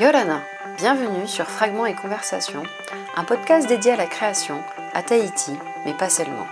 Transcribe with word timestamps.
Yolana, 0.00 0.42
bienvenue 0.76 1.28
sur 1.28 1.46
Fragments 1.46 1.86
et 1.86 1.94
Conversations, 1.94 2.64
un 3.16 3.22
podcast 3.22 3.68
dédié 3.68 3.92
à 3.92 3.96
la 3.96 4.06
création, 4.06 4.60
à 4.92 5.04
Tahiti, 5.04 5.56
mais 5.84 5.92
pas 5.92 6.08
seulement. 6.08 6.48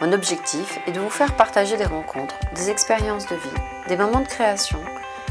Mon 0.00 0.12
objectif 0.12 0.80
est 0.88 0.90
de 0.90 0.98
vous 0.98 1.08
faire 1.08 1.36
partager 1.36 1.76
des 1.76 1.84
rencontres, 1.84 2.34
des 2.56 2.70
expériences 2.70 3.28
de 3.28 3.36
vie, 3.36 3.62
des 3.86 3.96
moments 3.96 4.22
de 4.22 4.26
création 4.26 4.80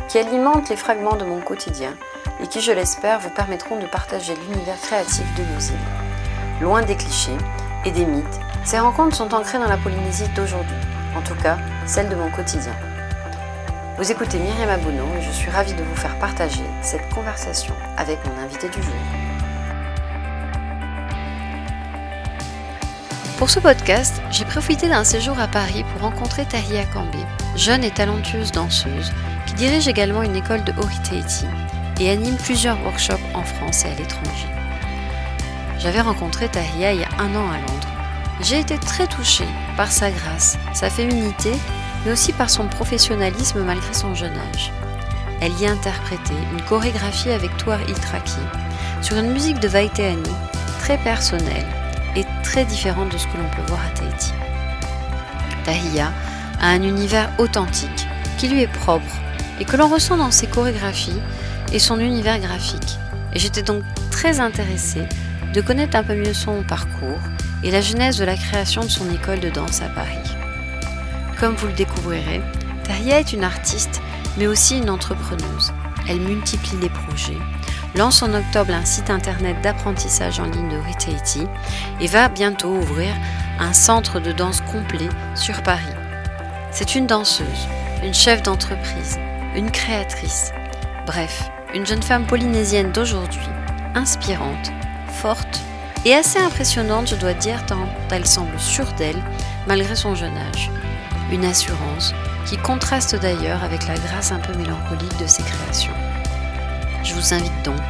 qui 0.07 0.19
alimentent 0.19 0.69
les 0.69 0.77
fragments 0.77 1.17
de 1.17 1.25
mon 1.25 1.41
quotidien 1.41 1.93
et 2.41 2.47
qui, 2.47 2.61
je 2.61 2.71
l'espère, 2.71 3.20
vous 3.20 3.29
permettront 3.29 3.78
de 3.78 3.88
partager 3.88 4.36
l'univers 4.36 4.80
créatif 4.80 5.25
de 5.36 5.44
nos 5.44 5.60
îles. 5.60 6.62
Loin 6.62 6.82
des 6.82 6.96
clichés 6.96 7.38
et 7.84 7.91
des 7.91 8.05
mythes, 8.05 8.39
ces 8.64 8.80
rencontres 8.80 9.18
sont 9.18 9.34
ancrées 9.34 9.60
dans 9.60 9.68
la 9.68 9.78
Polynésie 9.78 10.30
d'aujourd'hui, 10.30 10.78
en 11.14 11.21
tout 11.21 11.36
cas 11.44 11.57
celle 11.86 12.07
de 12.07 12.16
mon 12.16 12.32
quotidien. 12.32 12.73
Vous 13.96 14.12
écoutez 14.12 14.39
Myriam 14.39 14.70
Abouno 14.70 15.05
et 15.20 15.21
je 15.21 15.30
suis 15.30 15.52
ravie 15.52 15.75
de 15.75 15.84
vous 15.84 15.96
faire 15.96 16.18
partager 16.18 16.64
cette 16.82 17.07
conversation 17.14 17.75
avec 17.96 18.18
mon 18.25 18.42
invité 18.42 18.68
du 18.68 18.82
jour. 18.82 18.93
Pour 23.37 23.51
ce 23.51 23.60
podcast, 23.60 24.20
j'ai 24.32 24.46
profité 24.46 24.89
d'un 24.89 25.04
séjour 25.04 25.39
à 25.39 25.48
Paris 25.48 25.86
pour 25.92 26.01
rencontrer 26.01 26.43
Tahia 26.46 26.86
Kambé, 26.86 27.20
jeune 27.56 27.84
et 27.84 27.92
talentueuse 27.92 28.51
danseuse 28.51 29.11
qui 29.46 29.54
dirige 29.54 29.87
également 29.87 30.23
une 30.23 30.36
école 30.36 30.64
de 30.64 30.71
Tahiti 30.71 31.46
et 32.00 32.09
anime 32.09 32.38
plusieurs 32.38 32.81
workshops 32.84 33.22
en 33.36 33.44
France 33.44 33.86
et 33.86 33.89
à 33.89 33.94
l'étranger. 33.94 34.48
J'avais 35.78 36.02
rencontré 36.02 36.50
Tahia 36.50 36.94
il 36.94 37.02
y 37.02 37.03
a 37.03 37.09
un 37.20 37.36
an 37.36 37.52
à 37.52 37.58
Londres. 37.58 37.94
J'ai 38.42 38.59
été 38.59 38.80
très 38.80 39.06
touchée 39.06 39.48
par 39.78 39.92
sa 39.92 40.09
grâce, 40.09 40.58
sa 40.73 40.89
féminité 40.89 41.52
mais 42.06 42.12
aussi 42.12 42.34
par 42.34 42.50
son 42.50 42.67
professionnalisme 42.67 43.64
malgré 43.64 43.94
son 43.94 44.16
jeune 44.16 44.38
âge. 44.53 44.72
Elle 45.42 45.58
y 45.59 45.66
a 45.66 45.72
interprété 45.72 46.34
une 46.53 46.62
chorégraphie 46.62 47.31
avec 47.31 47.56
Touar 47.58 47.81
Itraki 47.89 48.39
sur 49.02 49.17
une 49.17 49.31
musique 49.31 49.59
de 49.59 49.67
Vaiteani 49.67 50.31
très 50.80 50.98
personnelle 50.98 51.66
et 52.16 52.26
très 52.44 52.66
différente 52.66 53.12
de 53.12 53.18
ce 53.18 53.28
que 53.28 53.38
l'on 53.38 53.50
peut 53.50 53.68
voir 53.68 53.82
à 53.86 53.90
Tahiti. 53.98 54.34
Tahia 55.66 56.12
a 56.62 56.70
un 56.70 56.84
univers 56.84 57.30
authentique 57.38 58.08
qui 58.38 58.48
lui 58.48 58.62
est 58.62 58.72
propre 58.72 59.16
et 59.60 59.66
que 59.66 59.78
l'on 59.78 59.88
ressent 59.88 60.17
dans 60.17 60.32
ses 60.32 60.48
chorégraphies 60.48 61.22
et 61.72 61.80
son 61.80 62.00
univers 62.00 62.40
graphique. 62.40 62.98
Et 63.34 63.40
j'étais 63.40 63.64
donc 63.64 63.84
très 64.12 64.40
intéressée 64.40 65.08
de 65.54 65.62
connaître 65.62 65.98
un 65.98 66.04
peu 66.04 66.16
mieux 66.16 66.34
son 66.34 66.64
parcours 66.64 67.20
et 67.64 67.72
la 67.72 67.82
genèse 67.82 68.17
de 68.17 68.26
la 68.26 68.36
création 68.36 68.84
de 68.84 68.90
son 68.90 69.10
école 69.12 69.40
de 69.40 69.50
danse 69.50 69.82
à 69.82 69.90
Paris. 69.90 70.33
Comme 71.39 71.56
vous 71.56 71.67
le 71.67 71.73
découvrirez, 71.73 72.42
Taria 72.84 73.20
est 73.20 73.34
une 73.34 73.44
artiste, 73.44 74.02
mais 74.38 74.48
aussi 74.48 74.78
une 74.78 74.89
entrepreneuse. 74.89 75.73
Elle 76.08 76.20
multiplie 76.20 76.78
les 76.81 76.89
projets, 76.89 77.38
lance 77.95 78.22
en 78.22 78.34
octobre 78.34 78.73
un 78.73 78.86
site 78.86 79.09
internet 79.09 79.61
d'apprentissage 79.61 80.39
en 80.39 80.45
ligne 80.45 80.70
de 80.70 80.78
Ritaiti 80.78 81.45
et 82.02 82.08
va 82.08 82.30
bientôt 82.30 82.70
ouvrir 82.70 83.14
un 83.59 83.73
centre 83.73 84.20
de 84.20 84.31
danse 84.31 84.61
complet 84.61 85.09
sur 85.36 85.61
Paris. 85.64 85.84
C'est 86.72 86.95
une 86.95 87.08
danseuse, 87.08 87.67
une 88.04 88.14
chef 88.14 88.42
d'entreprise, 88.42 89.17
une 89.56 89.72
créatrice, 89.72 90.52
bref, 91.06 91.50
une 91.73 91.86
jeune 91.86 92.04
femme 92.04 92.26
polynésienne 92.26 92.92
d'aujourd'hui, 92.92 93.48
inspirante, 93.95 94.72
forte 95.08 95.61
et 96.06 96.14
assez 96.14 96.39
impressionnante, 96.39 97.09
je 97.09 97.16
dois 97.16 97.34
dire, 97.34 97.66
tant 97.66 97.88
elle 98.11 98.28
semble 98.28 98.59
sûre 98.59 98.92
d'elle 98.98 99.22
malgré 99.67 99.95
son 99.95 100.16
jeune 100.16 100.38
âge 100.38 100.70
une 101.34 101.45
assurance 101.45 102.14
qui 102.45 102.58
contraste 102.58 103.16
d'ailleurs 103.16 103.64
avec 103.64 103.88
la 103.88 103.95
grâce 103.95 104.31
un 104.31 104.39
peu 104.39 104.53
mélancolique 104.58 105.17
de 105.20 105.28
ses 105.28 105.44
créations. 105.44 105.94
Je 107.03 107.14
vous 107.14 107.34
invite 107.34 107.64
donc 107.64 107.81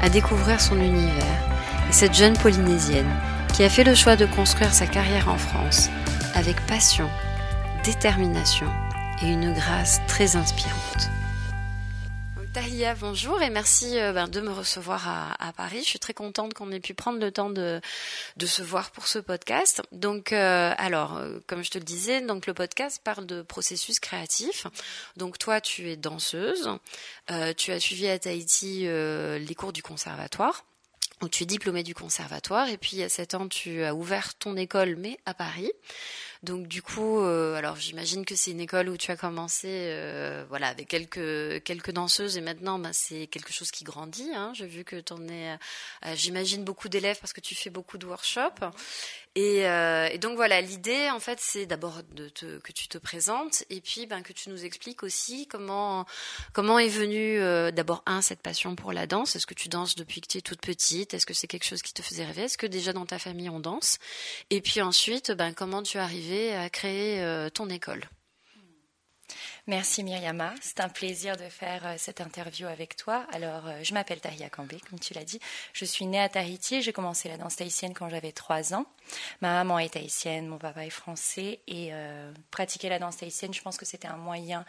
à 0.00 0.08
découvrir 0.08 0.60
son 0.60 0.76
univers 0.76 1.42
et 1.88 1.92
cette 1.92 2.14
jeune 2.14 2.36
Polynésienne 2.38 3.10
qui 3.52 3.64
a 3.64 3.68
fait 3.68 3.84
le 3.84 3.94
choix 3.94 4.16
de 4.16 4.26
construire 4.26 4.72
sa 4.72 4.86
carrière 4.86 5.28
en 5.28 5.38
France 5.38 5.90
avec 6.34 6.64
passion, 6.66 7.08
détermination 7.84 8.68
et 9.22 9.26
une 9.26 9.52
grâce 9.52 10.00
très 10.06 10.36
inspirante. 10.36 11.10
Tahia, 12.56 12.94
bonjour 12.94 13.42
et 13.42 13.50
merci 13.50 13.98
euh, 13.98 14.14
ben, 14.14 14.28
de 14.28 14.40
me 14.40 14.50
recevoir 14.50 15.36
à, 15.38 15.52
Paris. 15.52 15.80
Je 15.80 15.88
suis 15.88 15.98
très 15.98 16.14
contente 16.14 16.54
qu'on 16.54 16.72
ait 16.72 16.80
pu 16.80 16.94
prendre 16.94 17.20
le 17.20 17.30
temps 17.30 17.50
de, 17.50 17.82
se 18.40 18.62
voir 18.62 18.92
pour 18.92 19.08
ce 19.08 19.18
podcast. 19.18 19.82
Donc, 19.92 20.32
euh, 20.32 20.72
alors, 20.78 21.18
euh, 21.18 21.38
comme 21.46 21.62
je 21.62 21.70
te 21.70 21.76
le 21.76 21.84
disais, 21.84 22.22
donc 22.22 22.46
le 22.46 22.54
podcast 22.54 23.02
parle 23.04 23.26
de 23.26 23.42
processus 23.42 24.00
créatif. 24.00 24.66
Donc, 25.18 25.36
toi, 25.36 25.60
tu 25.60 25.90
es 25.90 25.98
danseuse. 25.98 26.70
tu 27.58 27.72
as 27.72 27.78
suivi 27.78 28.08
à 28.08 28.18
Tahiti 28.18 28.84
les 28.86 29.54
cours 29.54 29.74
du 29.74 29.82
conservatoire. 29.82 30.64
Tu 31.30 31.44
es 31.44 31.46
diplômée 31.46 31.82
du 31.82 31.94
conservatoire 31.94 32.68
et 32.68 32.76
puis 32.76 32.90
il 32.92 32.98
y 32.98 33.02
a 33.02 33.08
sept 33.08 33.34
ans, 33.34 33.48
tu 33.48 33.82
as 33.82 33.94
ouvert 33.94 34.34
ton 34.34 34.54
école, 34.54 34.96
mais 34.96 35.18
à 35.24 35.32
Paris. 35.32 35.72
Donc 36.42 36.68
du 36.68 36.82
coup, 36.82 37.20
euh, 37.20 37.54
alors 37.54 37.76
j'imagine 37.76 38.26
que 38.26 38.36
c'est 38.36 38.50
une 38.50 38.60
école 38.60 38.90
où 38.90 38.96
tu 38.98 39.10
as 39.10 39.16
commencé, 39.16 39.68
euh, 39.70 40.44
voilà, 40.50 40.68
avec 40.68 40.88
quelques 40.88 41.62
quelques 41.64 41.90
danseuses 41.90 42.36
et 42.36 42.42
maintenant, 42.42 42.78
ben, 42.78 42.92
c'est 42.92 43.26
quelque 43.28 43.52
chose 43.52 43.70
qui 43.70 43.82
grandit. 43.82 44.30
Hein. 44.34 44.52
J'ai 44.54 44.66
vu 44.66 44.84
que 44.84 44.96
tu 44.96 45.12
en 45.14 45.26
es, 45.28 45.52
euh, 45.52 46.14
j'imagine 46.14 46.64
beaucoup 46.64 46.90
d'élèves 46.90 47.18
parce 47.18 47.32
que 47.32 47.40
tu 47.40 47.54
fais 47.54 47.70
beaucoup 47.70 47.96
de 47.96 48.06
workshops. 48.06 48.60
Et, 49.36 49.60
et 49.60 50.18
donc 50.18 50.36
voilà, 50.36 50.60
l'idée 50.60 51.10
en 51.10 51.20
fait, 51.20 51.38
c'est 51.40 51.66
d'abord 51.66 52.00
que 52.14 52.72
tu 52.72 52.88
te 52.88 52.98
présentes 52.98 53.64
et 53.70 53.80
puis 53.80 54.06
ben 54.06 54.22
que 54.22 54.32
tu 54.32 54.48
nous 54.48 54.64
expliques 54.64 55.02
aussi 55.02 55.46
comment 55.46 56.06
comment 56.54 56.78
est 56.78 56.88
venue 56.88 57.38
d'abord 57.72 58.02
un 58.06 58.22
cette 58.22 58.40
passion 58.40 58.74
pour 58.76 58.92
la 58.92 59.06
danse. 59.06 59.36
Est-ce 59.36 59.46
que 59.46 59.54
tu 59.54 59.68
danses 59.68 59.94
depuis 59.94 60.22
que 60.22 60.26
tu 60.26 60.38
es 60.38 60.40
toute 60.40 60.62
petite? 60.62 61.12
Est-ce 61.12 61.26
que 61.26 61.34
c'est 61.34 61.46
quelque 61.46 61.66
chose 61.66 61.82
qui 61.82 61.92
te 61.92 62.02
faisait 62.02 62.24
rêver? 62.24 62.44
Est-ce 62.44 62.58
que 62.58 62.66
déjà 62.66 62.92
dans 62.94 63.06
ta 63.06 63.18
famille 63.18 63.50
on 63.50 63.60
danse? 63.60 63.98
Et 64.50 64.60
puis 64.60 64.80
ensuite, 64.80 65.32
ben 65.32 65.52
comment 65.52 65.82
tu 65.82 65.98
es 65.98 66.00
arrivé 66.00 66.54
à 66.54 66.70
créer 66.70 67.20
euh, 67.20 67.50
ton 67.50 67.68
école? 67.68 68.08
Merci 69.68 70.04
Myriama, 70.04 70.54
c'est 70.60 70.78
un 70.78 70.88
plaisir 70.88 71.36
de 71.36 71.48
faire 71.48 71.84
euh, 71.84 71.94
cette 71.98 72.20
interview 72.20 72.68
avec 72.68 72.94
toi. 72.94 73.26
Alors, 73.32 73.66
euh, 73.66 73.80
je 73.82 73.94
m'appelle 73.94 74.20
Tahia 74.20 74.48
Kambé, 74.48 74.78
comme 74.88 75.00
tu 75.00 75.12
l'as 75.12 75.24
dit. 75.24 75.40
Je 75.72 75.84
suis 75.84 76.06
née 76.06 76.20
à 76.20 76.28
Tahiti, 76.28 76.82
j'ai 76.82 76.92
commencé 76.92 77.28
la 77.28 77.36
danse 77.36 77.56
tahitienne 77.56 77.92
quand 77.92 78.08
j'avais 78.08 78.30
trois 78.30 78.74
ans. 78.74 78.86
Ma 79.40 79.54
maman 79.54 79.80
est 79.80 79.94
tahitienne, 79.94 80.46
mon 80.46 80.58
papa 80.58 80.86
est 80.86 80.90
français 80.90 81.58
et 81.66 81.90
pratiquer 82.50 82.88
la 82.88 82.98
danse 82.98 83.16
tahitienne, 83.16 83.54
je 83.54 83.62
pense 83.62 83.76
que 83.76 83.84
c'était 83.84 84.08
un 84.08 84.16
moyen 84.16 84.64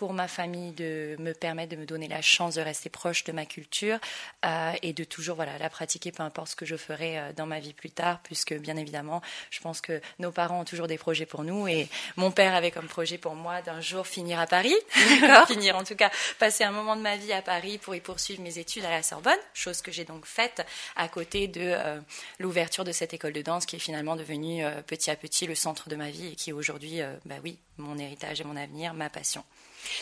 pour 0.00 0.14
ma 0.14 0.28
famille 0.28 0.72
de 0.72 1.14
me 1.18 1.34
permettre 1.34 1.72
de 1.72 1.76
me 1.76 1.84
donner 1.84 2.08
la 2.08 2.22
chance 2.22 2.54
de 2.54 2.62
rester 2.62 2.88
proche 2.88 3.22
de 3.24 3.32
ma 3.32 3.44
culture 3.44 3.98
euh, 4.46 4.72
et 4.80 4.94
de 4.94 5.04
toujours 5.04 5.36
voilà 5.36 5.58
la 5.58 5.68
pratiquer 5.68 6.10
peu 6.10 6.22
importe 6.22 6.48
ce 6.48 6.56
que 6.56 6.64
je 6.64 6.76
ferai 6.76 7.18
euh, 7.18 7.32
dans 7.34 7.44
ma 7.44 7.60
vie 7.60 7.74
plus 7.74 7.90
tard 7.90 8.18
puisque 8.22 8.54
bien 8.54 8.78
évidemment 8.78 9.20
je 9.50 9.60
pense 9.60 9.82
que 9.82 10.00
nos 10.18 10.32
parents 10.32 10.60
ont 10.60 10.64
toujours 10.64 10.86
des 10.86 10.96
projets 10.96 11.26
pour 11.26 11.44
nous 11.44 11.68
et 11.68 11.86
mon 12.16 12.30
père 12.30 12.54
avait 12.54 12.70
comme 12.70 12.86
projet 12.86 13.18
pour 13.18 13.34
moi 13.34 13.60
d'un 13.60 13.82
jour 13.82 14.06
finir 14.06 14.40
à 14.40 14.46
Paris 14.46 14.74
finir 15.46 15.76
en 15.76 15.84
tout 15.84 15.96
cas 15.96 16.10
passer 16.38 16.64
un 16.64 16.72
moment 16.72 16.96
de 16.96 17.02
ma 17.02 17.18
vie 17.18 17.34
à 17.34 17.42
Paris 17.42 17.76
pour 17.76 17.94
y 17.94 18.00
poursuivre 18.00 18.40
mes 18.40 18.58
études 18.58 18.86
à 18.86 18.90
la 18.90 19.02
Sorbonne 19.02 19.36
chose 19.52 19.82
que 19.82 19.92
j'ai 19.92 20.06
donc 20.06 20.24
faite 20.24 20.66
à 20.96 21.08
côté 21.08 21.46
de 21.46 21.60
euh, 21.60 22.00
l'ouverture 22.38 22.84
de 22.84 22.92
cette 22.92 23.12
école 23.12 23.34
de 23.34 23.42
danse 23.42 23.66
qui 23.66 23.76
est 23.76 23.80
finalement 23.80 24.16
devenue 24.16 24.64
petit 24.86 25.10
à 25.10 25.16
petit 25.16 25.46
le 25.46 25.54
centre 25.54 25.90
de 25.90 25.96
ma 25.96 26.08
vie 26.08 26.28
et 26.28 26.36
qui 26.36 26.48
est 26.48 26.54
aujourd'hui 26.54 27.00
bah 27.26 27.34
oui 27.44 27.58
mon 27.76 27.98
héritage 27.98 28.40
et 28.40 28.44
mon 28.44 28.56
avenir 28.56 28.94
ma 28.94 29.10
passion 29.10 29.44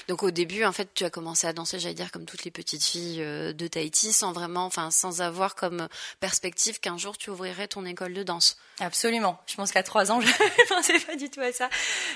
donc 0.08 0.22
au 0.22 0.30
début, 0.30 0.64
en 0.64 0.72
fait, 0.72 0.88
tu 0.94 1.04
as 1.04 1.10
commencé 1.10 1.46
à 1.46 1.52
danser, 1.52 1.78
j'allais 1.78 1.94
dire, 1.94 2.10
comme 2.10 2.24
toutes 2.24 2.44
les 2.44 2.50
petites 2.50 2.84
filles 2.84 3.22
euh, 3.22 3.52
de 3.52 3.66
Tahiti, 3.66 4.12
sans 4.12 4.32
vraiment, 4.32 4.64
enfin, 4.64 4.90
sans 4.90 5.20
avoir 5.20 5.54
comme 5.54 5.88
perspective 6.20 6.80
qu'un 6.80 6.98
jour 6.98 7.16
tu 7.18 7.30
ouvrirais 7.30 7.68
ton 7.68 7.84
école 7.84 8.14
de 8.14 8.22
danse. 8.22 8.56
Absolument. 8.80 9.38
Je 9.46 9.56
pense 9.56 9.72
qu'à 9.72 9.82
trois 9.82 10.12
ans, 10.12 10.20
je 10.22 10.26
ne 10.26 10.68
pensais 10.68 10.98
pas 11.00 11.16
du 11.16 11.30
tout 11.30 11.40
à 11.40 11.52
ça. 11.52 11.68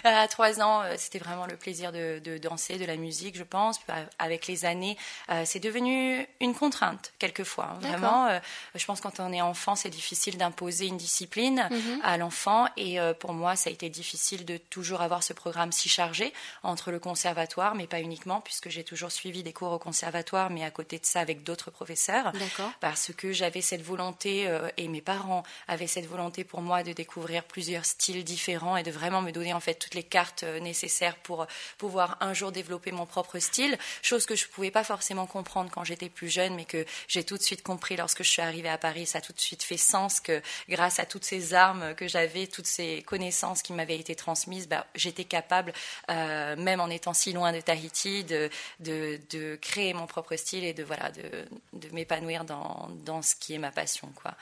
À 0.04 0.26
trois 0.28 0.60
ans, 0.60 0.82
euh, 0.82 0.94
c'était 0.96 1.18
vraiment 1.18 1.46
le 1.46 1.56
plaisir 1.56 1.92
de, 1.92 2.38
danser, 2.38 2.78
de 2.78 2.84
la 2.84 2.96
musique, 2.96 3.36
je 3.36 3.42
pense. 3.42 3.80
Avec 4.18 4.46
les 4.46 4.64
années, 4.64 4.96
euh, 5.30 5.42
c'est 5.44 5.60
devenu 5.60 6.26
une 6.40 6.54
contrainte 6.54 7.12
quelquefois. 7.18 7.70
Hein. 7.72 7.78
Vraiment, 7.80 8.40
je 8.74 8.84
pense 8.84 9.00
que 9.00 9.08
quand 9.08 9.20
on 9.20 9.32
est 9.32 9.42
enfant, 9.42 9.74
c'est 9.76 9.90
difficile 9.90 10.38
d'imposer 10.38 10.86
une 10.86 10.96
discipline 10.96 11.68
mhm. 11.70 12.00
à 12.02 12.16
l'enfant. 12.16 12.66
Et 12.76 12.98
pour 13.20 13.32
moi, 13.32 13.56
ça 13.56 13.70
a 13.70 13.72
été 13.72 13.88
difficile 13.88 14.44
de 14.44 14.56
toujours 14.56 15.02
avoir 15.02 15.22
ce 15.22 15.32
programme 15.32 15.72
si 15.72 15.88
chargé 15.88 16.32
entre 16.62 16.90
le 16.90 16.98
conservatoire 16.98 17.42
mais 17.74 17.86
pas 17.86 18.00
uniquement, 18.00 18.40
puisque 18.40 18.68
j'ai 18.68 18.84
toujours 18.84 19.12
suivi 19.12 19.42
des 19.42 19.52
cours 19.52 19.72
au 19.72 19.78
conservatoire, 19.78 20.50
mais 20.50 20.64
à 20.64 20.70
côté 20.70 20.98
de 20.98 21.06
ça 21.06 21.20
avec 21.20 21.42
d'autres 21.42 21.70
professeurs. 21.70 22.32
Parce 22.80 23.12
que 23.16 23.32
j'avais 23.32 23.60
cette 23.60 23.82
volonté, 23.82 24.48
euh, 24.48 24.68
et 24.76 24.88
mes 24.88 25.00
parents 25.00 25.42
avaient 25.68 25.86
cette 25.86 26.06
volonté 26.06 26.44
pour 26.52 26.60
moi 26.60 26.82
de 26.82 26.92
découvrir 26.92 27.44
plusieurs 27.44 27.86
styles 27.86 28.24
différents 28.24 28.76
et 28.76 28.82
de 28.82 28.90
vraiment 28.90 29.22
me 29.22 29.30
donner 29.30 29.54
en 29.54 29.60
fait 29.60 29.76
toutes 29.76 29.94
les 29.94 30.02
cartes 30.02 30.42
euh, 30.42 30.60
nécessaires 30.60 31.16
pour 31.16 31.46
pouvoir 31.78 32.18
un 32.20 32.34
jour 32.34 32.52
développer 32.52 32.92
mon 32.92 33.06
propre 33.06 33.38
style, 33.38 33.78
chose 34.02 34.26
que 34.26 34.36
je 34.36 34.44
ne 34.44 34.50
pouvais 34.50 34.70
pas 34.70 34.84
forcément 34.84 35.24
comprendre 35.26 35.70
quand 35.72 35.82
j'étais 35.82 36.10
plus 36.10 36.28
jeune, 36.28 36.54
mais 36.54 36.66
que 36.66 36.84
j'ai 37.08 37.24
tout 37.24 37.38
de 37.38 37.42
suite 37.42 37.62
compris 37.62 37.96
lorsque 37.96 38.22
je 38.22 38.28
suis 38.28 38.42
arrivée 38.42 38.68
à 38.68 38.76
Paris. 38.76 39.06
Ça 39.06 39.16
a 39.16 39.20
tout 39.22 39.32
de 39.32 39.40
suite 39.40 39.62
fait 39.62 39.78
sens 39.78 40.20
que 40.20 40.42
grâce 40.68 40.98
à 40.98 41.06
toutes 41.06 41.24
ces 41.24 41.54
armes 41.54 41.94
que 41.94 42.06
j'avais, 42.06 42.46
toutes 42.46 42.66
ces 42.66 43.00
connaissances 43.00 43.62
qui 43.62 43.72
m'avaient 43.72 43.98
été 43.98 44.14
transmises, 44.14 44.68
bah, 44.68 44.86
j'étais 44.94 45.24
capable, 45.24 45.72
euh, 46.10 46.54
même 46.56 46.82
en 46.82 46.90
étant 46.90 47.14
si 47.14 47.32
loin 47.32 47.42
loin 47.42 47.52
de 47.52 47.62
Tahiti, 47.62 48.24
de, 48.24 48.50
de, 48.80 49.18
de, 49.30 49.56
créer 49.56 49.94
mon 49.94 50.06
propre 50.06 50.36
style 50.36 50.64
et 50.64 50.74
de, 50.74 50.84
voilà, 50.84 51.10
de, 51.12 51.48
de 51.72 51.88
m'épanouir 51.94 52.44
dans, 52.44 52.90
dans 53.06 53.22
ce 53.22 53.34
qui 53.34 53.54
est 53.54 53.58
ma 53.58 53.70
passion. 53.70 54.12
Quoi. 54.14 54.34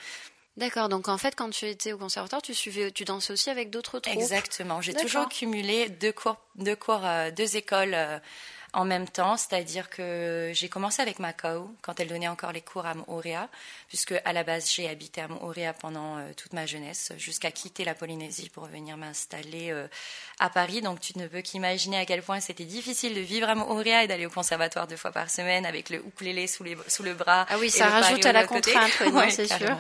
D'accord, 0.56 0.88
donc 0.88 1.08
en 1.08 1.16
fait, 1.16 1.34
quand 1.36 1.50
tu 1.50 1.66
étais 1.66 1.92
au 1.92 1.98
conservatoire, 1.98 2.42
tu 2.42 2.54
suivais, 2.54 2.90
tu 2.90 3.04
dansais 3.04 3.32
aussi 3.32 3.50
avec 3.50 3.70
d'autres 3.70 4.00
troupes. 4.00 4.14
Exactement, 4.14 4.80
j'ai 4.80 4.94
toujours 4.94 5.28
cumulé 5.28 5.88
deux 5.88 6.12
cours, 6.12 6.36
deux 6.56 6.76
cours, 6.76 7.02
euh, 7.04 7.30
deux 7.30 7.56
écoles 7.56 7.94
euh, 7.94 8.18
en 8.72 8.84
même 8.84 9.08
temps, 9.08 9.36
c'est-à-dire 9.36 9.88
que 9.88 10.50
j'ai 10.52 10.68
commencé 10.68 11.00
avec 11.00 11.20
Macao 11.20 11.72
quand 11.82 12.00
elle 12.00 12.08
donnait 12.08 12.28
encore 12.28 12.50
les 12.50 12.62
cours 12.62 12.84
à 12.84 12.94
Moorea, 12.94 13.48
puisque 13.86 14.14
à 14.24 14.32
la 14.32 14.42
base 14.42 14.70
j'ai 14.72 14.88
habité 14.88 15.20
à 15.20 15.28
Moorea 15.28 15.72
pendant 15.72 16.18
euh, 16.18 16.32
toute 16.36 16.52
ma 16.52 16.66
jeunesse, 16.66 17.12
jusqu'à 17.16 17.52
quitter 17.52 17.84
la 17.84 17.94
Polynésie 17.94 18.50
pour 18.50 18.66
venir 18.66 18.96
m'installer 18.96 19.72
à 20.40 20.50
Paris. 20.50 20.82
Donc 20.82 20.98
tu 20.98 21.16
ne 21.16 21.28
peux 21.28 21.42
qu'imaginer 21.42 21.98
à 21.98 22.06
quel 22.06 22.22
point 22.22 22.40
c'était 22.40 22.64
difficile 22.64 23.14
de 23.14 23.20
vivre 23.20 23.48
à 23.48 23.54
Moorea 23.54 24.02
et 24.02 24.08
d'aller 24.08 24.26
au 24.26 24.30
conservatoire 24.30 24.88
deux 24.88 24.96
fois 24.96 25.12
par 25.12 25.30
semaine 25.30 25.64
avec 25.64 25.90
le 25.90 25.98
ukulélé 26.04 26.48
sous, 26.48 26.64
les, 26.64 26.76
sous 26.88 27.04
le 27.04 27.14
bras. 27.14 27.46
Ah 27.48 27.56
oui, 27.58 27.70
ça 27.70 27.88
rajoute 27.88 28.26
à 28.26 28.32
la 28.32 28.46
contrainte, 28.46 28.90
c'est 29.30 29.46
sûr 29.46 29.78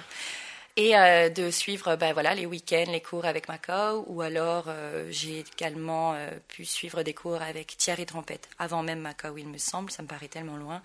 et 0.80 0.96
euh, 0.96 1.28
de 1.28 1.50
suivre 1.50 1.96
ben, 1.96 2.14
voilà, 2.14 2.34
les 2.34 2.46
week-ends, 2.46 2.90
les 2.90 3.02
cours 3.02 3.26
avec 3.26 3.48
Macao, 3.48 4.04
ou 4.06 4.22
alors 4.22 4.64
euh, 4.68 5.06
j'ai 5.10 5.40
également 5.40 6.14
euh, 6.14 6.30
pu 6.48 6.64
suivre 6.64 7.02
des 7.02 7.12
cours 7.12 7.42
avec 7.42 7.76
Thierry 7.76 8.06
Trompette, 8.06 8.48
avant 8.58 8.82
même 8.82 9.00
Macao, 9.00 9.36
il 9.36 9.46
me 9.46 9.58
semble, 9.58 9.90
ça 9.90 10.02
me 10.02 10.08
paraît 10.08 10.28
tellement 10.28 10.56
loin. 10.56 10.80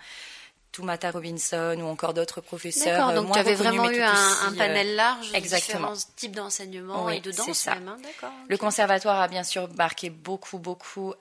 Toumata 0.75 1.09
Robinson 1.09 1.77
ou 1.79 1.85
encore 1.85 2.13
d'autres 2.13 2.41
professeurs. 2.41 3.07
D'accord, 3.07 3.23
donc 3.23 3.31
tu 3.31 3.39
avais 3.39 3.55
vraiment 3.55 3.89
eu 3.89 4.01
un, 4.01 4.53
panel 4.57 4.95
large 4.95 5.31
de 5.31 5.39
différents 5.39 5.93
types 6.17 6.35
d'enseignement 6.35 7.09
et 7.09 7.21
de 7.21 7.31
danse 7.31 7.67
même. 7.67 7.87
Hein, 7.87 8.31
Le 8.49 8.57
conservatoire 8.57 9.21
a 9.21 9.29
bien 9.29 9.43
sûr 9.43 9.69
marqué 9.77 10.09
beaucoup, 10.09 10.59
beaucoup 10.59 11.13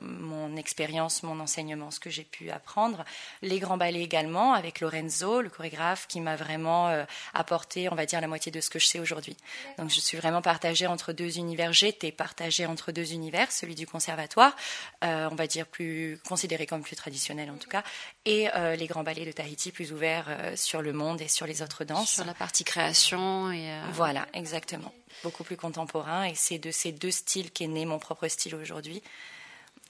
mon 0.00 0.56
expérience, 0.56 1.22
mon 1.22 1.38
enseignement, 1.38 1.90
ce 1.90 2.00
que 2.00 2.08
j'ai 2.08 2.24
pu 2.24 2.50
apprendre. 2.50 3.04
Les 3.42 3.58
grands 3.58 3.76
ballets 3.76 4.02
également, 4.02 4.54
avec 4.54 4.80
Lorenzo, 4.80 5.42
le 5.42 5.50
chorégraphe, 5.50 6.06
qui 6.08 6.22
m'a 6.22 6.36
vraiment 6.36 7.04
apporté, 7.34 7.90
on 7.90 7.94
va 7.94 8.06
dire, 8.06 8.22
la 8.22 8.28
moitié 8.28 8.50
de 8.50 8.60
ce 8.62 8.70
que 8.70 8.78
je 8.78 8.86
sais 8.86 9.00
aujourd'hui. 9.00 9.36
Donc 9.76 9.90
je 9.90 10.00
suis 10.00 10.16
vraiment 10.16 10.40
partagée 10.40 10.86
entre 10.86 11.12
deux 11.12 11.36
univers. 11.36 11.74
J'étais 11.74 12.10
partagée 12.10 12.64
entre 12.64 12.90
deux 12.90 13.12
univers, 13.12 13.52
celui 13.52 13.74
du 13.74 13.86
conservatoire, 13.86 14.56
on 15.02 15.34
va 15.34 15.46
dire 15.46 15.66
plus 15.66 16.18
considéré 16.26 16.66
comme 16.66 16.82
plus 16.82 16.96
traditionnel 16.96 17.50
en 17.50 17.56
tout 17.56 17.68
cas, 17.68 17.82
et 18.24 18.48
euh, 18.62 18.76
les 18.76 18.86
grands 18.86 19.02
ballets 19.02 19.26
de 19.26 19.32
Tahiti 19.32 19.72
plus 19.72 19.92
ouverts 19.92 20.26
euh, 20.28 20.56
sur 20.56 20.82
le 20.82 20.92
monde 20.92 21.20
et 21.20 21.28
sur 21.28 21.46
les 21.46 21.62
autres 21.62 21.84
danses. 21.84 22.14
Sur 22.14 22.24
la 22.24 22.34
partie 22.34 22.64
création 22.64 23.50
et 23.50 23.70
euh, 23.70 23.80
voilà, 23.92 24.26
exactement. 24.32 24.92
Beaucoup 25.22 25.44
plus 25.44 25.56
contemporain 25.56 26.24
et 26.24 26.34
c'est 26.34 26.58
de 26.58 26.70
ces 26.70 26.92
deux 26.92 27.10
styles 27.10 27.50
qu'est 27.50 27.66
né 27.66 27.84
mon 27.84 27.98
propre 27.98 28.28
style 28.28 28.54
aujourd'hui 28.54 29.02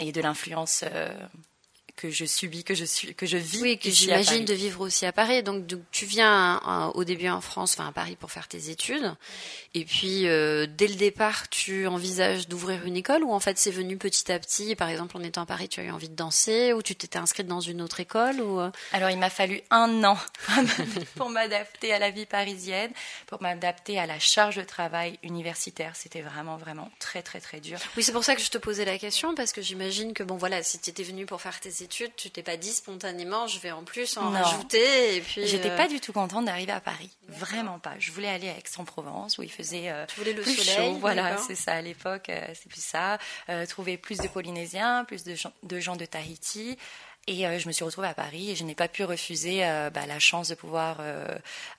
et 0.00 0.10
de 0.10 0.20
l'influence 0.20 0.84
que 1.96 2.10
je 2.10 2.24
subis, 2.24 2.64
que 2.64 2.74
je 2.74 2.84
suis, 2.84 3.14
que 3.14 3.26
je 3.26 3.36
vis. 3.36 3.62
Oui, 3.62 3.78
que 3.78 3.90
j'imagine 3.90 4.44
de 4.44 4.54
vivre 4.54 4.80
aussi 4.80 5.06
à 5.06 5.12
Paris. 5.12 5.42
Donc, 5.42 5.66
tu 5.90 6.06
viens 6.06 6.90
au 6.94 7.04
début 7.04 7.28
en 7.28 7.40
France, 7.40 7.74
enfin 7.78 7.88
à 7.88 7.92
Paris 7.92 8.16
pour 8.16 8.30
faire 8.30 8.48
tes 8.48 8.70
études, 8.70 9.14
et 9.74 9.84
puis 9.84 10.26
euh, 10.26 10.66
dès 10.68 10.88
le 10.88 10.94
départ, 10.94 11.48
tu 11.48 11.86
envisages 11.86 12.48
d'ouvrir 12.48 12.84
une 12.86 12.96
école 12.96 13.22
ou 13.22 13.32
en 13.32 13.40
fait 13.40 13.58
c'est 13.58 13.70
venu 13.70 13.96
petit 13.96 14.30
à 14.32 14.38
petit? 14.38 14.74
Par 14.74 14.88
exemple, 14.88 15.16
en 15.16 15.22
étant 15.22 15.42
à 15.42 15.46
Paris, 15.46 15.68
tu 15.68 15.80
as 15.80 15.84
eu 15.84 15.90
envie 15.90 16.08
de 16.08 16.14
danser 16.14 16.72
ou 16.72 16.82
tu 16.82 16.94
t'étais 16.94 17.18
inscrite 17.18 17.46
dans 17.46 17.60
une 17.60 17.82
autre 17.82 18.00
école 18.00 18.40
ou 18.40 18.60
euh? 18.60 18.70
Alors, 18.92 19.10
il 19.10 19.18
m'a 19.18 19.30
fallu 19.30 19.60
un 19.70 20.04
an 20.04 20.18
pour 21.16 21.30
m'adapter 21.30 21.92
à 21.92 21.98
la 21.98 22.10
vie 22.10 22.26
parisienne, 22.26 22.90
pour 23.26 23.42
m'adapter 23.42 23.98
à 23.98 24.06
la 24.06 24.18
charge 24.18 24.56
de 24.56 24.62
travail 24.62 25.18
universitaire. 25.22 25.94
C'était 25.94 26.22
vraiment, 26.22 26.56
vraiment 26.56 26.90
très, 26.98 27.22
très, 27.22 27.40
très 27.40 27.60
dur. 27.60 27.78
Oui, 27.96 28.02
c'est 28.02 28.12
pour 28.12 28.24
ça 28.24 28.34
que 28.34 28.42
je 28.42 28.50
te 28.50 28.58
posais 28.58 28.84
la 28.84 28.98
question 28.98 29.34
parce 29.34 29.52
que 29.52 29.62
j'imagine 29.62 30.14
que 30.14 30.22
bon 30.22 30.36
voilà, 30.36 30.62
si 30.62 30.78
tu 30.78 30.90
étais 30.90 31.02
venue 31.02 31.26
pour 31.26 31.40
faire 31.40 31.60
tes 31.60 31.81
études, 31.82 32.12
tu 32.17 32.31
t'es 32.31 32.43
pas 32.43 32.56
dit 32.56 32.73
spontanément, 32.73 33.46
je 33.46 33.58
vais 33.58 33.73
en 33.73 33.84
plus 33.84 34.17
en 34.17 34.31
rajouter. 34.31 35.17
Et 35.17 35.20
puis. 35.20 35.46
J'étais 35.46 35.70
euh, 35.70 35.76
pas 35.76 35.88
du 35.88 36.00
tout 36.00 36.12
contente 36.12 36.44
d'arriver 36.44 36.73
à 36.73 36.81
Paris, 36.81 37.11
vraiment 37.29 37.79
pas. 37.79 37.94
Je 37.99 38.12
voulais 38.12 38.29
aller 38.29 38.49
à 38.49 38.56
Aix-en-Provence 38.56 39.38
où 39.38 39.43
il 39.43 39.50
faisait 39.50 39.90
euh, 39.90 40.06
tu 40.06 40.17
voulais 40.17 40.32
le 40.32 40.43
plus 40.43 40.55
soleil, 40.55 40.93
chaud. 40.93 40.99
Voilà, 40.99 41.37
c'est 41.38 41.55
ça 41.55 41.73
à 41.75 41.82
l'époque, 41.82 42.29
euh, 42.29 42.46
c'est 42.55 42.69
plus 42.69 42.84
ça. 42.84 43.19
trouver 43.69 43.96
plus 43.96 44.19
de 44.19 44.29
Polynésiens, 44.29 45.05
plus 45.05 45.25
de 45.25 45.34
gens 45.34 45.52
de, 45.62 45.81
gens 45.81 45.96
de 45.96 46.05
Tahiti. 46.05 46.79
Et 47.29 47.44
je 47.61 47.69
me 47.69 47.73
suis 47.73 47.85
retrouvée 47.85 48.08
à 48.08 48.14
Paris 48.14 48.50
et 48.50 48.56
je 48.56 48.64
n'ai 48.64 48.75
pas 48.75 48.88
pu 48.88 49.05
refuser 49.05 49.61
bah, 49.94 50.06
la 50.08 50.19
chance 50.19 50.49
de 50.49 50.56
pouvoir 50.56 51.00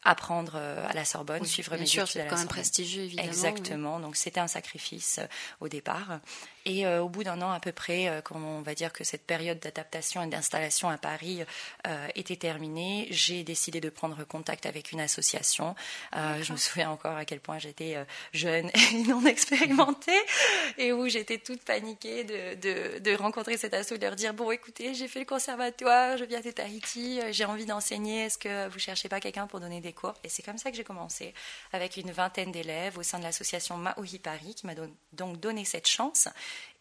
apprendre 0.06 0.56
à 0.56 0.94
la 0.94 1.04
Sorbonne, 1.04 1.44
suivre 1.44 1.76
mes 1.76 1.86
sûr, 1.86 2.04
études 2.04 2.22
à 2.22 2.24
la 2.24 2.30
quand 2.30 2.38
même 2.38 2.48
prestigieux, 2.48 3.04
évidemment. 3.04 3.28
Exactement. 3.28 4.00
Donc 4.00 4.16
c'était 4.16 4.40
un 4.40 4.48
sacrifice 4.48 5.20
au 5.60 5.68
départ. 5.68 6.22
Et 6.66 6.86
euh, 6.86 7.02
au 7.02 7.10
bout 7.10 7.24
d'un 7.24 7.42
an 7.42 7.52
à 7.52 7.60
peu 7.60 7.72
près, 7.72 8.08
euh, 8.08 8.22
quand 8.22 8.38
on 8.38 8.62
va 8.62 8.74
dire 8.74 8.94
que 8.94 9.04
cette 9.04 9.24
période 9.24 9.60
d'adaptation 9.60 10.24
et 10.24 10.28
d'installation 10.28 10.90
à 10.90 10.98
Paris 10.98 11.44
euh, 11.88 12.08
était 12.16 12.38
terminée, 12.38 13.08
j'ai 13.12 13.44
décidé 13.44 13.82
de 13.82 13.90
prendre 13.90 14.24
contact 14.24 14.66
avec 14.66 14.92
une 14.92 15.02
association. 15.02 15.76
je 16.14 16.52
me 16.52 16.58
souviens 16.58 16.90
encore 16.90 17.18
à 17.18 17.26
quel 17.26 17.40
point 17.40 17.60
j'étais 17.60 17.98
jeune 18.32 18.70
et 18.92 18.98
non 19.04 19.26
expérimentée 19.26 20.12
et 20.78 20.94
où 20.94 21.08
j'étais 21.08 21.38
toute 21.38 21.62
paniquée 21.64 22.24
de, 22.24 22.56
de, 22.56 23.00
de, 23.00 23.16
rencontrer 23.16 23.58
cette 23.58 23.74
asso 23.74 23.94
et 23.94 23.98
de 23.98 24.06
leur 24.06 24.16
dire 24.16 24.34
bon 24.34 24.52
écoutez 24.52 24.94
j'ai 24.94 25.08
fait 25.08 25.20
le 25.20 25.26
conservatoire, 25.26 26.18
je 26.18 26.26
viens 26.26 26.42
de 26.42 26.52
Tahiti, 26.52 27.20
j'ai 27.32 27.46
envie 27.46 27.66
d'enseigner, 27.66 28.26
est-ce 28.26 28.38
que 28.38 28.68
vous 28.70 28.80
cherchez 28.80 29.10
pas 29.10 29.20
quelqu'un 29.20 29.48
pour 29.48 29.60
donner 29.60 29.82
des 29.82 29.94
cours? 29.94 30.14
Et 30.24 30.30
c'est 30.30 30.44
comme 30.44 30.58
ça 30.58 30.72
que 30.72 30.78
j'ai 30.78 30.84
commencé 30.84 31.34
avec 31.72 31.98
une 31.98 32.12
vingtaine 32.12 32.52
d'élèves 32.52 32.98
au 32.98 33.04
sein 33.04 33.20
de 33.20 33.24
l'association 33.24 33.78
Maui 33.78 34.20
Paris 34.20 34.56
qui 34.56 34.66
m'a 34.66 34.76
donc 35.14 35.40
donné 35.40 35.66
cette 35.66 35.88
chance. 35.88 36.28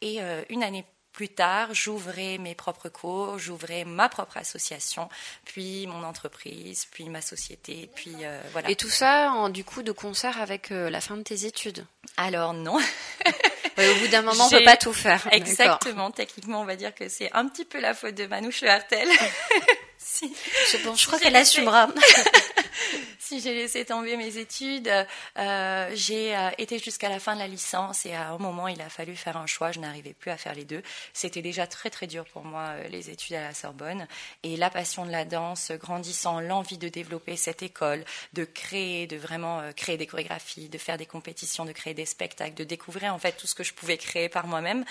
Et 0.00 0.20
euh, 0.20 0.42
une 0.48 0.62
année 0.62 0.84
plus 1.12 1.28
tard, 1.28 1.68
j'ouvrais 1.72 2.38
mes 2.38 2.54
propres 2.54 2.88
cours, 2.88 3.38
j'ouvrais 3.38 3.84
ma 3.84 4.08
propre 4.08 4.38
association, 4.38 5.08
puis 5.44 5.86
mon 5.86 6.02
entreprise, 6.04 6.86
puis 6.90 7.08
ma 7.08 7.20
société, 7.20 7.90
puis 7.94 8.14
euh, 8.22 8.40
voilà. 8.52 8.70
Et 8.70 8.76
tout 8.76 8.88
ça, 8.88 9.30
en, 9.30 9.50
du 9.50 9.62
coup, 9.62 9.82
de 9.82 9.92
concert 9.92 10.40
avec 10.40 10.72
euh, 10.72 10.88
la 10.88 11.00
fin 11.00 11.16
de 11.16 11.22
tes 11.22 11.44
études? 11.44 11.84
Alors 12.16 12.54
non. 12.54 12.78
au 13.78 13.94
bout 14.00 14.08
d'un 14.08 14.22
moment, 14.22 14.46
on 14.46 14.50
ne 14.50 14.58
peut 14.58 14.64
pas 14.64 14.76
tout 14.76 14.92
faire. 14.92 15.28
Exactement. 15.32 16.10
Techniquement, 16.10 16.62
on 16.62 16.64
va 16.64 16.76
dire 16.76 16.94
que 16.94 17.08
c'est 17.08 17.30
un 17.34 17.46
petit 17.46 17.64
peu 17.64 17.78
la 17.78 17.94
faute 17.94 18.14
de 18.14 18.26
Manouche 18.26 18.62
Hartel. 18.62 19.08
si, 19.98 20.34
je, 20.72 20.78
je 20.78 21.06
crois 21.06 21.18
qu'elle 21.18 21.36
assumera. 21.36 21.88
si 23.32 23.40
j'ai 23.40 23.54
laissé 23.54 23.86
tomber 23.86 24.18
mes 24.18 24.36
études, 24.36 24.92
euh, 25.38 25.90
j'ai 25.94 26.36
euh, 26.36 26.50
été 26.58 26.78
jusqu'à 26.78 27.08
la 27.08 27.18
fin 27.18 27.32
de 27.32 27.38
la 27.38 27.48
licence 27.48 28.04
et 28.04 28.12
à 28.12 28.28
un 28.28 28.36
moment, 28.36 28.68
il 28.68 28.78
a 28.82 28.90
fallu 28.90 29.16
faire 29.16 29.38
un 29.38 29.46
choix. 29.46 29.72
Je 29.72 29.80
n'arrivais 29.80 30.12
plus 30.12 30.30
à 30.30 30.36
faire 30.36 30.54
les 30.54 30.66
deux. 30.66 30.82
C'était 31.14 31.40
déjà 31.40 31.66
très 31.66 31.88
très 31.88 32.06
dur 32.06 32.26
pour 32.26 32.44
moi 32.44 32.60
euh, 32.60 32.88
les 32.88 33.08
études 33.08 33.36
à 33.36 33.40
la 33.40 33.54
Sorbonne 33.54 34.06
et 34.42 34.58
la 34.58 34.68
passion 34.68 35.06
de 35.06 35.10
la 35.10 35.24
danse 35.24 35.72
grandissant, 35.72 36.40
l'envie 36.40 36.76
de 36.76 36.90
développer 36.90 37.36
cette 37.36 37.62
école, 37.62 38.04
de 38.34 38.44
créer, 38.44 39.06
de 39.06 39.16
vraiment 39.16 39.62
créer 39.74 39.96
des 39.96 40.06
chorégraphies, 40.06 40.68
de 40.68 40.76
faire 40.76 40.98
des 40.98 41.06
compétitions, 41.06 41.64
de 41.64 41.72
créer 41.72 41.94
des 41.94 42.04
spectacles, 42.04 42.54
de 42.54 42.64
découvrir 42.64 43.14
en 43.14 43.18
fait 43.18 43.32
tout 43.32 43.46
ce 43.46 43.54
que 43.54 43.64
je 43.64 43.72
pouvais 43.72 43.96
créer 43.96 44.28
par 44.28 44.46
moi-même. 44.46 44.84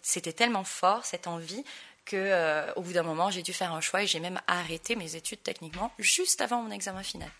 C'était 0.00 0.32
tellement 0.32 0.64
fort 0.64 1.04
cette 1.04 1.26
envie 1.26 1.64
que 2.04 2.16
euh, 2.16 2.72
au 2.74 2.82
bout 2.82 2.92
d'un 2.92 3.02
moment, 3.02 3.30
j'ai 3.30 3.42
dû 3.42 3.52
faire 3.52 3.72
un 3.72 3.80
choix 3.80 4.02
et 4.02 4.06
j'ai 4.06 4.20
même 4.20 4.40
arrêté 4.46 4.96
mes 4.96 5.16
études 5.16 5.42
techniquement 5.42 5.92
juste 5.98 6.40
avant 6.40 6.62
mon 6.62 6.70
examen 6.70 7.02
final. 7.02 7.30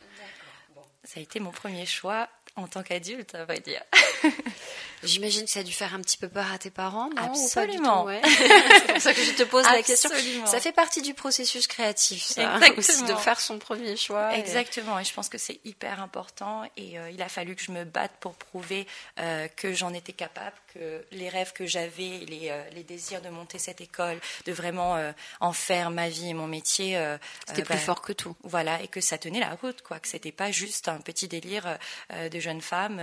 Ça 1.05 1.21
a 1.21 1.23
été 1.23 1.39
mon 1.39 1.51
premier 1.51 1.85
choix 1.87 2.29
en 2.57 2.67
tant 2.67 2.83
qu'adulte, 2.83 3.35
à 3.35 3.45
vrai 3.45 3.61
dire. 3.61 3.83
J'imagine 5.05 5.45
que 5.45 5.51
ça 5.51 5.61
a 5.61 5.63
dû 5.63 5.73
faire 5.73 5.95
un 5.95 6.01
petit 6.01 6.17
peu 6.17 6.29
peur 6.29 6.51
à 6.53 6.59
tes 6.59 6.71
parents, 6.71 7.11
non 7.11 7.23
Absolument. 7.23 8.07
C'est 8.25 8.93
pour 8.93 9.01
ça 9.01 9.15
que 9.15 9.23
je 9.23 9.33
te 9.33 9.43
pose 9.43 9.65
la 9.65 9.83
question. 9.83 10.11
Ça 10.47 10.61
fait 10.61 10.73
partie 10.73 11.03
du 11.03 11.15
processus 11.15 11.67
créatif, 11.67 12.23
ça, 12.23 12.59
aussi 12.77 13.05
de 13.05 13.15
faire 13.15 13.41
son 13.41 13.59
premier 13.59 13.97
choix. 13.97 14.35
Exactement, 14.37 14.99
et, 14.99 15.05
je 15.05 15.13
pense 15.13 15.29
que 15.29 15.39
c'est 15.39 15.61
hyper 15.65 16.01
important. 16.01 16.63
Et 16.77 16.99
euh, 16.99 17.11
il 17.11 17.23
a 17.23 17.29
fallu 17.29 17.55
que 17.55 17.63
je 17.63 17.73
me 17.73 17.85
batte 17.85 18.13
pour 18.21 18.35
prouver 18.35 18.87
euh, 19.19 19.49
que 19.57 19.73
j'en 19.73 19.93
étais 19.93 20.13
capable, 20.13 20.57
que 20.73 21.05
les 21.13 21.29
rêves 21.29 21.53
que 21.53 21.67
j'avais, 21.67 22.21
les, 22.27 22.49
euh, 22.51 22.63
les, 22.75 22.83
désirs 22.83 23.21
de 23.21 23.29
monter 23.29 23.59
cette 23.59 23.81
école, 23.81 24.19
de 24.47 24.53
vraiment 24.53 24.97
en 25.41 25.53
faire 25.53 25.91
ma 25.91 26.09
vie 26.09 26.31
et 26.31 26.35
mon 26.35 26.47
métier, 26.47 27.01
c'était 27.47 27.63
plus 27.63 27.75
bah, 27.75 27.81
fort 27.81 28.03
que 28.03 28.13
tout. 28.13 28.37
Voilà, 28.43 28.83
et 28.83 28.89
que 28.89 29.01
ça 29.01 29.19
tenait 29.19 29.41
la 29.41 29.55
route, 29.55 29.83
quoi. 29.83 29.99
Que 29.99 30.09
c'était 30.09 30.33
pas 30.33 30.51
juste 30.51 30.89
un 30.89 31.01
petit 31.01 31.29
délire 31.29 31.79
de 32.13 32.41
jeune 32.41 32.61
femme, 32.61 33.01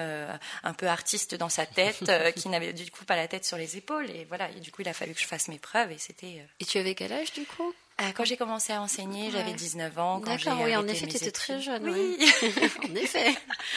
un 0.63 0.73
peu 0.73 0.87
artiste 0.87 1.35
dans 1.35 1.49
sa 1.49 1.65
tête 1.65 1.90
euh, 2.07 2.31
qui 2.31 2.49
n'avait 2.49 2.73
du 2.73 2.89
coup 2.91 3.05
pas 3.05 3.15
la 3.15 3.27
tête 3.27 3.45
sur 3.45 3.57
les 3.57 3.77
épaules. 3.77 4.09
Et 4.09 4.25
voilà, 4.25 4.49
et 4.51 4.59
du 4.59 4.71
coup, 4.71 4.81
il 4.81 4.87
a 4.87 4.93
fallu 4.93 5.13
que 5.13 5.21
je 5.21 5.27
fasse 5.27 5.47
mes 5.47 5.59
preuves. 5.59 5.91
Et 5.91 5.97
c'était. 5.97 6.39
Euh, 6.39 6.45
et 6.59 6.65
tu 6.65 6.77
avais 6.77 6.95
quel 6.95 7.13
âge 7.13 7.33
du 7.33 7.45
coup? 7.45 7.73
Ah, 7.97 8.11
quand 8.13 8.25
j'ai 8.25 8.37
commencé 8.37 8.73
à 8.73 8.81
enseigner, 8.81 9.29
j'avais 9.31 9.53
19 9.53 9.99
ans. 9.99 10.19
D'accord, 10.19 10.59
oui, 10.63 10.75
en 10.75 10.87
effet, 10.87 11.05
tu 11.05 11.17
étais 11.17 11.31
très 11.31 11.61
jeune. 11.61 11.87
Oui, 11.87 12.17
en 12.89 12.95
effet. 12.95 13.35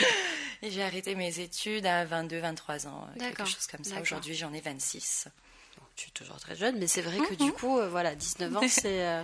Et 0.62 0.70
j'ai 0.70 0.82
arrêté 0.82 1.14
mes 1.14 1.40
études 1.40 1.84
à 1.84 2.06
22, 2.06 2.38
23 2.38 2.86
ans, 2.86 3.06
quelque 3.18 3.44
chose 3.44 3.66
comme 3.66 3.84
ça. 3.84 4.00
Aujourd'hui, 4.00 4.34
j'en 4.34 4.52
ai 4.54 4.60
26. 4.60 5.28
Tu 5.96 6.08
es 6.08 6.10
toujours 6.10 6.38
très 6.40 6.56
jeune, 6.56 6.76
mais 6.78 6.86
c'est 6.86 7.02
vrai 7.02 7.18
que 7.18 7.34
du 7.34 7.44
mhm. 7.44 7.52
coup, 7.52 7.78
euh, 7.78 7.88
voilà, 7.88 8.14
19 8.14 8.56
ans, 8.56 8.60
c'est. 8.68 9.04
Euh, 9.04 9.22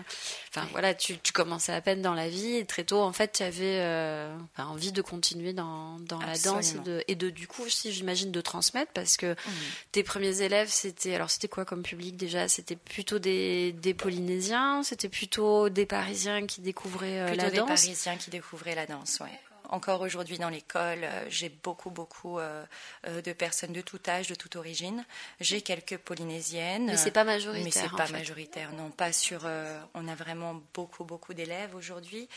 enfin, 0.50 0.66
voilà, 0.72 0.94
tu, 0.94 1.18
tu, 1.18 1.32
commençais 1.32 1.72
à 1.72 1.80
peine 1.80 2.00
dans 2.02 2.14
la 2.14 2.28
vie 2.28 2.56
et 2.56 2.64
très 2.64 2.84
tôt, 2.84 3.00
en 3.00 3.12
fait, 3.12 3.32
tu 3.32 3.42
avais 3.42 3.80
euh, 3.80 4.36
envie 4.56 4.92
de 4.92 5.02
continuer 5.02 5.52
dans, 5.52 5.98
dans 6.00 6.20
la 6.20 6.38
danse 6.38 6.74
et 6.74 6.78
de, 6.78 7.04
et 7.08 7.14
de, 7.14 7.30
du 7.30 7.46
coup, 7.46 7.62
aussi, 7.62 7.92
j'imagine, 7.92 8.30
de 8.30 8.40
transmettre 8.40 8.92
parce 8.92 9.16
que 9.16 9.26
mhm. 9.26 9.52
tes 9.92 10.02
premiers 10.02 10.42
élèves, 10.42 10.68
c'était. 10.68 11.14
Alors, 11.14 11.30
c'était 11.30 11.48
quoi 11.48 11.64
comme 11.64 11.82
public 11.82 12.16
déjà? 12.16 12.48
C'était 12.48 12.76
plutôt 12.76 13.18
des, 13.18 13.72
des 13.72 13.94
Polynésiens? 13.94 14.82
C'était 14.82 15.08
plutôt 15.08 15.68
des 15.68 15.86
Parisiens 15.86 16.46
qui 16.46 16.60
découvraient 16.60 17.34
la 17.36 17.50
danse? 17.50 17.52
Des 17.52 17.66
Parisiens 17.66 18.16
qui 18.16 18.30
découvraient 18.30 18.74
la 18.74 18.86
danse, 18.86 19.18
ouais 19.20 19.49
encore 19.70 20.00
aujourd'hui 20.00 20.38
dans 20.38 20.48
l'école, 20.48 21.04
euh, 21.04 21.24
j'ai 21.28 21.48
beaucoup, 21.48 21.90
beaucoup 21.90 22.38
euh, 22.38 22.64
euh, 23.06 23.22
de 23.22 23.32
personnes 23.32 23.72
de 23.72 23.80
tout 23.80 24.00
âge, 24.08 24.28
de 24.28 24.34
toute 24.34 24.56
origine. 24.56 25.04
J'ai 25.40 25.62
quelques 25.62 25.96
polynésiennes. 25.98 26.86
Mais 26.86 26.96
c'est 26.96 27.10
pas 27.10 27.24
majoritaire. 27.24 27.64
Mais 27.64 27.70
c'est 27.70 27.96
pas 27.96 28.08
majoritaire, 28.08 28.72
non. 28.72 28.90
Pas 28.90 29.12
sur. 29.12 29.48
on 29.94 30.08
a 30.08 30.14
vraiment 30.14 30.60
beaucoup, 30.74 31.04
beaucoup 31.04 31.34
d'élèves 31.34 31.74
aujourd'hui. 31.74 32.28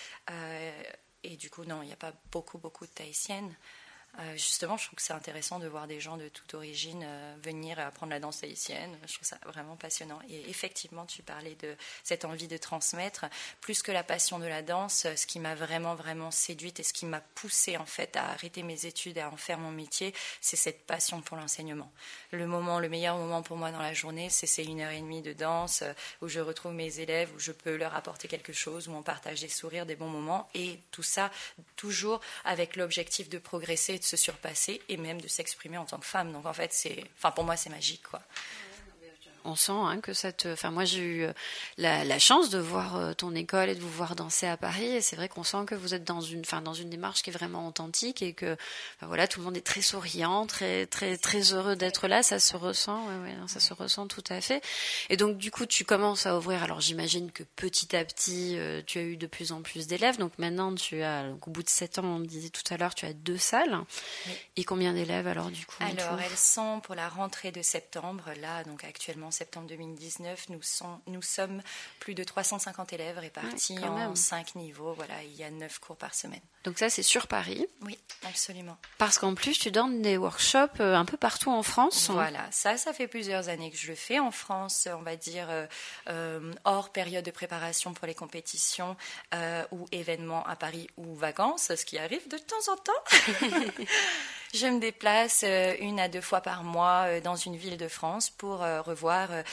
et 1.24 1.38
du 1.38 1.50
coup, 1.50 1.66
non, 1.66 1.82
il 1.82 1.88
n'y 1.88 1.94
a 1.94 1.98
pas 1.98 2.14
beaucoup, 2.32 2.58
beaucoup 2.58 2.86
de 2.86 2.92
tahitiennes. 2.92 3.54
Euh, 4.20 4.34
justement, 4.34 4.78
je 4.78 4.86
trouve 4.86 4.98
que 4.98 5.02
c'est 5.02 5.14
intéressant 5.14 5.58
de 5.58 5.68
voir 5.68 5.88
des 5.88 6.00
gens 6.00 6.18
de 6.18 6.28
toute 6.30 6.54
origine 6.54 7.04
euh, 7.04 7.36
venir 7.42 7.80
apprendre 7.80 8.12
la 8.12 8.20
danse 8.20 8.44
haïtienne. 8.44 8.96
Je 9.08 9.14
trouve 9.14 9.28
ça 9.28 9.40
vraiment 9.46 9.76
passionnant. 9.76 10.20
Et 10.30 10.50
effectivement, 10.50 11.06
tu 11.06 11.24
parlais 11.24 11.56
de 11.56 11.76
cette 12.04 12.24
envie 12.24 12.48
de 12.48 12.58
transmettre. 12.58 13.26
Plus 13.60 13.82
que 13.82 13.92
la 13.92 14.04
passion 14.04 14.38
de 14.38 14.46
la 14.46 14.62
danse, 14.62 15.08
ce 15.16 15.26
qui 15.26 15.40
m'a 15.40 15.56
vraiment, 15.56 15.96
vraiment 15.96 16.30
séduite 16.30 16.80
et 16.80 16.84
ce 16.84 16.94
qui 16.94 17.08
m'a 17.08 17.22
poussée 17.22 17.78
en 17.78 17.86
fait 17.86 18.16
à 18.16 18.30
arrêter 18.30 18.62
mes 18.62 18.86
études 18.86 19.18
et 19.18 19.22
à 19.22 19.30
en 19.30 19.38
faire 19.38 19.58
mon 19.58 19.72
métier, 19.72 20.14
c'est 20.42 20.58
cette 20.58 20.86
passion 20.86 21.22
pour 21.22 21.38
l'enseignement. 21.38 21.92
Le 22.32 22.46
moment, 22.46 22.80
le 22.80 22.90
meilleur 22.90 23.18
moment 23.18 23.42
pour 23.42 23.58
moi 23.58 23.72
dans 23.72 23.82
la 23.82 23.94
journée, 23.94 24.30
c'est 24.30 24.48
ces 24.48 24.64
une 24.64 24.82
heure 24.82 24.92
et 24.92 25.02
demie 25.02 25.22
de 25.22 25.34
danse 25.34 25.82
euh, 25.82 25.94
où 26.22 26.28
je 26.28 26.40
retrouve 26.40 26.74
mes 26.74 27.00
élèves, 27.00 27.32
où 27.36 27.40
je 27.40 27.52
peux 27.52 27.76
leur 27.76 27.96
apporter 27.96 28.28
quelque 28.28 28.54
chose, 28.54 28.88
où 28.88 28.94
on 28.94 29.04
partage 29.04 29.42
des 29.42 29.50
sourires, 29.50 29.86
des 29.86 29.96
bons 29.96 30.08
moments. 30.08 30.50
Et 30.54 30.80
tout 30.92 31.04
ça, 31.04 31.32
toujours 31.76 32.22
avec 32.46 32.76
l'objectif 32.76 33.28
de 33.28 33.40
progresser 33.40 34.03
de 34.04 34.08
se 34.08 34.18
surpasser 34.18 34.82
et 34.90 34.98
même 34.98 35.20
de 35.22 35.28
s'exprimer 35.28 35.78
en 35.78 35.86
tant 35.86 35.98
que 35.98 36.06
femme. 36.06 36.32
Donc 36.34 36.46
en 36.46 36.54
fait, 36.54 36.74
c'est, 36.74 37.04
enfin 37.18 37.32
pour 37.32 37.46
moi, 37.46 37.56
c'est 37.56 37.70
magique, 37.70 38.04
quoi 38.04 38.22
on 39.46 39.56
sent 39.56 39.72
hein, 39.72 40.00
que 40.02 40.14
ça 40.14 40.32
te. 40.32 40.48
Enfin, 40.48 40.72
moi, 40.72 40.86
j'ai 40.86 41.02
eu 41.02 41.24
euh, 41.24 41.34
la, 41.78 42.20
chance 42.20 42.50
de 42.50 42.60
voir 42.60 42.96
euh, 42.96 43.14
ton 43.14 43.36
école 43.36 43.70
et 43.70 43.76
de 43.76 43.82
vous 43.82 43.90
voir 43.90 44.16
danser 44.16 44.48
à 44.48 44.58
Paris. 44.58 44.86
Et 44.86 45.02
c'est 45.02 45.16
vrai 45.16 45.30
qu'on 45.30 45.44
sent 45.44 45.66
que 45.68 45.76
vous 45.76 45.94
êtes 45.94 46.04
dans 46.04 46.22
une, 46.22 46.42
enfin, 46.42 46.62
dans 46.62 46.74
une 46.74 46.90
démarche 46.90 47.24
qui 47.24 47.30
est 47.30 47.34
vraiment 47.34 47.68
authentique 47.68 48.22
et 48.22 48.34
que, 48.34 48.58
voilà, 49.02 49.28
tout 49.28 49.40
le 49.40 49.46
monde 49.46 49.58
est 49.58 49.66
très 49.66 49.82
souriant, 49.82 50.46
très, 50.46 50.86
très, 50.86 51.18
très 51.18 51.54
heureux 51.54 51.76
d'être 51.76 52.08
là. 52.08 52.24
Ça 52.24 52.40
se 52.40 52.56
ressent, 52.56 53.06
ouais, 53.08 53.32
ouais, 53.32 53.48
ça 53.48 53.60
se 53.60 53.74
ressent 53.74 54.08
tout 54.08 54.24
à 54.30 54.42
fait. 54.42 54.62
Et 55.10 55.18
donc, 55.18 55.38
du 55.38 55.52
coup, 55.52 55.66
tu 55.66 55.86
commences 55.86 56.26
à 56.26 56.38
ouvrir. 56.38 56.64
Alors, 56.64 56.82
j'imagine 56.82 57.32
que 57.32 57.44
petit 57.56 57.96
à 57.96 58.06
petit, 58.06 58.58
euh, 58.58 58.82
tu 58.86 59.00
as 59.00 59.04
eu 59.04 59.18
de 59.18 59.28
plus 59.28 59.52
en 59.52 59.62
plus 59.62 59.88
d'élèves. 59.88 60.18
Donc, 60.18 60.34
maintenant, 60.38 60.74
tu 60.74 61.02
as, 61.02 61.26
au 61.46 61.52
bout 61.52 61.64
de 61.64 61.70
sept 61.70 62.00
ans, 62.00 62.04
on 62.06 62.20
disait 62.20 62.50
tout 62.50 62.74
à 62.74 62.78
l'heure, 62.78 62.96
tu 62.96 63.06
as 63.06 63.14
deux 63.14 63.38
salles. 63.38 63.80
Et 64.56 64.64
combien 64.64 64.94
d'élèves 64.94 65.28
alors, 65.28 65.50
du 65.50 65.66
coup 65.66 65.76
Alors, 65.82 66.20
elles 66.20 66.38
sont 66.38 66.80
pour 66.82 66.96
la 66.96 67.10
rentrée 67.10 67.52
de 67.52 67.62
septembre. 67.62 68.24
Là, 68.42 68.64
donc 68.64 68.84
actuellement 68.84 69.32
septembre 69.34 69.68
2019, 69.68 70.50
nous, 70.50 70.62
nous 71.08 71.22
sommes 71.22 71.62
plus 72.00 72.16
de 72.16 72.24
350 72.24 72.94
élèves 72.94 73.18
répartis 73.18 73.78
en 73.84 74.16
cinq 74.16 74.56
niveaux. 74.56 74.94
Voilà, 74.94 75.24
il 75.24 75.36
y 75.36 75.44
a 75.44 75.52
neuf 75.52 75.80
cours 75.80 75.98
par 75.98 76.14
semaine. 76.16 76.42
Donc 76.64 76.80
ça, 76.80 76.90
c'est 76.90 77.04
sur 77.04 77.28
Paris 77.28 77.68
Oui, 77.82 78.00
absolument. 78.26 78.78
Parce 78.98 79.18
qu'en 79.18 79.36
plus, 79.36 79.60
tu 79.60 79.70
donnes 79.70 80.02
des 80.02 80.18
workshops 80.18 80.80
euh, 80.80 80.96
un 80.96 81.04
peu 81.04 81.18
partout 81.18 81.52
en 81.52 81.62
France. 81.62 82.10
Voilà, 82.10 82.48
ça, 82.52 82.78
ça 82.78 82.94
fait 82.94 83.08
plusieurs 83.08 83.50
années 83.50 83.70
que 83.70 83.78
je 83.78 83.88
le 83.88 83.96
fais 83.96 84.20
en 84.20 84.32
France, 84.32 84.88
on 84.90 85.02
va 85.02 85.18
dire 85.18 85.48
euh, 85.50 85.66
euh, 86.08 86.54
hors 86.64 86.92
période 86.92 87.26
de 87.26 87.32
préparation 87.32 87.94
pour 87.94 88.08
les 88.08 88.16
compétitions 88.16 88.96
ou 89.72 89.86
événements 89.92 90.46
à 90.46 90.56
Paris 90.56 90.88
ou 90.98 91.16
vacances, 91.16 91.74
ce 91.76 91.86
qui 91.86 91.98
arrive 91.98 92.28
de 92.30 92.38
temps 92.38 92.72
en 92.72 92.78
temps. 92.78 93.84
Je 94.54 94.68
me 94.68 94.80
déplace 94.80 95.44
une 95.80 96.00
à 96.00 96.08
deux 96.08 96.22
fois 96.22 96.42
par 96.42 96.64
mois 96.64 97.20
dans 97.22 97.36
une 97.36 97.56
ville 97.56 97.78
de 97.78 97.88
France 97.88 98.30
pour 98.30 98.64
euh, 98.64 98.82
revoir 99.24 99.44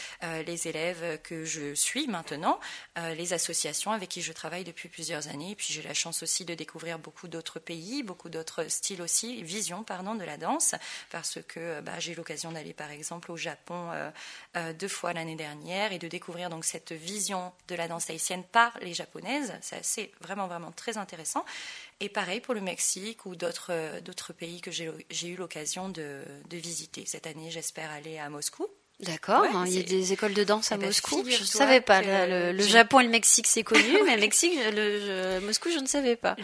les 0.46 0.68
élèves 0.68 1.20
que 1.22 1.44
je 1.44 1.74
suis 1.74 2.06
maintenant, 2.06 2.60
les 2.96 3.32
associations 3.32 3.92
avec 3.92 4.08
qui 4.08 4.22
je 4.22 4.32
travaille 4.32 4.64
depuis 4.64 4.88
plusieurs 4.88 5.28
années. 5.28 5.52
Et 5.52 5.54
puis 5.54 5.72
j'ai 5.72 5.82
la 5.82 5.94
chance 5.94 6.22
aussi 6.22 6.44
de 6.44 6.54
découvrir 6.54 6.98
beaucoup 6.98 7.28
d'autres 7.28 7.58
pays, 7.58 8.02
beaucoup 8.02 8.28
d'autres 8.28 8.68
styles 8.68 9.02
aussi, 9.02 9.42
visions 9.42 9.82
pardon 9.84 10.14
de 10.14 10.24
la 10.24 10.36
danse, 10.36 10.74
parce 11.10 11.38
que 11.46 11.80
bah, 11.80 11.98
j'ai 11.98 12.12
eu 12.12 12.14
l'occasion 12.14 12.52
d'aller 12.52 12.74
par 12.74 12.90
exemple 12.90 13.32
au 13.32 13.36
Japon 13.36 13.90
deux 14.78 14.88
fois 14.88 15.12
l'année 15.12 15.36
dernière 15.36 15.92
et 15.92 15.98
de 15.98 16.08
découvrir 16.08 16.50
donc 16.50 16.64
cette 16.64 16.92
vision 16.92 17.52
de 17.68 17.74
la 17.74 17.88
danse 17.88 18.10
haïtienne 18.10 18.44
par 18.44 18.78
les 18.80 18.94
japonaises. 18.94 19.52
C'est 19.82 20.10
vraiment 20.20 20.46
vraiment 20.46 20.72
très 20.72 20.98
intéressant. 20.98 21.44
Et 22.00 22.08
pareil 22.08 22.40
pour 22.40 22.54
le 22.54 22.60
Mexique 22.60 23.26
ou 23.26 23.36
d'autres 23.36 24.32
pays 24.36 24.60
que 24.60 24.70
j'ai 24.70 25.28
eu 25.28 25.36
l'occasion 25.36 25.88
de 25.88 26.24
visiter. 26.50 27.04
Cette 27.06 27.26
année, 27.26 27.50
j'espère 27.50 27.90
aller 27.90 28.18
à 28.18 28.28
Moscou 28.30 28.66
D'accord, 29.02 29.46
il 29.66 29.72
y 29.72 29.78
a 29.78 29.82
des 29.82 30.12
écoles 30.12 30.34
de 30.34 30.44
danse 30.44 30.72
à 30.72 30.74
eh 30.74 30.78
ben, 30.78 30.86
Moscou. 30.86 31.24
Je 31.26 31.40
ne 31.40 31.46
savais 31.46 31.80
pas. 31.80 32.02
Le, 32.02 32.62
Japon 32.62 33.00
et 33.00 33.04
le 33.04 33.10
Mexique, 33.10 33.46
c'est 33.46 33.62
connu, 33.62 34.02
mais 34.04 34.14
le 34.14 34.20
Mexique, 34.20 34.52
le, 34.72 35.40
Moscou, 35.40 35.70
je 35.70 35.78
ne 35.78 35.86
savais 35.86 36.16
pas. 36.16 36.36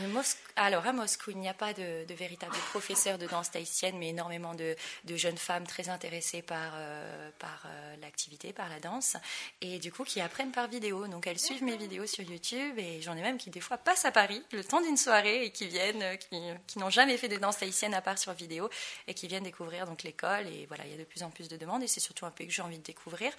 Alors, 0.59 0.87
à 0.87 0.93
Moscou, 0.95 1.33
il 1.33 1.37
n'y 1.37 1.51
a 1.51 1.55
pas 1.55 1.75
de, 1.75 2.07
de 2.07 2.15
véritable 2.15 2.57
professeur 2.71 3.19
de 3.19 3.27
danse 3.27 3.51
tahitienne, 3.51 3.99
mais 3.99 4.09
énormément 4.09 4.55
de, 4.55 4.75
jeunes 5.07 5.37
femmes 5.37 5.67
très 5.67 5.91
intéressées 5.91 6.41
par, 6.41 6.73
euh, 6.77 7.31
euh, 7.45 7.97
l'activité, 8.01 8.55
par 8.55 8.71
la 8.71 8.81
danse, 8.81 9.19
et 9.61 9.79
du 9.79 9.93
coup, 9.93 10.05
qui 10.05 10.19
apprennent 10.19 10.53
par 10.53 10.67
vidéo. 10.67 11.09
Donc, 11.09 11.27
elles 11.27 11.39
suivent 11.39 11.63
mes 11.63 11.77
vidéos 11.77 12.07
sur 12.07 12.25
YouTube, 12.25 12.79
et 12.79 13.03
j'en 13.03 13.15
ai 13.19 13.21
même 13.21 13.37
qui, 13.37 13.51
des 13.51 13.61
fois, 13.61 13.77
passent 13.77 14.07
à 14.07 14.13
Paris 14.13 14.43
le 14.53 14.65
temps 14.65 14.81
d'une 14.81 14.97
soirée 14.97 15.45
et 15.45 15.51
qui 15.51 15.67
viennent, 15.67 16.03
euh, 16.03 16.17
qui, 16.17 16.79
n'ont 16.79 16.89
jamais 16.89 17.19
fait 17.19 17.29
de 17.29 17.37
danse 17.37 17.59
tahitienne 17.59 17.93
à 17.93 18.01
part 18.01 18.19
sur 18.19 18.33
vidéo, 18.33 18.71
et 19.09 19.13
qui 19.13 19.29
viennent 19.29 19.45
découvrir 19.45 19.85
donc 19.85 20.05
l'école. 20.05 20.47
Et 20.47 20.65
voilà, 20.69 20.87
il 20.87 20.91
y 20.91 20.95
a 20.95 20.99
de 20.99 21.05
plus 21.05 21.23
en 21.23 21.29
plus 21.29 21.49
de 21.49 21.59
demandes, 21.59 21.83
et 21.83 21.87
c'est 21.87 22.01
surtout 22.01 22.25
un 22.25 22.31
peu 22.31 22.47
que 22.47 22.51
j'ai 22.51 22.63
envie 22.63 22.79
de 22.79 22.83
découvrir. 22.83 23.31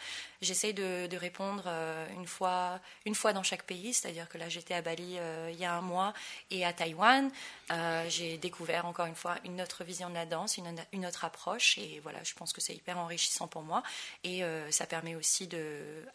J'essaye 0.44 0.76
de, 0.76 1.18
répondre 1.18 1.68
une 2.16 2.28
fois, 2.28 2.80
une 3.08 3.16
fois 3.16 3.34
dans 3.34 3.42
chaque 3.42 3.64
pays, 3.64 3.92
c'est-à-dire 3.92 4.30
que 4.30 4.38
là 4.38 4.50
j'étais 4.50 4.76
à 4.76 4.84
Bali 4.84 5.18
il 5.50 5.60
y 5.60 5.66
a 5.66 5.74
un 5.74 5.82
mois 5.82 6.14
et 6.52 6.64
à 6.64 6.74
Taïwan. 6.74 7.07
Euh, 7.72 8.06
j'ai 8.10 8.38
découvert 8.38 8.86
encore 8.86 9.06
une 9.06 9.16
fois 9.16 9.36
une 9.44 9.62
autre 9.62 9.84
vision 9.84 10.10
de 10.10 10.14
la 10.14 10.26
danse, 10.26 10.58
une, 10.58 11.06
autre 11.06 11.26
approche 11.26 11.78
et 11.78 12.00
voilà, 12.02 12.24
je 12.24 12.34
pense 12.34 12.54
que 12.54 12.62
c'est 12.62 12.74
hyper 12.74 12.98
enrichissant 12.98 13.48
pour 13.48 13.62
moi 13.64 13.84
et 14.24 14.42
ça 14.72 14.86
permet 14.86 15.16
aussi 15.16 15.50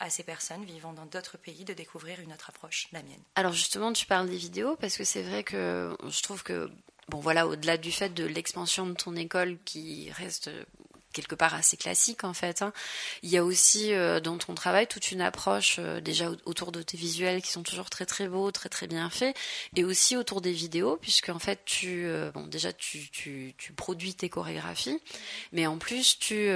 à 0.00 0.08
ces 0.08 0.22
personnes 0.22 0.64
vivant 0.64 0.92
dans 0.92 1.06
d'autres 1.06 1.36
pays 1.36 1.64
de 1.64 1.74
découvrir 1.74 2.20
une 2.20 2.32
autre 2.32 2.48
approche, 2.48 2.88
la 2.92 3.02
mienne. 3.02 3.20
Alors 3.34 3.52
justement, 3.52 3.92
tu 3.92 4.06
parles 4.06 4.28
des 4.28 4.36
vidéos 4.36 4.76
parce 4.76 4.96
que 4.96 5.04
c'est 5.04 5.22
vrai 5.22 5.44
que 5.44 5.96
je 6.08 6.22
trouve 6.22 6.42
que 6.42 6.70
bon 7.08 7.20
voilà, 7.20 7.46
au-delà 7.46 7.76
du 7.76 7.92
fait 7.92 8.10
de 8.10 8.24
l'expansion 8.24 8.86
de 8.86 8.94
ton 8.94 9.14
école 9.16 9.58
qui 9.64 10.10
reste 10.12 10.50
quelque 11.12 11.34
part 11.34 11.54
assez 11.54 11.76
classique 11.76 12.24
en 12.24 12.34
fait. 12.34 12.62
Hein. 12.62 12.72
Il 13.22 13.30
y 13.30 13.36
a 13.36 13.44
aussi 13.44 13.92
euh, 13.92 14.20
dans 14.20 14.38
ton 14.38 14.54
travail 14.54 14.86
toute 14.86 15.12
une 15.12 15.20
approche 15.20 15.76
euh, 15.78 16.00
déjà 16.00 16.30
autour 16.44 16.72
de 16.72 16.82
tes 16.82 16.96
visuels 16.96 17.42
qui 17.42 17.50
sont 17.50 17.62
toujours 17.62 17.90
très 17.90 18.06
très 18.06 18.28
beaux, 18.28 18.50
très 18.50 18.68
très 18.68 18.86
bien 18.86 19.08
faits, 19.10 19.36
et 19.76 19.84
aussi 19.84 20.16
autour 20.16 20.40
des 20.40 20.52
vidéos 20.52 20.96
puisque 21.00 21.28
en 21.28 21.38
fait 21.38 21.60
tu 21.64 22.04
euh, 22.06 22.30
bon 22.32 22.46
déjà 22.46 22.72
tu, 22.72 23.10
tu, 23.10 23.54
tu, 23.58 23.72
produis 23.72 24.14
tes 24.14 24.28
chorégraphies, 24.28 25.00
mais 25.52 25.66
en 25.66 25.78
plus 25.78 26.18
tu 26.18 26.50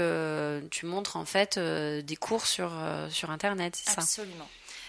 tu 0.71 0.87
montres 0.87 1.17
en 1.17 1.25
fait 1.25 1.59
des 1.59 2.17
cours 2.17 2.47
sur 2.47 2.73
sur 3.11 3.31
internet, 3.31 3.77
c'est 3.77 3.91
ça? 3.91 4.01
Absolument. 4.01 4.49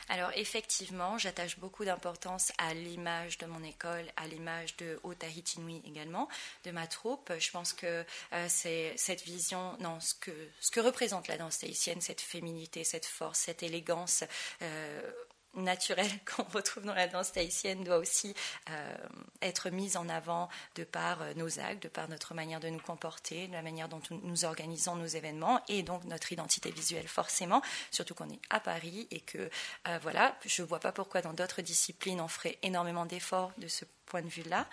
Alors 0.10 0.32
effectivement, 0.36 1.18
j'attache 1.18 1.60
beaucoup 1.60 1.84
d'importance 1.84 2.52
à 2.58 2.74
l'image 2.74 3.38
de 3.38 3.46
mon 3.46 3.62
école, 3.64 4.06
à 4.16 4.28
l'image 4.28 4.78
de 4.78 5.00
Tahiti 5.20 5.60
Nui 5.60 5.82
également, 5.86 6.30
de 6.64 6.72
ma 6.72 6.88
troupe. 6.88 7.32
Je 7.38 7.52
pense 7.52 7.74
que 7.74 8.06
euh, 8.34 8.46
c'est 8.48 8.94
cette 8.96 9.24
vision, 9.24 9.76
non, 9.80 10.00
ce 10.00 10.14
que, 10.14 10.32
ce 10.62 10.72
que 10.72 10.80
représente 10.80 11.28
la 11.28 11.38
danse 11.38 11.60
tahitienne, 11.60 12.02
cette 12.02 12.22
féminité, 12.22 12.84
cette 12.84 13.06
force, 13.06 13.40
cette 13.40 13.64
élégance. 13.64 14.24
Euh, 14.62 15.12
naturelle 15.58 16.12
qu'on 16.36 16.44
retrouve 16.44 16.84
dans 16.84 16.94
la 16.94 17.08
danse 17.08 17.32
tahitienne 17.32 17.84
doit 17.84 17.98
aussi 17.98 18.34
euh, 18.70 18.98
être 19.42 19.70
mise 19.70 19.98
en 19.98 20.10
avant 20.10 20.50
de 20.76 20.84
par 20.84 21.22
euh, 21.22 21.34
nos 21.36 21.60
actes, 21.60 21.84
de 21.84 21.88
par 21.88 22.10
notre 22.10 22.34
manière 22.34 22.60
de 22.60 22.70
nous 22.70 22.80
comporter, 22.80 23.48
de 23.48 23.54
la 23.54 23.62
manière 23.62 23.90
dont 23.90 24.02
nous 24.12 24.46
organisons 24.46 24.96
nos 24.96 25.06
événements 25.06 25.62
et 25.68 25.84
donc 25.84 26.04
notre 26.06 26.32
identité 26.32 26.72
visuelle 26.72 27.08
forcément, 27.08 27.62
surtout 27.92 28.14
qu'on 28.14 28.30
est 28.30 28.40
à 28.50 28.60
Paris 28.60 29.08
et 29.12 29.22
que 29.22 29.50
euh, 29.88 30.00
voilà, 30.02 30.38
je 30.46 30.62
ne 30.62 30.68
vois 30.68 30.80
pas 30.80 30.92
pourquoi 30.92 31.22
dans 31.22 31.34
d'autres 31.34 31.62
disciplines 31.62 32.22
on 32.22 32.28
ferait 32.28 32.58
énormément 32.64 33.06
d'efforts 33.06 33.52
de 33.58 33.68
ce 33.68 33.86
point 34.06 34.22
de 34.22 34.30
vue-là 34.30 34.68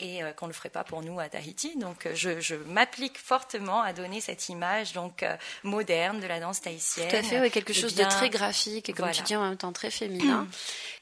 et 0.00 0.22
euh, 0.22 0.32
qu'on 0.32 0.46
ne 0.46 0.50
le 0.50 0.54
ferait 0.54 0.70
pas 0.70 0.84
pour 0.84 1.02
nous 1.02 1.20
à 1.20 1.28
Tahiti. 1.28 1.76
Donc 1.76 2.06
euh, 2.06 2.14
je, 2.14 2.54
m'applique 2.66 3.18
fortement 3.18 3.82
à 3.82 3.92
donner 3.92 4.20
cette 4.20 4.48
image 4.48 4.92
donc 4.92 5.22
euh, 5.22 5.36
moderne 5.62 6.20
de 6.20 6.26
la 6.26 6.40
danse 6.40 6.60
tahitienne. 6.60 7.08
Tout 7.08 7.16
à 7.16 7.22
fait, 7.22 7.50
quelque 7.50 7.72
chose 7.72 7.94
de 7.94 8.04
très 8.04 8.30
graphique 8.30 8.88
et 8.88 8.92
comme 8.92 9.10
tu 9.10 9.22
dis 9.22 9.36
en 9.36 9.42
même 9.42 9.56
temps 9.56 9.72
très 9.72 9.90
féminin. 9.90 10.46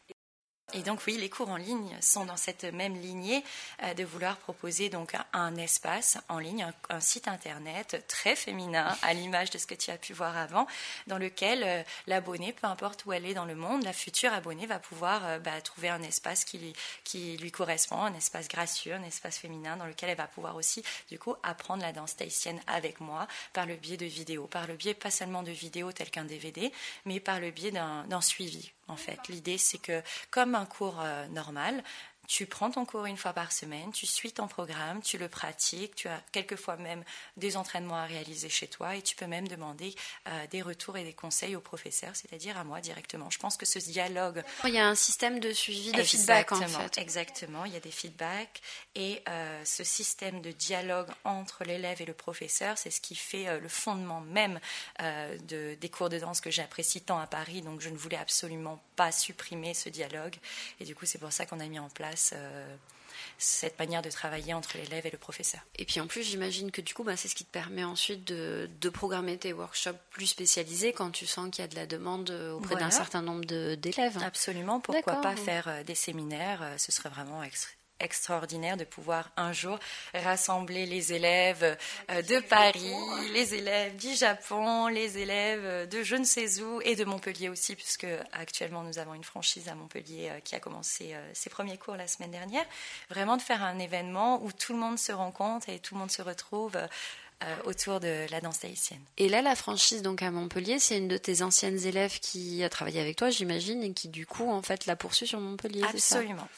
Et 0.74 0.82
donc 0.82 1.00
oui, 1.06 1.16
les 1.16 1.30
cours 1.30 1.48
en 1.48 1.56
ligne 1.56 1.96
sont 2.02 2.26
dans 2.26 2.36
cette 2.36 2.64
même 2.64 2.94
lignée 2.94 3.42
euh, 3.84 3.94
de 3.94 4.04
vouloir 4.04 4.36
proposer 4.36 4.90
donc 4.90 5.14
un, 5.32 5.56
espace 5.56 6.18
en 6.28 6.38
ligne, 6.38 6.70
un, 6.90 7.00
site 7.00 7.26
internet 7.26 8.04
très 8.06 8.36
féminin 8.36 8.94
à 9.00 9.14
l'image 9.14 9.48
de 9.48 9.56
ce 9.56 9.66
que 9.66 9.74
tu 9.74 9.90
as 9.90 9.96
pu 9.96 10.12
voir 10.12 10.36
avant, 10.36 10.66
dans 11.06 11.16
lequel 11.16 11.62
euh, 11.64 11.82
l'abonné, 12.06 12.52
peu 12.52 12.66
importe 12.66 13.06
où 13.06 13.14
elle 13.14 13.24
est 13.24 13.32
dans 13.32 13.46
le 13.46 13.54
monde, 13.54 13.82
la 13.82 13.94
future 13.94 14.30
abonnée 14.34 14.66
va 14.66 14.78
pouvoir 14.78 15.26
euh, 15.26 15.38
bah, 15.38 15.58
trouver 15.62 15.88
un 15.88 16.02
espace 16.02 16.44
qui 16.44 16.58
lui, 16.58 16.74
qui 17.02 17.38
lui 17.38 17.50
correspond, 17.50 18.02
un 18.02 18.12
espace 18.12 18.46
gracieux, 18.46 18.92
un 18.92 19.04
espace 19.04 19.38
féminin 19.38 19.78
dans 19.78 19.86
lequel 19.86 20.10
elle 20.10 20.18
va 20.18 20.26
pouvoir 20.26 20.54
aussi 20.54 20.82
du 21.08 21.18
coup 21.18 21.34
apprendre 21.44 21.82
la 21.82 21.92
danse 21.92 22.16
tahitienne 22.16 22.60
avec 22.66 23.00
moi 23.00 23.26
par 23.54 23.64
le 23.64 23.76
biais 23.76 23.96
de 23.96 24.04
vidéos, 24.04 24.46
par 24.46 24.66
le 24.66 24.76
biais 24.76 24.92
pas 24.92 25.10
seulement 25.10 25.42
de 25.42 25.50
vidéos 25.50 25.92
telles 25.92 26.10
qu'un 26.10 26.24
DVD, 26.24 26.70
mais 27.06 27.20
par 27.20 27.40
le 27.40 27.50
biais 27.52 27.70
d'un 27.70 28.20
suivi 28.20 28.70
en 28.88 28.96
fait. 28.96 29.18
L'idée, 29.28 29.58
c'est 29.58 29.78
que 29.78 30.02
comme 30.30 30.54
un 30.54 30.66
cours 30.66 31.00
euh, 31.00 31.26
normal, 31.28 31.82
tu 32.28 32.44
prends 32.44 32.70
ton 32.70 32.84
cours 32.84 33.06
une 33.06 33.16
fois 33.16 33.32
par 33.32 33.52
semaine, 33.52 33.90
tu 33.90 34.06
suis 34.06 34.32
ton 34.32 34.48
programme, 34.48 35.00
tu 35.00 35.16
le 35.16 35.28
pratiques, 35.28 35.94
tu 35.94 36.08
as 36.08 36.20
quelquefois 36.30 36.76
même 36.76 37.02
des 37.38 37.56
entraînements 37.56 37.96
à 37.96 38.04
réaliser 38.04 38.50
chez 38.50 38.68
toi 38.68 38.96
et 38.96 39.02
tu 39.02 39.16
peux 39.16 39.26
même 39.26 39.48
demander 39.48 39.94
euh, 40.28 40.46
des 40.48 40.60
retours 40.60 40.98
et 40.98 41.04
des 41.04 41.14
conseils 41.14 41.56
au 41.56 41.60
professeur, 41.60 42.14
c'est-à-dire 42.14 42.58
à 42.58 42.64
moi 42.64 42.82
directement. 42.82 43.30
Je 43.30 43.38
pense 43.38 43.56
que 43.56 43.64
ce 43.64 43.78
dialogue... 43.78 44.44
Il 44.64 44.74
y 44.74 44.78
a 44.78 44.86
un 44.86 44.94
système 44.94 45.40
de 45.40 45.52
suivi, 45.52 45.90
de 45.90 46.02
feedback 46.02 46.52
en 46.52 46.60
fait. 46.60 46.98
Exactement, 46.98 47.64
il 47.64 47.72
y 47.72 47.76
a 47.76 47.80
des 47.80 47.90
feedbacks 47.90 48.60
et 48.94 49.22
euh, 49.26 49.64
ce 49.64 49.82
système 49.82 50.42
de 50.42 50.52
dialogue 50.52 51.08
entre 51.24 51.64
l'élève 51.64 52.02
et 52.02 52.06
le 52.06 52.14
professeur, 52.14 52.76
c'est 52.76 52.90
ce 52.90 53.00
qui 53.00 53.14
fait 53.14 53.48
euh, 53.48 53.58
le 53.58 53.68
fondement 53.68 54.20
même 54.20 54.60
de, 55.00 55.74
des 55.74 55.88
cours 55.88 56.10
de 56.10 56.18
danse 56.18 56.42
que 56.42 56.50
j'apprécie 56.50 57.00
tant 57.00 57.18
à 57.18 57.26
Paris, 57.26 57.62
donc 57.62 57.80
je 57.80 57.88
ne 57.88 57.96
voulais 57.96 58.18
absolument 58.18 58.82
pas 58.96 59.12
supprimer 59.12 59.72
ce 59.72 59.88
dialogue 59.88 60.36
et 60.80 60.84
du 60.84 60.94
coup 60.94 61.06
c'est 61.06 61.18
pour 61.18 61.32
ça 61.32 61.46
qu'on 61.46 61.60
a 61.60 61.66
mis 61.66 61.78
en 61.78 61.88
place 61.88 62.17
euh, 62.34 62.76
cette 63.38 63.78
manière 63.78 64.02
de 64.02 64.10
travailler 64.10 64.52
entre 64.52 64.76
l'élève 64.76 65.06
et 65.06 65.10
le 65.10 65.18
professeur. 65.18 65.60
Et 65.76 65.84
puis 65.84 66.00
en 66.00 66.06
plus, 66.06 66.22
j'imagine 66.22 66.70
que 66.70 66.80
du 66.80 66.92
coup, 66.92 67.04
bah, 67.04 67.16
c'est 67.16 67.28
ce 67.28 67.34
qui 67.34 67.44
te 67.44 67.52
permet 67.52 67.84
ensuite 67.84 68.24
de, 68.24 68.68
programmer 68.92 69.36
tes 69.36 69.52
workshops 69.52 69.98
plus 70.10 70.26
spécialisés 70.26 70.92
quand 70.92 71.10
tu 71.10 71.26
sens 71.26 71.50
qu'il 71.50 71.62
y 71.62 71.64
a 71.64 71.68
de 71.68 71.76
la 71.76 71.86
demande 71.86 72.30
auprès 72.56 72.74
d'un 72.76 72.90
certain 72.90 73.22
nombre 73.22 73.44
d'élèves. 73.44 74.18
Absolument, 74.24 74.80
pourquoi 74.80 75.20
pas 75.20 75.36
faire 75.36 75.68
euh, 75.68 75.82
des 75.84 75.94
séminaires, 75.94 76.62
euh, 76.62 76.78
ce 76.78 76.90
serait 76.90 77.10
vraiment 77.10 77.42
extraordinaire 78.00 78.76
de 78.76 78.84
pouvoir 78.84 79.30
un 79.36 79.52
jour 79.52 79.78
rassembler 80.14 80.86
les 80.86 81.12
élèves 81.12 81.76
euh, 82.10 82.22
de 82.22 82.40
Paris, 82.40 82.94
les 83.32 83.54
élèves 83.54 83.96
du 83.96 84.14
Japon, 84.14 84.88
les 84.88 85.18
élèves 85.18 85.88
de 85.88 86.02
je 86.02 86.16
ne 86.16 86.24
sais 86.24 86.60
où 86.60 86.80
et 86.82 86.96
de 86.96 87.04
Montpellier 87.04 87.48
aussi, 87.48 87.74
puisque 87.74 88.06
actuellement 88.32 88.82
nous 88.82 88.98
avons 88.98 89.14
une 89.14 89.24
franchise 89.24 89.68
à 89.68 89.74
Montpellier 89.74 90.30
euh, 90.30 90.40
qui 90.40 90.54
a 90.54 90.60
commencé 90.60 91.14
euh, 91.14 91.30
ses 91.34 91.50
premiers 91.50 91.78
cours 91.78 91.96
la 91.96 92.06
semaine 92.06 92.30
dernière. 92.30 92.64
Vraiment 93.10 93.36
de 93.36 93.42
faire 93.42 93.62
un 93.62 93.78
événement 93.78 94.42
où 94.42 94.52
tout 94.52 94.72
le 94.72 94.78
monde 94.78 94.98
se 94.98 95.12
rencontre 95.12 95.68
et 95.68 95.78
tout 95.78 95.94
le 95.94 96.00
monde 96.00 96.10
se 96.10 96.22
retrouve. 96.22 96.76
autour 97.66 98.00
de 98.00 98.26
la 98.32 98.40
danse 98.40 98.58
tahitienne. 98.58 99.00
Et 99.16 99.28
là, 99.28 99.42
la 99.42 99.54
franchise 99.54 100.02
donc 100.02 100.22
à 100.22 100.32
Montpellier, 100.32 100.80
c'est 100.80 100.98
une 100.98 101.06
de 101.06 101.16
tes 101.16 101.42
anciennes 101.42 101.78
élèves 101.86 102.18
qui 102.18 102.64
a 102.64 102.68
travaillé 102.68 103.00
avec 103.00 103.14
toi, 103.14 103.30
j'imagine, 103.30 103.84
et 103.84 103.92
qui 103.92 104.08
du 104.08 104.26
coup 104.26 104.50
en 104.50 104.60
fait 104.60 104.86
la 104.86 104.96
poursuit 104.96 105.28
sur 105.28 105.38
Montpellier. 105.38 105.84
Absolument. 105.88 106.48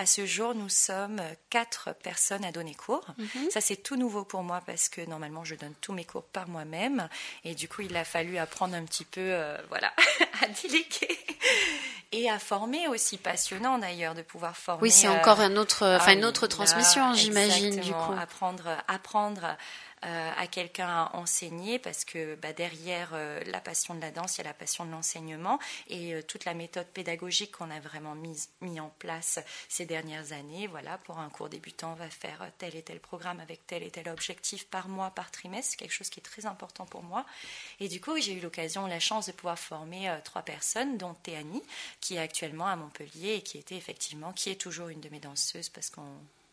À 0.00 0.06
ce 0.06 0.24
jour, 0.24 0.54
nous 0.54 0.70
sommes 0.70 1.20
quatre 1.50 1.94
personnes 2.02 2.42
à 2.46 2.52
donner 2.52 2.74
cours. 2.74 3.04
Mhm. 3.18 3.50
Ça, 3.50 3.60
c'est 3.60 3.76
tout 3.76 3.96
nouveau 3.96 4.24
pour 4.24 4.42
moi 4.42 4.62
parce 4.64 4.88
que 4.88 5.02
normalement, 5.02 5.44
je 5.44 5.54
donne 5.54 5.74
tous 5.82 5.92
mes 5.92 6.06
cours 6.06 6.22
par 6.22 6.48
moi-même. 6.48 7.06
Et 7.44 7.54
du 7.54 7.68
coup, 7.68 7.82
il 7.82 7.94
a 7.94 8.04
fallu 8.04 8.38
apprendre 8.38 8.74
un 8.74 8.84
petit 8.84 9.04
peu, 9.04 9.20
euh, 9.20 9.58
voilà, 9.68 9.92
à 10.42 10.46
déléguer 10.46 11.18
et 12.12 12.30
à 12.30 12.38
former 12.38 12.88
aussi. 12.88 13.18
Passionnant 13.18 13.76
d'ailleurs 13.76 14.14
de 14.14 14.22
pouvoir 14.22 14.56
former. 14.56 14.80
Oui, 14.84 14.90
c'est 14.90 15.06
encore 15.06 15.40
un 15.40 15.56
autre, 15.56 15.86
enfin 15.86 16.14
une 16.14 16.24
autre 16.24 16.46
transmission, 16.46 17.12
j'imagine, 17.12 17.78
du 17.78 17.92
coup. 17.92 18.14
Apprendre, 18.18 18.78
apprendre 18.88 19.44
euh, 19.44 19.54
à 20.02 20.46
quelqu'un 20.46 20.88
à 20.88 21.10
enseigner 21.14 21.78
parce 21.78 22.04
que 22.04 22.34
bah, 22.36 22.52
derrière 22.52 23.10
euh, 23.12 23.40
la 23.46 23.60
passion 23.60 23.94
de 23.94 24.00
la 24.00 24.10
danse, 24.10 24.36
il 24.36 24.38
y 24.38 24.40
a 24.42 24.44
la 24.44 24.54
passion 24.54 24.86
de 24.86 24.90
l'enseignement 24.90 25.58
et 25.88 26.14
euh, 26.14 26.22
toute 26.22 26.44
la 26.44 26.54
méthode 26.54 26.86
pédagogique 26.86 27.52
qu'on 27.52 27.70
a 27.70 27.80
vraiment 27.80 28.14
mise 28.14 28.48
mis 28.60 28.80
en 28.80 28.90
place 28.98 29.38
ces 29.68 29.84
dernières 29.84 30.32
années. 30.32 30.66
Voilà, 30.66 30.98
pour 30.98 31.18
un 31.18 31.28
cours 31.28 31.48
débutant, 31.48 31.92
on 31.92 31.96
va 31.96 32.08
faire 32.08 32.50
tel 32.58 32.76
et 32.76 32.82
tel 32.82 33.00
programme 33.00 33.40
avec 33.40 33.66
tel 33.66 33.82
et 33.82 33.90
tel 33.90 34.08
objectif 34.08 34.66
par 34.66 34.88
mois, 34.88 35.10
par 35.10 35.30
trimestre, 35.30 35.76
quelque 35.76 35.92
chose 35.92 36.10
qui 36.10 36.20
est 36.20 36.24
très 36.24 36.46
important 36.46 36.86
pour 36.86 37.02
moi. 37.02 37.26
Et 37.78 37.88
du 37.88 38.00
coup, 38.00 38.18
j'ai 38.18 38.32
eu 38.32 38.40
l'occasion, 38.40 38.86
la 38.86 39.00
chance 39.00 39.26
de 39.26 39.32
pouvoir 39.32 39.58
former 39.58 40.18
trois 40.24 40.42
personnes, 40.42 40.96
dont 40.96 41.14
Théanie, 41.14 41.62
qui 42.00 42.16
est 42.16 42.18
actuellement 42.18 42.66
à 42.66 42.76
Montpellier 42.76 43.34
et 43.34 43.42
qui 43.42 43.58
était 43.58 43.76
effectivement, 43.76 44.32
qui 44.32 44.50
est 44.50 44.60
toujours 44.60 44.88
une 44.88 45.00
de 45.00 45.08
mes 45.08 45.20
danseuses 45.20 45.68
parce 45.68 45.90
qu'on 45.90 46.02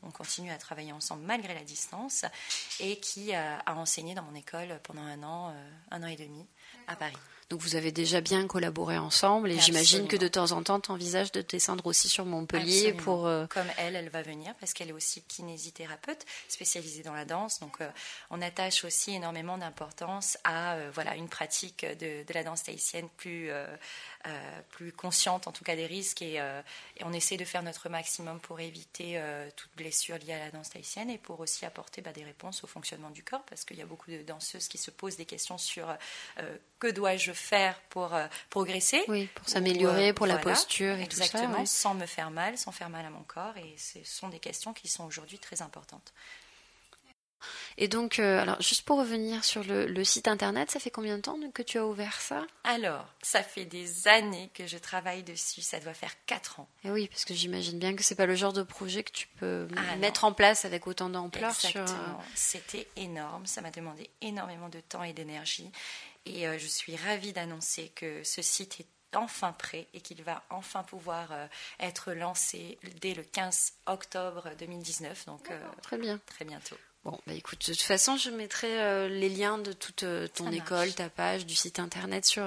on 0.04 0.12
continue 0.12 0.52
à 0.52 0.58
travailler 0.58 0.92
ensemble 0.92 1.24
malgré 1.24 1.54
la 1.54 1.64
distance, 1.64 2.26
et 2.80 3.00
qui 3.00 3.34
a, 3.34 3.64
enseigné 3.68 4.14
dans 4.16 4.24
mon 4.24 4.36
école 4.36 4.80
pendant 4.84 5.02
un 5.02 5.24
an, 5.24 5.50
euh, 5.50 5.72
un 5.92 6.04
an 6.04 6.08
et 6.08 6.16
demi 6.16 6.46
à 6.88 6.96
Paris. 6.96 7.18
Donc 7.50 7.62
vous 7.62 7.78
avez 7.78 7.94
déjà 7.94 8.20
bien 8.20 8.46
collaboré 8.46 8.98
ensemble 8.98 9.52
et 9.52 9.60
j'imagine 9.60 10.10
que 10.10 10.18
de 10.18 10.28
temps 10.28 10.52
en 10.52 10.64
temps 10.64 10.82
tu 10.82 10.92
envisages 10.92 11.32
de 11.32 11.42
descendre 11.42 11.86
aussi 11.86 12.10
sur 12.10 12.26
Montpellier 12.26 12.92
pour... 12.92 13.26
Euh, 13.26 13.46
Comme 13.48 13.68
elle, 13.78 13.96
elle 13.96 14.10
va 14.10 14.22
venir 14.22 14.54
parce 14.60 14.74
qu'elle 14.74 14.90
est 14.90 14.94
aussi 14.94 15.22
kinésithérapeute 15.22 16.26
spécialisée 16.50 17.04
dans 17.04 17.14
la 17.14 17.24
danse. 17.24 17.62
Donc 17.62 17.80
euh, 17.80 17.90
on 18.32 18.42
attache 18.42 18.84
aussi 18.84 19.14
énormément 19.14 19.58
d'importance 19.58 20.38
à 20.44 20.78
voilà, 20.94 21.16
une 21.16 21.30
pratique 21.30 21.86
de, 21.86 22.26
la 22.34 22.44
danse 22.44 22.64
tahitienne 22.64 23.08
plus, 23.16 23.50
plus 24.72 24.92
consciente 24.92 25.48
en 25.48 25.54
tout 25.54 25.64
cas 25.64 25.78
des 25.78 25.86
risques. 25.86 26.22
Et, 26.22 26.34
et, 26.36 27.04
on 27.04 27.14
essaie 27.14 27.38
de 27.38 27.46
faire 27.46 27.64
notre 27.64 27.88
maximum 27.88 28.42
pour 28.42 28.60
éviter 28.60 29.22
toute 29.56 29.70
blessure 29.78 30.18
liée 30.18 30.34
à 30.34 30.40
la 30.40 30.52
danse 30.52 30.70
tahitienne 30.72 31.10
et 31.10 31.18
pour 31.18 31.40
aussi 31.40 31.66
apporter 31.66 32.02
bah, 32.02 32.12
des 32.12 32.26
réponses 32.26 32.64
au 32.66 32.68
fonctionnement 32.68 33.10
du 33.10 33.24
corps 33.24 33.44
parce 33.46 33.64
qu'il 33.64 33.78
y 33.78 33.82
a 33.82 33.86
beaucoup 33.86 34.12
de 34.12 34.22
danseuses 34.22 34.68
qui 34.68 34.78
se 34.78 34.92
posent 34.92 35.16
des 35.16 35.26
questions 35.26 35.58
sur 35.58 35.88
que 36.80 36.88
dois-je 36.88 37.32
faire 37.38 37.80
pour 37.90 38.14
euh, 38.14 38.28
progresser 38.50 39.04
Oui, 39.08 39.28
pour 39.36 39.48
s'améliorer, 39.48 40.14
pour 40.14 40.26
la 40.26 40.38
posture 40.38 40.96
et 40.98 41.04
exactement, 41.04 41.62
tout 41.62 41.66
ça, 41.66 41.82
sans 41.82 41.94
me 41.94 42.06
faire 42.06 42.32
mal, 42.32 42.58
sans 42.58 42.72
faire 42.72 42.90
mal 42.90 43.06
à 43.06 43.10
mon 43.10 43.24
corps. 43.24 43.56
Et 43.58 43.76
ce 43.78 44.00
sont 44.04 44.30
des 44.30 44.40
questions 44.40 44.74
qui 44.74 44.88
sont 44.88 45.06
aujourd'hui 45.06 45.40
très 45.40 45.62
importantes. 45.62 46.14
Et 47.78 47.88
donc, 47.88 48.20
euh, 48.20 48.42
alors 48.42 48.62
juste 48.62 48.84
pour 48.84 48.98
revenir 48.98 49.44
sur 49.44 49.64
le, 49.64 50.04
site 50.04 50.28
internet, 50.28 50.72
ça 50.72 50.80
fait 50.80 50.90
combien 50.90 51.18
de 51.18 51.22
temps 51.22 51.38
que 51.54 51.62
tu 51.62 51.78
as 51.78 51.86
ouvert 51.86 52.20
ça? 52.22 52.46
Alors, 52.64 53.06
ça 53.22 53.44
fait 53.44 53.66
des 53.66 54.08
années 54.08 54.50
que 54.54 54.68
je 54.68 54.78
travaille 54.78 55.24
dessus. 55.24 55.62
Ça 55.62 55.80
doit 55.80 55.94
faire 55.94 56.14
4 56.26 56.60
ans. 56.60 56.70
Et 56.84 56.92
oui, 56.92 57.08
parce 57.08 57.26
que 57.26 57.34
j'imagine 57.34 57.80
bien 57.80 57.96
que 57.96 58.04
c'est 58.04 58.16
pas 58.16 58.26
le 58.26 58.36
genre 58.36 58.54
de 58.54 58.64
projet 58.64 59.04
que 59.04 59.12
tu 59.12 59.28
peux 59.40 59.68
ah 59.76 59.96
mettre 59.98 60.24
en 60.24 60.34
place 60.34 60.66
avec 60.66 60.88
autant 60.88 61.10
d'ampleur. 61.10 61.52
Euh, 61.52 61.70
Exactement. 61.70 62.24
C'était 62.36 62.88
énorme. 62.96 63.46
Ça 63.46 63.62
m'a 63.62 63.72
demandé 63.72 64.10
énormément 64.22 64.70
de 64.70 64.80
temps 64.80 65.04
et 65.04 65.14
d'énergie. 65.14 65.72
Et 66.26 66.48
euh, 66.48 66.58
je 66.58 66.68
suis 66.68 66.96
ravie 66.96 67.34
d'annoncer 67.34 67.90
que 67.96 68.24
ce 68.24 68.42
site 68.42 68.80
est 68.80 68.88
enfin 69.16 69.54
prêt 69.54 69.88
et 69.94 70.02
qu'il 70.02 70.22
va 70.24 70.44
enfin 70.50 70.84
pouvoir 70.84 71.32
euh, 71.32 71.48
être 71.80 72.12
lancé 72.12 72.78
dès 73.02 73.14
le 73.14 73.24
15 73.24 73.74
octobre 73.86 74.50
2019. 74.60 75.26
Donc 75.26 75.50
très 75.82 75.98
bien, 75.98 76.20
très 76.26 76.46
bientôt. 76.46 76.78
Bon, 77.08 77.18
bah 77.26 77.32
écoute, 77.34 77.66
de 77.70 77.74
toute 77.74 77.84
façon, 77.84 78.18
je 78.18 78.30
mettrai 78.30 79.08
les 79.08 79.30
liens 79.30 79.58
de 79.58 79.72
toute 79.72 80.04
ton 80.34 80.52
école, 80.52 80.94
ta 80.94 81.10
page, 81.10 81.46
du 81.46 81.56
site 81.56 81.80
internet 81.80 82.26
sur, 82.26 82.44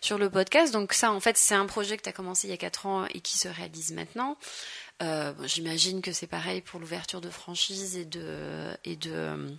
sur 0.00 0.18
le 0.18 0.30
podcast. 0.30 0.72
Donc 0.72 0.92
ça, 0.92 1.10
en 1.10 1.18
fait, 1.18 1.36
c'est 1.36 1.56
un 1.56 1.66
projet 1.66 1.96
que 1.96 2.04
tu 2.04 2.08
as 2.08 2.12
commencé 2.12 2.46
il 2.46 2.50
y 2.50 2.54
a 2.54 2.58
4 2.58 2.86
ans 2.86 3.06
et 3.06 3.20
qui 3.20 3.36
se 3.36 3.48
réalise 3.48 3.90
maintenant. 3.90 4.36
J'imagine 5.42 6.00
que 6.00 6.12
c'est 6.12 6.28
pareil 6.28 6.60
pour 6.60 6.78
l'ouverture 6.78 7.20
de 7.20 7.28
franchise 7.28 7.96
et 7.96 8.04
de, 8.04 8.68
et 8.84 8.94
de 8.94 9.56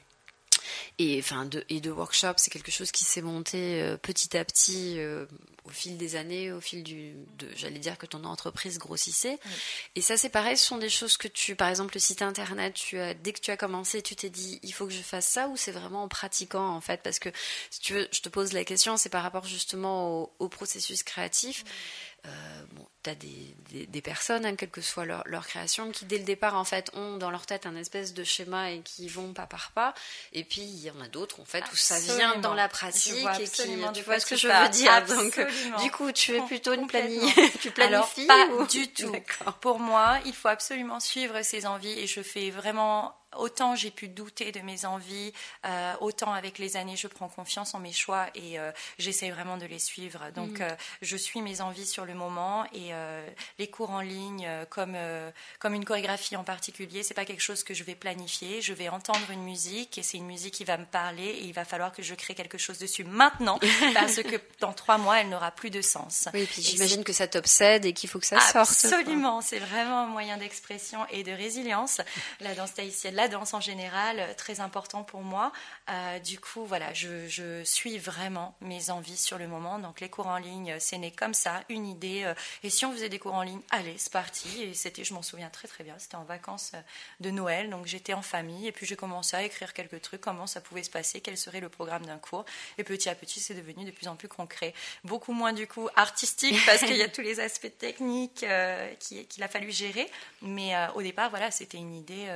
et 1.00 1.18
enfin 1.18 1.46
de, 1.46 1.64
et 1.70 1.80
de 1.80 1.90
workshops. 1.90 2.36
C'est 2.38 2.52
quelque 2.52 2.72
chose 2.72 2.92
qui 2.92 3.06
s'est 3.06 3.22
monté 3.22 3.82
euh, 3.82 3.98
petit 3.98 4.38
à 4.38 4.44
petit 4.44 4.96
euh, 4.98 5.26
au 5.64 5.70
fil 5.70 5.98
des 5.98 6.16
années, 6.16 6.52
au 6.52 6.60
fil 6.60 6.84
du, 6.84 7.16
j'allais 7.56 7.80
dire 7.80 7.98
que 7.98 8.06
ton 8.06 8.24
entreprise 8.26 8.78
grossissait. 8.78 9.40
Et 9.96 10.02
ça, 10.02 10.18
c'est 10.18 10.30
pareil. 10.30 10.58
Ce 10.58 10.66
sont 10.66 10.78
des 10.78 10.90
choses 10.90 11.16
que 11.16 11.28
tu, 11.28 11.56
par 11.56 11.70
exemple, 11.70 11.94
le 11.94 12.00
site 12.00 12.22
internet, 12.22 12.74
tu 12.74 13.00
as, 13.00 13.14
dès 13.14 13.34
que 13.34 13.40
tu 13.40 13.52
as 13.52 13.58
commencé, 13.58 14.02
tu 14.02 14.16
t'es 14.16 14.30
dit, 14.30 14.60
il 14.62 14.74
faut 14.74 14.88
que 14.88 14.94
je 14.94 15.02
fasse 15.02 15.28
ça, 15.28 15.48
ou 15.48 15.56
c'est 15.56 15.72
vraiment 15.72 16.04
en 16.04 16.08
pratiquant 16.08 16.68
en 16.68 16.82
fait, 16.82 17.02
parce 17.02 17.20
que 17.20 17.30
si 17.70 17.80
tu 17.80 17.94
veux, 17.94 18.08
je 18.12 18.22
te 18.22 18.30
pose 18.30 18.52
la 18.54 18.66
question, 18.66 18.98
c'est 18.98 19.10
par 19.10 19.24
rapport 19.24 19.46
justement 19.46 20.30
au, 20.40 20.50
processus 20.50 21.04
créatif. 21.04 21.64
Bon, 22.72 22.86
tu 23.04 23.10
as 23.10 23.16
des, 23.16 23.86
des, 23.88 24.02
personnes, 24.02 24.46
hein, 24.46 24.56
quelle 24.56 24.70
que 24.70 24.82
soit 24.82 25.06
leur, 25.06 25.24
leur, 25.26 25.48
création, 25.48 25.92
qui 25.92 26.06
dès 26.06 26.18
le 26.18 26.24
départ, 26.24 26.56
en 26.56 26.64
fait, 26.64 26.90
ont 26.94 27.18
dans 27.18 27.32
leur 27.32 27.46
tête 27.46 27.66
un 27.66 27.76
espèce 27.76 28.14
de 28.14 28.24
schéma 28.24 28.72
et 28.72 28.82
qui 28.82 29.08
vont 29.08 29.34
pas 29.34 29.46
par 29.46 29.72
pas. 29.72 29.94
Et 30.34 30.44
puis, 30.44 30.62
il 30.62 30.80
y 30.80 30.92
en 30.92 31.00
a 31.02 31.08
d'autres, 31.08 31.40
en 31.40 31.46
fait, 31.46 31.64
où 31.72 31.76
ça 31.76 32.00
vient 32.00 32.38
dans 32.38 32.54
la 32.54 32.68
pratique 32.68 33.26
et 33.40 33.44
qui, 33.44 33.64
tu 33.94 34.02
vois 34.02 34.20
ce 34.20 34.26
que 34.26 34.36
je 34.36 34.48
veux 34.48 34.70
dire. 34.70 35.06
Donc, 35.06 35.40
du 35.82 35.92
coup, 35.92 36.12
tu 36.12 36.36
es 36.36 36.42
plutôt 36.42 36.74
une 36.74 36.88
planning, 36.88 37.22
tu 37.62 37.72
planifies 37.72 38.30
Alors, 38.30 38.58
pas 38.58 38.66
du 38.66 38.88
tout? 38.92 39.16
Pour 39.62 39.80
moi, 39.80 40.20
il 40.26 40.34
faut 40.34 40.48
absolument 40.50 41.00
suivre 41.00 41.42
ses 41.42 41.66
envies 41.66 42.00
et 42.00 42.08
je 42.08 42.22
fais 42.22 42.50
vraiment 42.50 43.16
autant 43.38 43.76
j'ai 43.76 43.92
pu 43.92 44.08
douter 44.08 44.52
de 44.52 44.60
mes 44.62 44.86
envies, 44.86 45.34
euh, 45.66 45.94
autant 46.02 46.34
avec 46.34 46.58
les 46.58 46.78
années, 46.78 46.96
je 46.96 47.08
prends 47.08 47.30
confiance 47.30 47.74
en 47.74 47.80
mes 47.80 47.92
choix 47.92 48.28
et 48.36 48.60
euh, 48.60 48.72
j'essaie 48.98 49.30
vraiment 49.30 49.58
de 49.58 49.66
les 49.66 49.80
suivre. 49.80 50.32
Donc, 50.36 50.60
mm. 50.60 50.64
euh, 50.64 50.76
je 51.02 51.18
suis 51.18 51.42
mes 51.42 51.62
envies 51.62 51.86
sur 51.86 52.06
le 52.06 52.14
moment 52.14 52.66
et 52.74 52.92
les 53.58 53.70
cours 53.70 53.92
en 53.92 54.02
ligne, 54.02 54.48
comme, 54.70 54.98
comme 55.60 55.74
une 55.74 55.86
chorégraphie 55.86 56.36
en 56.36 56.44
particulier, 56.44 57.04
c'est 57.04 57.14
pas 57.14 57.26
quelque 57.26 57.42
chose 57.42 57.64
que 57.64 57.74
je 57.74 57.84
vais 57.84 57.96
planifier. 57.96 58.62
Je 58.62 58.74
vais 58.74 58.90
entendre 58.90 59.30
une 59.32 59.44
musique 59.44 59.98
et 59.98 60.04
c'est 60.04 60.18
une 60.18 60.26
musique 60.26 60.54
qui 60.54 60.64
va 60.64 60.78
me 60.78 60.86
parler 60.86 61.26
et 61.26 61.44
il 61.44 61.54
va 61.54 61.66
falloir 61.66 61.92
que 61.92 62.02
je 62.02 62.16
crée 62.16 62.36
quelque 62.36 62.58
chose 62.58 62.80
dessus 62.80 63.04
maintenant 63.04 63.60
parce 63.94 64.22
que 64.22 64.38
dans 64.60 64.74
trois 64.74 64.98
mois, 64.98 65.20
elle 65.22 65.30
n'aura 65.30 65.52
plus 65.52 65.70
de 65.70 65.82
sens. 65.82 66.28
Oui, 66.34 66.42
et 66.42 66.46
puis 66.46 66.62
j'imagine 66.62 67.04
que 67.04 67.14
ça 67.14 67.28
t'obsède 67.28 67.86
et 67.86 67.94
qu'il 67.94 68.10
faut 68.10 68.20
que 68.20 68.26
ça 68.26 68.40
sorte. 68.40 68.72
Absolument, 68.72 69.42
c'est 69.42 69.60
vraiment 69.60 70.02
un 70.02 70.08
moyen 70.08 70.38
d'expression 70.38 71.06
et 71.12 71.24
de 71.24 71.32
résilience. 71.32 72.02
La 72.40 72.56
danse 72.56 72.74
tahitienne, 72.74 73.16
la 73.20 73.28
danse 73.28 73.54
en 73.54 73.60
général, 73.60 74.20
euh, 74.20 74.34
très 74.34 74.62
important 74.62 75.04
pour 75.04 75.22
moi. 75.22 75.52
Euh, 75.90 76.20
du 76.20 76.40
coup, 76.40 76.66
voilà, 76.66 76.94
je, 76.94 77.62
suis 77.66 77.98
vraiment 77.98 78.56
mes 78.62 78.90
envies 78.90 79.18
sur 79.18 79.38
le 79.38 79.48
moment. 79.48 79.78
Donc 79.80 80.00
les 80.00 80.10
cours 80.10 80.28
en 80.28 80.38
ligne, 80.38 80.76
c'est 80.80 80.98
né 80.98 81.12
comme 81.12 81.34
ça, 81.34 81.62
une 81.68 81.86
idée. 81.86 82.24
Euh, 82.24 82.34
et 82.64 82.70
si 82.70 82.86
on 82.86 82.94
faisait 82.94 83.10
des 83.10 83.20
cours 83.20 83.34
en 83.34 83.42
ligne, 83.42 83.60
allez, 83.72 83.96
c'est 83.98 84.12
parti. 84.12 84.64
Et 84.64 84.74
c'était, 84.74 85.04
je 85.04 85.14
m'en 85.14 85.22
souviens 85.22 85.50
très 85.50 85.68
très 85.68 85.84
bien, 85.84 85.96
c'était 85.98 86.16
en 86.16 86.24
vacances 86.24 86.72
de 87.20 87.30
Noël, 87.30 87.70
donc 87.70 87.86
j'étais 87.88 88.14
en 88.14 88.22
famille. 88.22 88.68
Et 88.68 88.72
puis 88.72 88.86
j'ai 88.86 88.96
commencé 88.96 89.36
à 89.36 89.44
écrire 89.44 89.74
quelques 89.74 90.02
trucs, 90.02 90.22
comment 90.22 90.48
ça 90.48 90.62
pouvait 90.62 90.84
se 90.84 90.90
passer, 90.90 91.20
quel 91.20 91.38
serait 91.38 91.60
le 91.60 91.70
programme 91.70 92.06
d'un 92.06 92.20
cours. 92.20 92.46
Et 92.78 92.86
petit 92.86 93.10
à 93.10 93.16
petit, 93.16 93.42
c'est 93.42 93.54
devenu 93.54 93.84
de 93.84 93.92
plus 93.92 94.08
en 94.08 94.16
plus 94.16 94.30
concret. 94.30 94.74
Beaucoup 95.04 95.34
moins 95.34 95.52
du 95.52 95.68
coup 95.68 95.90
artistique 95.96 96.58
parce 96.66 96.80
qu'il 96.80 96.96
y 96.96 97.04
a 97.04 97.10
tous 97.10 97.22
les 97.22 97.42
aspects 97.42 97.78
techniques 97.78 98.46
qu'il 99.00 99.44
a 99.44 99.48
fallu 99.50 99.72
gérer. 99.72 100.10
Mais 100.42 100.74
au 100.96 101.02
départ, 101.02 101.30
voilà, 101.30 101.52
c'était 101.52 101.78
une 101.78 101.94
idée 101.94 102.28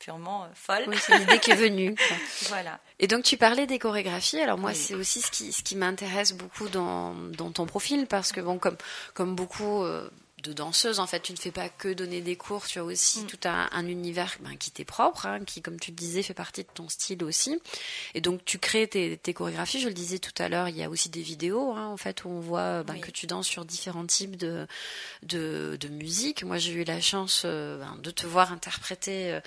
purement 0.00 0.44
euh, 0.44 0.48
folle. 0.54 0.84
Oui, 0.88 0.96
c'est 0.98 1.16
l'idée 1.18 1.38
qui 1.38 1.52
est 1.52 1.56
venue. 1.56 1.94
voilà. 2.48 2.80
Et 2.98 3.06
donc 3.06 3.22
tu 3.22 3.36
parlais 3.36 3.66
des 3.66 3.78
chorégraphies. 3.78 4.40
Alors 4.40 4.58
moi, 4.58 4.74
c'est 4.74 4.94
aussi 4.94 5.20
ce 5.20 5.30
qui, 5.30 5.52
ce 5.52 5.62
qui 5.62 5.76
m'intéresse 5.76 6.32
beaucoup 6.32 6.68
dans, 6.68 7.14
dans, 7.14 7.52
ton 7.52 7.66
profil 7.66 8.06
parce 8.06 8.32
que 8.32 8.40
bon, 8.40 8.58
comme, 8.58 8.76
comme 9.14 9.36
beaucoup 9.36 9.82
euh, 9.84 10.10
de 10.42 10.52
danseuse 10.52 11.00
en 11.00 11.06
fait 11.06 11.20
tu 11.20 11.32
ne 11.32 11.38
fais 11.38 11.50
pas 11.50 11.68
que 11.68 11.92
donner 11.92 12.20
des 12.20 12.36
cours 12.36 12.66
tu 12.66 12.78
as 12.78 12.84
aussi 12.84 13.20
mm. 13.20 13.26
tout 13.26 13.38
un, 13.44 13.86
univers 13.86 14.36
ben, 14.40 14.56
qui 14.56 14.70
t'est 14.70 14.84
propre 14.84 15.26
hein, 15.26 15.40
qui 15.44 15.62
comme 15.62 15.78
tu 15.78 15.90
le 15.90 15.96
disais 15.96 16.22
fait 16.22 16.34
partie 16.34 16.62
de 16.62 16.68
ton 16.72 16.88
style 16.88 17.22
aussi. 17.24 17.60
Et 18.14 18.20
donc 18.20 18.44
tu 18.44 18.58
crées 18.58 18.86
tes, 18.88 19.18
chorégraphies. 19.34 19.80
Je 19.80 19.88
le 19.88 19.94
disais 19.94 20.18
tout 20.18 20.32
à 20.42 20.48
l'heure 20.48 20.68
il 20.68 20.76
y 20.76 20.82
a 20.82 20.90
aussi 20.90 21.08
des 21.08 21.22
vidéos 21.22 21.72
hein, 21.72 21.86
en 21.86 21.96
fait 21.96 22.24
où 22.24 22.28
on 22.28 22.40
voit 22.40 22.82
ben, 22.82 23.00
que 23.00 23.10
tu 23.10 23.26
danses 23.26 23.46
sur 23.46 23.64
différents 23.64 24.06
types 24.06 24.36
de 24.36 24.66
de, 25.22 25.78
musique. 25.90 26.44
Moi 26.44 26.58
j'ai 26.58 26.72
eu 26.72 26.84
la 26.84 27.00
chance 27.00 27.42
euh, 27.44 27.78
ben, 27.78 27.96
de 28.00 28.10
te 28.10 28.26
voir 28.26 28.52
interpréter 28.52 29.32
euh, 29.32 29.40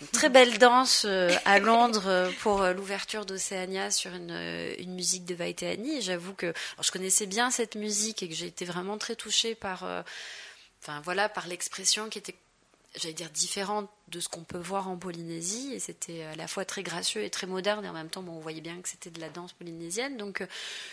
une 0.00 0.08
très 0.08 0.28
belle 0.30 0.58
danse 0.58 1.04
euh, 1.06 1.30
à 1.44 1.58
Londres 1.58 2.30
pour 2.40 2.62
l'ouverture 2.62 3.26
d'Océania 3.26 3.90
sur 3.90 4.14
une, 4.14 4.36
une 4.78 4.94
musique 4.94 5.24
de 5.24 5.34
Vaiteani 5.34 6.00
j'avoue 6.00 6.32
que 6.32 6.52
je 6.80 6.90
connaissais 6.90 7.26
bien 7.26 7.50
cette 7.50 7.74
musique 7.74 8.22
et 8.22 8.28
que 8.28 8.34
j'ai 8.34 8.46
été 8.46 8.64
vraiment 8.64 8.98
très 8.98 9.14
touchée 9.14 9.54
par 9.54 9.84
enfin 10.80 11.00
voilà, 11.02 11.28
par 11.28 11.46
l'expression 11.46 12.08
qui 12.08 12.18
était, 12.18 12.36
j'allais 12.96 13.14
dire, 13.14 13.30
différente 13.30 13.90
de 14.10 14.20
ce 14.20 14.28
qu'on 14.28 14.44
peut 14.44 14.58
voir 14.58 14.88
en 14.88 14.96
Polynésie. 14.96 15.72
Et 15.74 15.78
c'était 15.78 16.22
à 16.24 16.36
la 16.36 16.46
fois 16.46 16.64
très 16.64 16.82
gracieux 16.82 17.22
et 17.22 17.30
très 17.30 17.46
moderne. 17.46 17.84
Et 17.84 17.88
en 17.88 17.92
même 17.92 18.08
temps, 18.08 18.22
bon, 18.22 18.32
on 18.32 18.40
voyait 18.40 18.60
bien 18.60 18.80
que 18.80 18.88
c'était 18.88 19.10
de 19.10 19.20
la 19.20 19.28
danse 19.28 19.52
polynésienne. 19.52 20.16
Donc, 20.16 20.40
euh, 20.40 20.46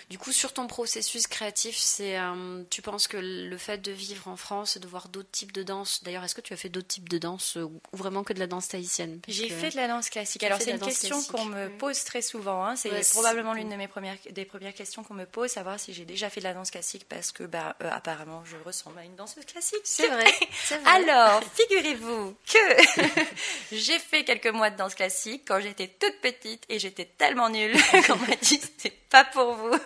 du 0.10 0.17
coup, 0.17 0.32
sur 0.32 0.53
ton 0.53 0.67
processus 0.67 1.27
créatif, 1.27 1.75
c'est, 1.77 2.19
euh, 2.19 2.63
tu 2.69 2.82
penses 2.82 3.08
que 3.08 3.17
le 3.17 3.58
fait 3.58 3.80
de 3.80 3.91
vivre 3.91 4.27
en 4.27 4.38
France 4.38 4.77
et 4.77 4.80
de 4.80 4.88
voir 4.88 5.10
d'autres 5.10 5.32
types 5.32 5.51
de 5.51 5.63
danse. 5.63 6.03
D'ailleurs, 6.03 6.23
est-ce 6.23 6.36
que 6.36 6.41
tu 6.41 6.53
as 6.53 6.58
fait 6.58 6.69
d'autres 6.69 6.88
types 6.88 7.10
de 7.10 7.17
danse 7.17 7.58
euh, 7.58 7.63
ou 7.63 7.82
vraiment 7.93 8.23
que 8.23 8.34
de 8.34 8.39
la 8.39 8.47
danse 8.47 8.67
tahitienne? 8.67 9.19
J'ai 9.27 9.49
fait 9.49 9.71
de 9.71 9.75
la 9.75 9.88
danse 9.88 10.10
classique. 10.10 10.43
Alors, 10.43 10.62
c'est 10.62 10.71
une 10.71 10.80
question 10.80 11.21
qu'on 11.23 11.45
me 11.45 11.69
pose 11.77 12.03
très 12.03 12.21
souvent. 12.21 12.65
Hein. 12.65 12.75
C'est 12.75 12.89
probablement 13.12 13.53
l'une 13.53 13.69
de 13.69 13.75
mes 13.75 13.88
premières, 13.88 14.17
des 14.30 14.45
premières 14.45 14.73
questions 14.73 15.03
qu'on 15.03 15.13
me 15.13 15.25
pose, 15.25 15.51
savoir 15.51 15.80
si 15.80 15.93
j'ai 15.93 16.06
déjà 16.06 16.30
fait 16.30 16.39
de 16.39 16.45
la 16.45 16.53
danse 16.53 16.71
classique 16.71 17.06
parce 17.10 17.32
que, 17.32 17.43
bah, 17.43 17.75
apparemment, 17.80 18.43
je 18.45 18.58
ressemble 18.65 18.99
à 18.99 19.03
une 19.03 19.15
danseuse 19.15 19.45
classique. 19.45 19.82
C'est 19.84 20.08
vrai. 20.08 20.25
vrai. 20.69 20.80
Alors, 20.86 21.41
figurez-vous 21.56 22.36
que 22.45 23.07
j'ai 23.72 24.00
fait 24.00 24.24
quelques 24.24 24.48
mois 24.48 24.70
de 24.70 24.78
danse 24.78 24.96
classique 24.96 25.43
quand 25.48 25.60
j'étais 25.60 25.88
toute 25.88 26.20
petite 26.22 26.63
et 26.70 26.80
j'étais 26.80 27.06
tellement 27.06 27.50
nulle 27.50 27.76
qu'on 28.08 28.15
m'a 28.17 28.36
dit 28.41 28.62
c'est 28.78 28.98
pas 29.10 29.24
pour 29.26 29.54
vous. 29.54 29.78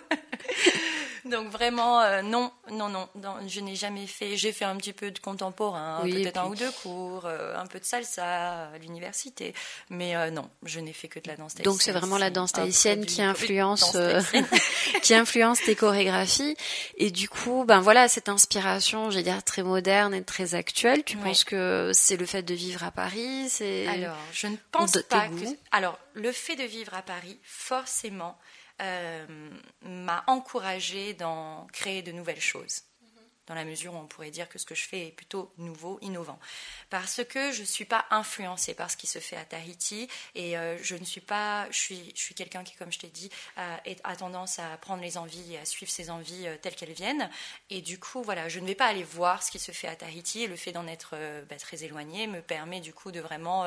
Donc 1.25 1.49
vraiment, 1.49 2.01
euh, 2.01 2.21
non, 2.21 2.51
non, 2.71 2.89
non, 2.89 3.07
je 3.47 3.59
n'ai 3.59 3.75
jamais 3.75 4.07
fait. 4.07 4.37
J'ai 4.37 4.51
fait 4.51 4.65
un 4.65 4.75
petit 4.77 4.93
peu 4.93 5.11
de 5.11 5.19
contemporain, 5.19 6.01
peut-être 6.03 6.37
un 6.37 6.47
ou 6.47 6.55
deux 6.55 6.71
cours, 6.83 7.25
euh, 7.25 7.55
un 7.55 7.67
peu 7.67 7.79
de 7.79 7.85
salsa 7.85 8.69
à 8.69 8.77
l'université, 8.79 9.53
mais 9.89 10.15
euh, 10.15 10.31
non, 10.31 10.49
je 10.63 10.79
n'ai 10.79 10.93
fait 10.93 11.07
que 11.07 11.19
de 11.19 11.27
la 11.27 11.35
danse 11.35 11.53
tahitienne. 11.53 11.71
Donc 11.71 11.81
c'est 11.81 11.91
vraiment 11.91 12.17
la 12.17 12.31
danse 12.31 12.53
tahitienne 12.53 13.05
qui 13.05 13.21
influence, 13.21 13.95
qui 15.03 15.13
influence 15.13 15.61
tes 15.61 15.75
chorégraphies. 15.75 16.55
Et 16.97 17.11
du 17.11 17.29
coup, 17.29 17.65
ben 17.67 17.81
voilà, 17.81 18.07
cette 18.07 18.29
inspiration, 18.29 19.11
j'ai 19.11 19.21
dire 19.21 19.43
très 19.43 19.63
moderne 19.63 20.13
et 20.13 20.23
très 20.23 20.55
actuelle. 20.55 21.03
Tu 21.03 21.17
penses 21.17 21.43
que 21.43 21.91
c'est 21.93 22.17
le 22.17 22.25
fait 22.25 22.43
de 22.43 22.53
vivre 22.53 22.83
à 22.83 22.91
Paris, 22.91 23.47
c'est 23.49 23.87
alors 23.87 24.17
je 24.33 24.47
ne 24.47 24.55
pense 24.71 24.93
pas 25.09 25.27
que. 25.27 25.45
Alors 25.71 25.99
le 26.13 26.31
fait 26.31 26.55
de 26.55 26.63
vivre 26.63 26.93
à 26.93 27.01
Paris, 27.01 27.37
forcément 27.43 28.37
m'a 29.81 30.23
encouragée 30.27 31.13
dans 31.13 31.67
créer 31.71 32.01
de 32.01 32.11
nouvelles 32.11 32.41
choses 32.41 32.83
dans 33.51 33.55
la 33.55 33.65
mesure 33.65 33.93
où 33.93 33.97
on 33.97 34.05
pourrait 34.05 34.31
dire 34.31 34.47
que 34.47 34.57
ce 34.57 34.65
que 34.65 34.75
je 34.75 34.87
fais 34.87 35.07
est 35.07 35.11
plutôt 35.11 35.51
nouveau, 35.57 35.99
innovant. 36.01 36.39
Parce 36.89 37.21
que 37.25 37.51
je 37.51 37.61
ne 37.61 37.65
suis 37.65 37.83
pas 37.83 38.05
influencée 38.09 38.73
par 38.73 38.89
ce 38.89 38.95
qui 38.95 39.07
se 39.07 39.19
fait 39.19 39.35
à 39.35 39.43
Tahiti 39.43 40.07
et 40.35 40.57
euh, 40.57 40.77
je 40.81 40.95
ne 40.95 41.03
suis 41.03 41.19
pas, 41.19 41.69
je 41.69 41.77
suis, 41.77 42.13
je 42.15 42.21
suis 42.21 42.33
quelqu'un 42.33 42.63
qui, 42.63 42.77
comme 42.77 42.93
je 42.93 42.99
t'ai 42.99 43.09
dit, 43.09 43.29
a, 43.57 44.15
tendance 44.15 44.57
à 44.59 44.77
prendre 44.77 45.01
les 45.01 45.17
envies 45.17 45.55
et 45.55 45.57
à 45.57 45.65
suivre 45.65 45.91
ses 45.91 46.09
envies 46.09 46.47
euh, 46.47 46.55
telles 46.61 46.75
qu'elles 46.75 46.93
viennent. 46.93 47.29
Et 47.69 47.81
du 47.81 47.99
coup, 47.99 48.23
voilà, 48.23 48.47
je 48.47 48.61
ne 48.61 48.67
vais 48.67 48.75
pas 48.75 48.85
aller 48.85 49.03
voir 49.03 49.43
ce 49.43 49.51
qui 49.51 49.59
se 49.59 49.73
fait 49.73 49.89
à 49.89 49.97
Tahiti 49.97 50.43
et 50.43 50.47
le 50.47 50.55
fait 50.55 50.71
d'en 50.71 50.87
être 50.87 51.15
euh, 51.15 51.43
bah, 51.49 51.57
très 51.57 51.83
éloigné 51.83 52.27
me 52.27 52.41
permet 52.41 52.79
du 52.79 52.93
coup 52.93 53.11
de 53.11 53.19
vraiment 53.19 53.65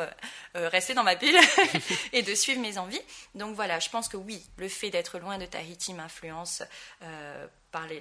rester 0.55 0.95
dans 0.95 1.03
ma 1.03 1.15
bulle 1.15 1.37
et 2.15 2.23
de 2.23 2.35
suivre 2.35 2.61
mes 2.61 2.79
envies. 2.79 3.03
Donc 3.35 3.55
voilà, 3.55 3.81
je 3.81 3.91
pense 3.91 4.09
que 4.09 4.17
oui, 4.17 4.43
le 4.57 4.69
fait 4.69 4.89
d'être 4.89 5.19
loin 5.19 5.37
de 5.37 5.45
Tahiti 5.45 5.93
m'influence 5.93 6.63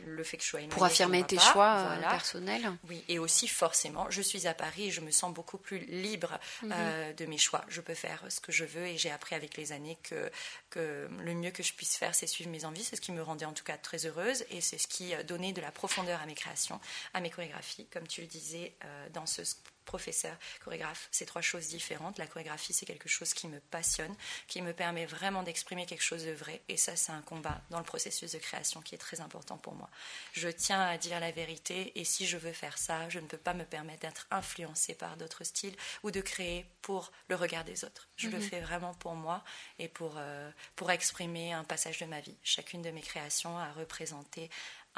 le 0.05 0.23
fait 0.23 0.37
que 0.37 0.43
je 0.43 0.49
sois 0.49 0.59
Pour 0.69 0.83
affirmer 0.83 1.23
tes 1.23 1.39
choix 1.39 1.77
euh, 1.77 2.01
personnels. 2.01 2.71
Oui, 2.89 3.03
et 3.07 3.19
aussi 3.19 3.47
forcément, 3.47 4.09
je 4.09 4.21
suis 4.21 4.47
à 4.47 4.53
Paris 4.53 4.87
et 4.87 4.91
je 4.91 5.01
me 5.01 5.11
sens 5.11 5.33
beaucoup 5.33 5.57
plus 5.57 5.79
libre 5.79 6.39
mhm. 6.61 6.71
euh, 6.73 7.13
de 7.13 7.25
mes 7.25 7.37
choix. 7.37 7.63
Je 7.67 7.81
peux 7.81 7.93
faire 7.93 8.23
ce 8.29 8.39
que 8.39 8.51
je 8.51 8.65
veux 8.65 8.85
et 8.85 8.97
j'ai 8.97 9.11
appris 9.11 9.35
avec 9.35 9.57
les 9.57 9.71
années 9.71 9.97
que, 10.03 10.29
que 10.69 11.07
le 11.19 11.33
mieux 11.33 11.51
que 11.51 11.63
je 11.63 11.73
puisse 11.73 11.95
faire, 11.97 12.15
c'est 12.15 12.27
suivre 12.27 12.49
mes 12.49 12.65
envies. 12.65 12.83
C'est 12.83 12.95
ce 12.95 13.01
qui 13.01 13.11
me 13.11 13.21
rendait 13.21 13.45
en 13.45 13.53
tout 13.53 13.63
cas 13.63 13.77
très 13.77 14.05
heureuse 14.05 14.45
et 14.49 14.61
c'est 14.61 14.77
ce 14.77 14.87
qui 14.87 15.13
donnait 15.27 15.53
de 15.53 15.61
la 15.61 15.71
profondeur 15.71 16.21
à 16.21 16.25
mes 16.25 16.35
créations, 16.35 16.79
à 17.13 17.19
mes 17.19 17.29
chorégraphies. 17.29 17.87
Comme 17.91 18.07
tu 18.07 18.21
le 18.21 18.27
disais, 18.27 18.73
euh, 18.85 19.09
dans 19.13 19.25
ce 19.25 19.43
professeur, 19.83 20.35
chorégraphe, 20.63 21.07
c'est 21.11 21.25
trois 21.25 21.41
choses 21.41 21.67
différentes. 21.67 22.17
La 22.17 22.27
chorégraphie, 22.27 22.73
c'est 22.73 22.85
quelque 22.85 23.09
chose 23.09 23.33
qui 23.33 23.47
me 23.47 23.59
passionne, 23.59 24.15
qui 24.47 24.61
me 24.61 24.73
permet 24.73 25.05
vraiment 25.05 25.43
d'exprimer 25.43 25.85
quelque 25.85 26.03
chose 26.03 26.25
de 26.25 26.31
vrai. 26.31 26.61
Et 26.69 26.77
ça, 26.77 26.95
c'est 26.95 27.11
un 27.11 27.21
combat 27.21 27.61
dans 27.69 27.79
le 27.79 27.85
processus 27.85 28.31
de 28.31 28.39
création 28.39 28.81
qui 28.81 28.95
est 28.95 28.99
très 28.99 29.21
important 29.21 29.57
pour 29.57 29.73
moi. 29.73 29.89
Je 30.33 30.49
tiens 30.49 30.81
à 30.81 30.97
dire 30.97 31.19
la 31.19 31.31
vérité 31.31 31.91
et 31.95 32.03
si 32.03 32.25
je 32.25 32.37
veux 32.37 32.53
faire 32.53 32.77
ça, 32.77 33.09
je 33.09 33.19
ne 33.19 33.27
peux 33.27 33.37
pas 33.37 33.53
me 33.53 33.65
permettre 33.65 34.01
d'être 34.01 34.27
influencée 34.31 34.93
par 34.93 35.17
d'autres 35.17 35.43
styles 35.43 35.75
ou 36.03 36.11
de 36.11 36.21
créer 36.21 36.65
pour 36.81 37.11
le 37.29 37.35
regard 37.35 37.63
des 37.63 37.85
autres. 37.85 38.09
Je 38.17 38.29
le 38.29 38.37
mhm. 38.37 38.43
fais 38.43 38.59
vraiment 38.59 38.93
pour 38.93 39.15
moi 39.15 39.43
et 39.79 39.87
pour, 39.87 40.15
euh, 40.17 40.51
pour 40.75 40.91
exprimer 40.91 41.53
un 41.53 41.63
passage 41.63 41.99
de 41.99 42.05
ma 42.05 42.19
vie. 42.19 42.35
Chacune 42.43 42.81
de 42.81 42.91
mes 42.91 43.01
créations 43.01 43.57
a 43.57 43.71
représenté 43.73 44.49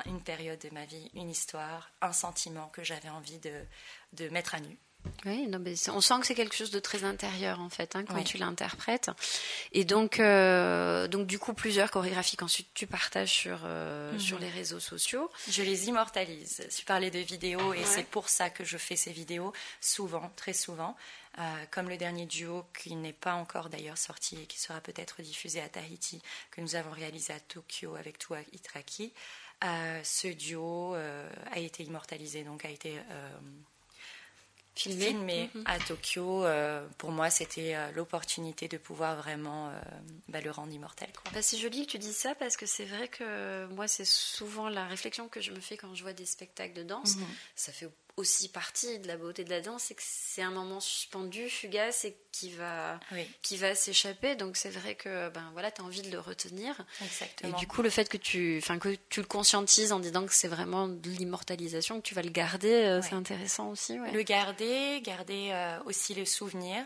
une 0.06 0.22
période 0.22 0.60
de 0.60 0.70
ma 0.74 0.86
vie, 0.86 1.10
une 1.14 1.30
histoire, 1.30 1.92
un 2.02 2.14
sentiment 2.14 2.68
que 2.70 2.84
j'avais 2.84 3.10
envie 3.10 3.40
de, 3.40 3.54
de 4.14 4.30
mettre 4.30 4.56
à 4.56 4.60
nu. 4.60 4.78
Oui, 5.26 5.48
non, 5.48 5.60
mais 5.60 5.76
on 5.90 6.02
sent 6.02 6.16
que 6.20 6.28
c'est 6.28 6.36
quelque 6.36 6.56
chose 6.56 6.72
de 6.72 6.80
très 6.80 7.04
intérieur 7.04 7.60
en 7.60 7.70
fait 7.70 7.96
hein, 7.96 8.04
quand 8.06 8.24
tu 8.24 8.38
l'interprètes. 8.38 9.12
Et 9.72 9.86
donc, 9.86 10.20
euh, 10.20 11.08
donc 11.08 11.28
du 11.28 11.40
coup, 11.40 11.54
plusieurs 11.54 11.92
chorégraphies 11.92 12.38
qu'ensuite 12.38 12.70
tu 12.74 12.88
partages 12.88 13.32
sur 13.32 13.60
euh, 13.66 14.14
mhm. 14.14 14.20
sur 14.20 14.40
les 14.40 14.50
réseaux 14.50 14.80
sociaux. 14.80 15.30
Je 15.50 15.64
les 15.64 15.88
immortalise. 15.88 16.68
Tu 16.76 16.86
parlais 16.86 17.12
de 17.12 17.20
vidéos 17.20 17.74
et 17.74 17.84
c'est 17.84 18.06
pour 18.06 18.30
ça 18.30 18.50
que 18.50 18.64
je 18.64 18.78
fais 18.78 18.96
ces 18.96 19.12
vidéos 19.12 19.54
souvent, 19.82 20.32
très 20.36 20.54
souvent. 20.54 20.96
Euh, 21.38 21.42
comme 21.70 21.90
le 21.90 21.98
dernier 21.98 22.26
duo 22.26 22.64
qui 22.80 22.96
n'est 22.96 23.12
pas 23.12 23.34
encore 23.34 23.70
d'ailleurs 23.70 23.98
sorti 23.98 24.38
et 24.42 24.46
qui 24.46 24.58
sera 24.58 24.80
peut-être 24.80 25.22
diffusé 25.22 25.60
à 25.60 25.68
Tahiti, 25.68 26.22
que 26.50 26.62
nous 26.62 26.76
avons 26.76 26.92
réalisé 26.92 27.34
à 27.34 27.42
Tokyo 27.42 27.96
avec 27.96 28.18
Tua 28.18 28.40
Itraki. 28.54 29.12
Euh, 29.64 30.02
ce 30.04 30.28
duo 30.28 30.96
euh, 30.96 31.30
a 31.52 31.60
été 31.60 31.84
immortalisé, 31.84 32.44
donc 32.44 32.66
a 32.66 32.70
été 32.70 32.98
euh, 32.98 33.30
filmé, 34.76 35.50
mhm. 35.54 35.64
à 35.66 35.80
Tokyo. 35.80 36.46
pour 36.98 37.12
moi, 37.12 37.30
c'était 37.30 37.76
l'opportunité 37.94 38.68
de 38.68 38.78
pouvoir 38.78 39.16
vraiment 39.16 39.72
bah, 40.28 40.42
le 40.42 40.52
rendre 40.52 40.74
immortel. 40.74 41.10
Bah, 41.34 41.42
c'est 41.42 41.58
joli 41.58 41.86
que 41.86 41.92
tu 41.92 41.98
dis 42.00 42.14
ça 42.14 42.36
parce 42.36 42.58
que 42.58 42.66
c'est 42.66 42.86
vrai 42.86 43.08
que 43.08 43.66
moi, 43.68 43.88
c'est 43.88 44.06
souvent 44.06 44.68
la 44.68 44.86
réflexion 44.86 45.30
que 45.30 45.40
je 45.40 45.52
me 45.52 45.62
fais 45.62 45.78
quand 45.78 45.96
je 45.96 46.04
vois 46.04 46.14
des 46.14 46.26
spectacles 46.26 46.74
de 46.74 46.84
danse. 46.84 47.16
Mhm. 47.16 47.26
Ça 47.56 47.72
fait 47.72 47.88
aussi 48.18 48.48
partie 48.48 49.00
de 49.00 49.08
la 49.08 49.18
beauté 49.18 49.44
de 49.44 49.50
la 49.50 49.60
danse, 49.60 49.84
c'est 49.84 49.96
que 49.96 50.02
c'est 50.04 50.42
un 50.42 50.52
moment 50.52 50.80
suspendu, 50.80 51.50
fugace 51.50 52.06
et 52.06 52.16
qui 52.32 52.50
va, 52.52 53.00
qui 53.42 53.58
va 53.58 53.76
s'échapper. 53.76 54.36
Donc 54.36 54.56
c'est 54.56 54.70
vrai 54.70 54.96
que 54.96 55.30
ben 55.30 55.50
voilà, 55.54 55.70
tu 55.72 55.82
as 55.82 55.84
envie 55.84 56.02
de 56.02 56.10
le 56.10 56.20
retenir. 56.20 56.76
Exactement. 57.04 57.56
Et 57.56 57.60
du 57.60 57.68
coup, 57.68 57.82
le 57.82 57.90
fait 57.90 58.08
que 58.08 58.18
tu, 58.18 58.58
enfin 58.62 58.80
que 58.80 58.96
tu 59.10 59.20
le 59.20 59.26
conscientises 59.28 59.92
en 59.92 60.00
disant 60.00 60.26
que 60.26 60.34
c'est 60.34 60.48
vraiment 60.48 60.88
de 60.88 61.10
l'immortalisation, 61.10 62.00
que 62.00 62.08
tu 62.08 62.16
vas 62.16 62.22
le 62.22 62.30
garder, 62.30 62.72
euh, 62.72 63.02
c'est 63.02 63.16
intéressant 63.16 63.70
aussi. 63.70 63.98
Le 63.98 64.22
garder, 64.22 65.02
garder 65.02 65.50
euh, 65.52 65.80
aussi 65.86 66.14
le 66.14 66.26
souvenir 66.26 66.86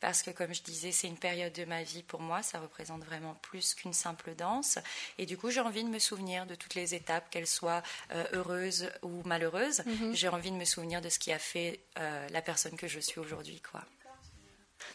parce 0.00 0.22
que 0.22 0.30
comme 0.30 0.54
je 0.54 0.62
disais, 0.62 0.92
c'est 0.92 1.08
une 1.08 1.16
période 1.16 1.52
de 1.52 1.64
ma 1.64 1.82
vie 1.82 2.02
pour 2.02 2.20
moi, 2.20 2.42
ça 2.42 2.60
représente 2.60 3.04
vraiment 3.04 3.34
plus 3.42 3.74
qu'une 3.74 3.92
simple 3.92 4.34
danse. 4.34 4.78
Et 5.18 5.26
du 5.26 5.36
coup, 5.36 5.50
j'ai 5.50 5.60
envie 5.60 5.84
de 5.84 5.88
me 5.88 5.98
souvenir 5.98 6.46
de 6.46 6.54
toutes 6.54 6.74
les 6.74 6.94
étapes, 6.94 7.30
qu'elles 7.30 7.46
soient 7.46 7.82
euh, 8.12 8.24
heureuses 8.32 8.90
ou 9.02 9.22
malheureuses. 9.24 9.82
Mhm. 9.86 10.14
J'ai 10.14 10.28
envie 10.28 10.50
de 10.50 10.56
me 10.56 10.64
souvenir 10.64 11.00
de 11.00 11.08
ce 11.08 11.18
qui 11.18 11.32
a 11.32 11.38
fait 11.38 11.80
euh, 11.98 12.28
la 12.30 12.42
personne 12.42 12.76
que 12.76 12.88
je 12.88 13.00
suis 13.00 13.18
aujourd'hui, 13.20 13.60
quoi. 13.60 13.84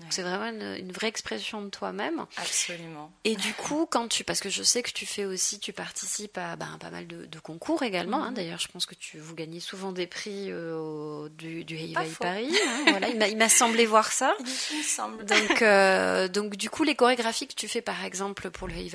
C'est 0.10 0.22
vraiment 0.22 0.46
une, 0.46 0.92
vraie 0.92 1.08
expression 1.08 1.62
de 1.62 1.70
toi-même. 1.70 2.26
Absolument. 2.38 3.12
Et 3.24 3.36
du 3.36 3.54
coup, 3.54 3.88
quand 3.90 4.08
tu, 4.08 4.24
parce 4.24 4.40
que 4.40 4.50
je 4.50 4.64
sais 4.64 4.84
que 4.84 4.92
tu 4.92 5.06
fais 5.06 5.26
aussi, 5.26 5.60
tu 5.60 5.74
participes 5.74 6.38
à 6.38 6.56
ben, 6.56 6.78
pas 6.80 6.90
mal 6.90 7.08
de, 7.08 7.40
concours 7.40 7.84
également. 7.84 8.24
Hein. 8.24 8.30
Mhm. 8.30 8.36
D'ailleurs, 8.36 8.60
je 8.60 8.68
pense 8.68 8.86
que 8.86 8.96
tu 8.96 9.20
vous 9.20 9.36
gagnez 9.36 9.60
souvent 9.60 9.92
des 9.92 10.08
prix 10.08 10.48
euh, 10.50 11.30
du, 11.30 11.66
du 11.66 11.76
Hey 11.76 11.94
Paris. 12.20 12.56
Hein. 12.68 12.84
voilà, 12.88 13.10
il 13.10 13.38
m'a 13.38 13.50
semblé 13.50 13.86
voir 13.86 14.12
ça. 14.12 14.36
Il 14.72 14.84
semble. 14.84 15.26
Donc, 15.26 15.62
euh, 15.62 16.28
donc 16.28 16.56
du 16.56 16.70
coup, 16.70 16.84
les 16.84 16.96
chorégraphies 16.96 17.48
que 17.48 17.56
tu 17.56 17.68
fais, 17.68 17.82
par 17.82 18.04
exemple, 18.06 18.50
pour 18.50 18.68
le 18.68 18.76
Hey 18.76 18.90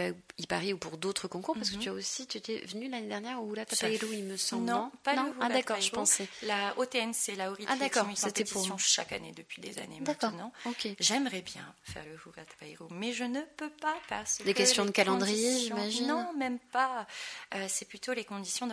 Paris 0.49 0.73
ou 0.73 0.79
pour 0.79 0.97
d'autres 0.97 1.29
concours, 1.29 1.55
parce 1.55 1.71
que 1.71 1.77
mhm. 1.77 1.83
tu 1.83 1.89
as 1.89 1.93
aussi, 1.93 2.27
tu 2.27 2.39
étais 2.39 2.63
venue 2.67 2.89
l'année 2.89 3.09
dernière 3.09 3.43
ou 3.43 3.55
la 3.55 3.65
Tapaïrou, 3.67 4.07
il 4.13 4.25
me 4.25 4.37
semble. 4.37 4.65
Non, 4.65 4.91
pas 5.03 5.15
non 5.15 5.35
Ah 5.41 5.49
d'accord, 5.49 5.81
je 5.81 5.91
pensais. 5.91 6.29
La 6.43 6.79
OTNC, 6.79 7.37
la 7.37 7.51
Aurite, 7.51 7.69
ah 7.71 7.77
d'accord, 7.77 8.07
c'était 8.15 8.45
pour 8.45 8.79
chaque 8.79 9.13
année 9.13 9.33
depuis 9.37 9.61
des 9.61 9.79
années 9.79 10.01
maintenant. 10.01 10.53
J'aimerais 10.99 11.43
bien 11.43 11.75
faire 11.83 12.05
le 12.05 12.15
Hugat 12.15 12.45
mais 12.91 13.13
je 13.13 13.25
ne 13.25 13.41
peux 13.57 13.71
pas 13.71 13.97
parce 14.09 14.43
Des 14.43 14.55
questions 14.55 14.85
de 14.85 14.91
calendrier, 14.91 15.59
j'imagine 15.61 16.07
Non, 16.07 16.33
même 16.37 16.59
pas. 16.59 17.07
Euh, 17.55 17.67
c'est 17.69 17.87
plutôt 17.87 18.13
les 18.13 18.25
conditions 18.25 18.69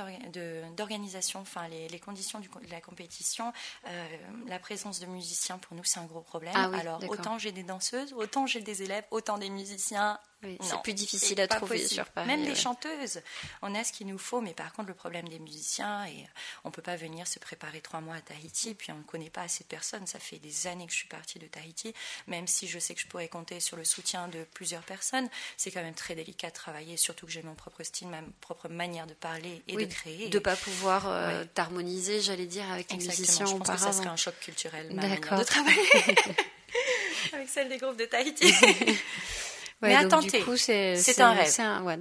d'organisation, 0.76 1.42
enfin 1.42 1.68
les, 1.68 2.00
conditions 2.00 2.40
de 2.40 2.48
la 2.70 2.82
compétition. 2.82 3.52
Euh, 3.88 4.18
la 4.48 4.60
présence 4.60 5.00
de 5.00 5.06
musiciens, 5.06 5.58
pour 5.58 5.76
nous, 5.76 5.84
c'est 5.84 6.00
un 6.00 6.06
gros 6.06 6.22
problème. 6.22 6.54
Ah 6.56 6.70
Alors, 6.74 7.02
autant 7.10 7.38
j'ai 7.38 7.52
des 7.52 7.64
danseuses, 7.64 8.14
autant 8.14 8.48
j'ai 8.48 8.62
des 8.62 8.84
élèves, 8.84 9.06
autant 9.12 9.38
des 9.38 9.50
musiciens 9.50 10.20
c'est 10.62 10.82
plus 10.84 10.94
difficile 10.94 11.40
à 11.42 11.48
trouver 11.48 11.86
sur 11.88 12.06
Paris. 12.06 12.28
Même 12.28 12.44
les 12.44 12.56
chanteuses, 12.56 13.22
on 13.62 13.74
a 13.76 13.84
ce 13.84 13.92
qu'il 13.92 14.08
nous 14.08 14.18
faut, 14.18 14.42
mais 14.42 14.54
par 14.54 14.74
contre, 14.74 14.90
le 14.90 14.94
problème 14.94 15.28
des 15.28 15.40
musiciens, 15.40 16.06
et 16.06 16.28
on 16.64 16.70
ne 16.70 16.74
peut 16.74 16.82
pas 16.82 16.96
venir 16.96 17.28
se 17.28 17.40
préparer 17.40 17.82
trois 17.82 18.02
mois 18.02 18.16
à 18.16 18.22
Tahiti, 18.22 18.76
puis 18.76 18.92
on 18.92 18.98
ne 18.98 19.04
connaît 19.04 19.30
pas 19.30 19.42
assez 19.42 19.64
de 19.64 19.70
personnes. 19.70 20.06
Ça 20.08 20.20
fait 20.20 20.40
des 20.40 20.68
années 20.68 20.86
que 20.86 20.92
je 20.92 20.98
suis 20.98 21.08
partie 21.08 21.40
de 21.40 21.48
Tahiti, 21.48 21.94
même 22.28 22.48
si 22.48 22.68
je 22.68 22.80
sais 22.80 22.94
que 22.94 23.02
je 23.02 23.08
pourrais 23.08 23.28
compter 23.28 23.60
sur 23.60 23.78
le 23.78 23.84
soutien 23.84 24.28
de 24.28 24.44
plusieurs 24.54 24.84
personnes, 24.84 25.30
c'est 25.58 25.72
quand 25.72 25.82
même 25.82 25.94
très 25.94 26.16
délicat 26.16 26.50
de 26.50 26.54
travailler, 26.54 26.98
surtout 26.98 27.26
que 27.26 27.32
j'ai 27.32 27.44
mon 27.44 27.56
propre 27.56 27.84
style, 27.84 28.08
ma 28.08 28.22
propre 28.42 28.70
manière 28.70 29.08
de 29.08 29.14
parler 29.14 29.64
et 29.68 29.76
de 29.76 29.86
créer. 29.86 30.30
De 30.30 30.38
ne 30.38 30.44
pas 30.44 30.56
pouvoir 30.56 31.08
euh, 31.08 31.44
t'harmoniser, 31.54 32.22
j'allais 32.22 32.46
dire, 32.46 32.70
avec 32.72 32.92
les 32.92 32.98
musiciens 32.98 33.46
je 33.46 33.56
pense 33.56 33.70
que 33.70 33.78
ça 33.78 33.94
serait 33.94 34.08
un 34.08 34.16
choc 34.16 34.36
culturel, 34.40 34.94
ma 34.94 35.08
manière 35.08 35.40
de 35.40 35.44
travailler. 35.44 35.82
avec 37.34 37.50
celle 37.50 37.70
des 37.70 37.78
groupes 37.78 37.98
de 37.98 38.06
Tahiti. 38.06 38.54
mais 39.88 39.96
à 39.96 40.06
tenter. 40.06 40.44
C'est 40.58 41.22
un 41.22 41.32
rêve. 41.32 41.48
C'est 41.48 41.62
un, 41.62 41.84
ouais, 41.84 41.98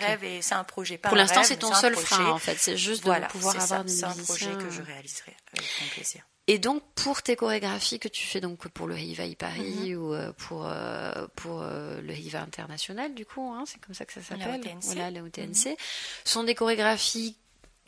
rêve 0.00 0.24
et 0.24 0.42
c'est 0.42 0.54
un 0.54 0.64
projet. 0.64 0.98
Pas 0.98 1.08
Pour 1.08 1.16
l'instant, 1.16 1.42
c'est 1.44 1.56
ton 1.56 1.72
seul 1.74 1.96
frein, 1.96 2.30
en 2.30 2.38
fait. 2.38 2.56
C'est 2.58 2.76
juste 2.76 3.04
de 3.04 3.26
pouvoir 3.28 3.60
avoir 3.60 3.84
des 3.84 3.90
C'est 3.90 4.04
un 4.04 4.14
projet 4.14 4.52
que 4.52 4.70
je 4.70 4.82
réaliserai 4.82 5.34
avec 5.52 5.68
grand 5.78 5.88
plaisir. 5.94 6.22
Et 6.46 6.58
donc 6.58 6.82
pour 6.94 7.22
tes 7.22 7.36
chorégraphies 7.36 7.98
que 7.98 8.08
tu 8.08 8.26
fais 8.26 8.40
donc 8.40 8.68
pour 8.68 8.86
le 8.86 8.98
Hiva 8.98 9.24
Paris 9.38 9.94
mhm. 9.94 9.96
ou 9.96 10.12
euh, 10.12 10.32
pour 10.36 10.66
euh, 10.66 11.26
pour 11.36 11.62
euh, 11.62 12.02
le 12.02 12.14
Hiva 12.14 12.42
international 12.42 13.14
du 13.14 13.24
coup, 13.24 13.50
hein, 13.54 13.64
c'est 13.66 13.80
comme 13.80 13.94
ça 13.94 14.04
que 14.04 14.12
ça 14.12 14.20
s'appelle. 14.20 14.60
Voilà, 14.82 15.10
la 15.10 15.22
OTNC. 15.22 15.66
Mhm. 15.66 15.76
sont 16.24 16.44
des 16.44 16.54
chorégraphies 16.54 17.38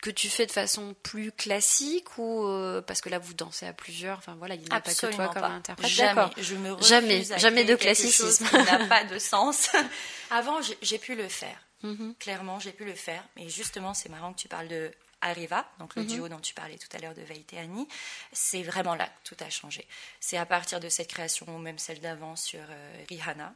que 0.06 0.10
tu 0.12 0.28
fais 0.28 0.46
de 0.46 0.52
façon 0.52 0.94
plus 1.02 1.32
classique 1.32 2.16
ou 2.16 2.46
euh, 2.46 2.80
parce 2.80 3.00
que 3.00 3.08
là 3.08 3.18
vous 3.18 3.34
dansez 3.34 3.66
à 3.66 3.72
plusieurs 3.72 4.18
enfin 4.18 4.36
voilà 4.38 4.54
il 4.54 4.60
n'y 4.60 4.70
a 4.70 4.80
pas 4.80 4.94
que 4.94 5.06
toi 5.06 5.28
comme 5.28 5.42
interprète. 5.42 5.90
Jamais. 5.90 6.30
Je 6.36 6.54
me 6.54 6.72
refuse 6.72 6.88
jamais. 6.88 7.24
jamais 7.24 7.64
de 7.64 7.74
classicisme. 7.74 8.46
qui 8.46 8.56
n'a 8.56 8.86
pas 8.86 9.02
de 9.02 9.18
sens. 9.18 9.68
Avant 10.30 10.60
j'ai 10.80 10.98
pu 10.98 11.16
le 11.16 11.28
faire. 11.28 11.60
Mhm. 11.82 12.14
clairement 12.20 12.60
j'ai 12.60 12.70
pu 12.70 12.84
le 12.84 12.94
faire. 12.94 13.24
Mais 13.34 13.48
justement 13.48 13.94
c'est 13.94 14.08
marrant 14.08 14.32
que 14.32 14.38
tu 14.38 14.46
parles 14.46 14.68
de 14.68 14.92
Arriva, 15.22 15.68
donc 15.80 15.96
le 15.96 16.02
mhm. 16.02 16.08
duo 16.08 16.28
dont 16.28 16.38
tu 16.38 16.54
parlais 16.54 16.78
tout 16.78 16.94
à 16.94 17.00
l'heure 17.00 17.14
de 17.14 17.22
Vaïté 17.22 17.58
Annie, 17.58 17.88
c'est 18.32 18.62
vraiment 18.62 18.94
là 18.94 19.06
que 19.06 19.34
tout 19.34 19.44
a 19.44 19.48
changé. 19.48 19.84
C'est 20.20 20.36
à 20.36 20.44
partir 20.44 20.78
de 20.78 20.90
cette 20.90 21.08
création, 21.08 21.46
ou 21.48 21.58
même 21.58 21.78
celle 21.78 22.00
d'avant 22.00 22.36
sur 22.36 22.60
euh, 22.60 23.04
Rihanna, 23.08 23.46
mhm. 23.46 23.54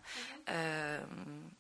euh, 0.48 1.00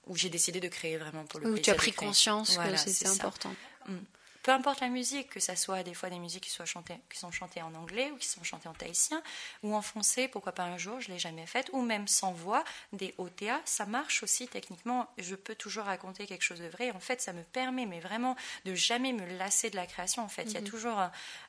où 0.06 0.16
j'ai 0.16 0.30
décidé 0.30 0.58
de 0.58 0.68
créer 0.68 0.96
vraiment 0.96 1.24
pour 1.26 1.38
le 1.38 1.50
Où 1.50 1.58
tu 1.58 1.70
as 1.70 1.74
pris 1.74 1.92
conscience 1.92 2.56
que 2.56 2.76
c'est 2.76 3.06
important. 3.08 3.54
Mm 3.86 3.96
peu 4.42 4.52
importe 4.52 4.80
la 4.80 4.88
musique, 4.88 5.30
que 5.30 5.40
ça 5.40 5.56
soit 5.56 5.82
des 5.82 5.94
fois 5.94 6.10
des 6.10 6.18
musiques 6.18 6.44
qui, 6.44 6.50
soient 6.50 6.64
chantées, 6.64 6.98
qui 7.10 7.18
sont 7.18 7.30
chantées 7.30 7.62
en 7.62 7.74
anglais 7.74 8.10
ou 8.12 8.16
qui 8.16 8.26
sont 8.26 8.42
chantées 8.42 8.68
en 8.68 8.74
tahitien 8.74 9.22
ou 9.62 9.74
en 9.74 9.82
français, 9.82 10.28
pourquoi 10.28 10.52
pas 10.52 10.64
un 10.64 10.78
jour, 10.78 11.00
je 11.00 11.08
ne 11.08 11.14
l'ai 11.14 11.18
jamais 11.18 11.46
faite, 11.46 11.70
ou 11.72 11.82
même 11.82 12.08
sans 12.08 12.32
voix, 12.32 12.64
des 12.92 13.14
OTA, 13.18 13.60
ça 13.64 13.86
marche 13.86 14.22
aussi 14.22 14.48
techniquement. 14.48 15.08
Je 15.18 15.34
peux 15.34 15.54
toujours 15.54 15.84
raconter 15.84 16.26
quelque 16.26 16.42
chose 16.42 16.60
de 16.60 16.68
vrai. 16.68 16.90
En 16.90 17.00
fait, 17.00 17.20
ça 17.20 17.32
me 17.32 17.42
permet, 17.42 17.86
mais 17.86 18.00
vraiment, 18.00 18.36
de 18.64 18.74
jamais 18.74 19.12
me 19.12 19.26
lasser 19.36 19.70
de 19.70 19.76
la 19.76 19.86
création. 19.86 20.22
En 20.22 20.28
fait, 20.28 20.44
il 20.44 20.52
y 20.52 20.56
a 20.56 20.60
mhm. 20.60 20.68
toujours, 20.68 21.00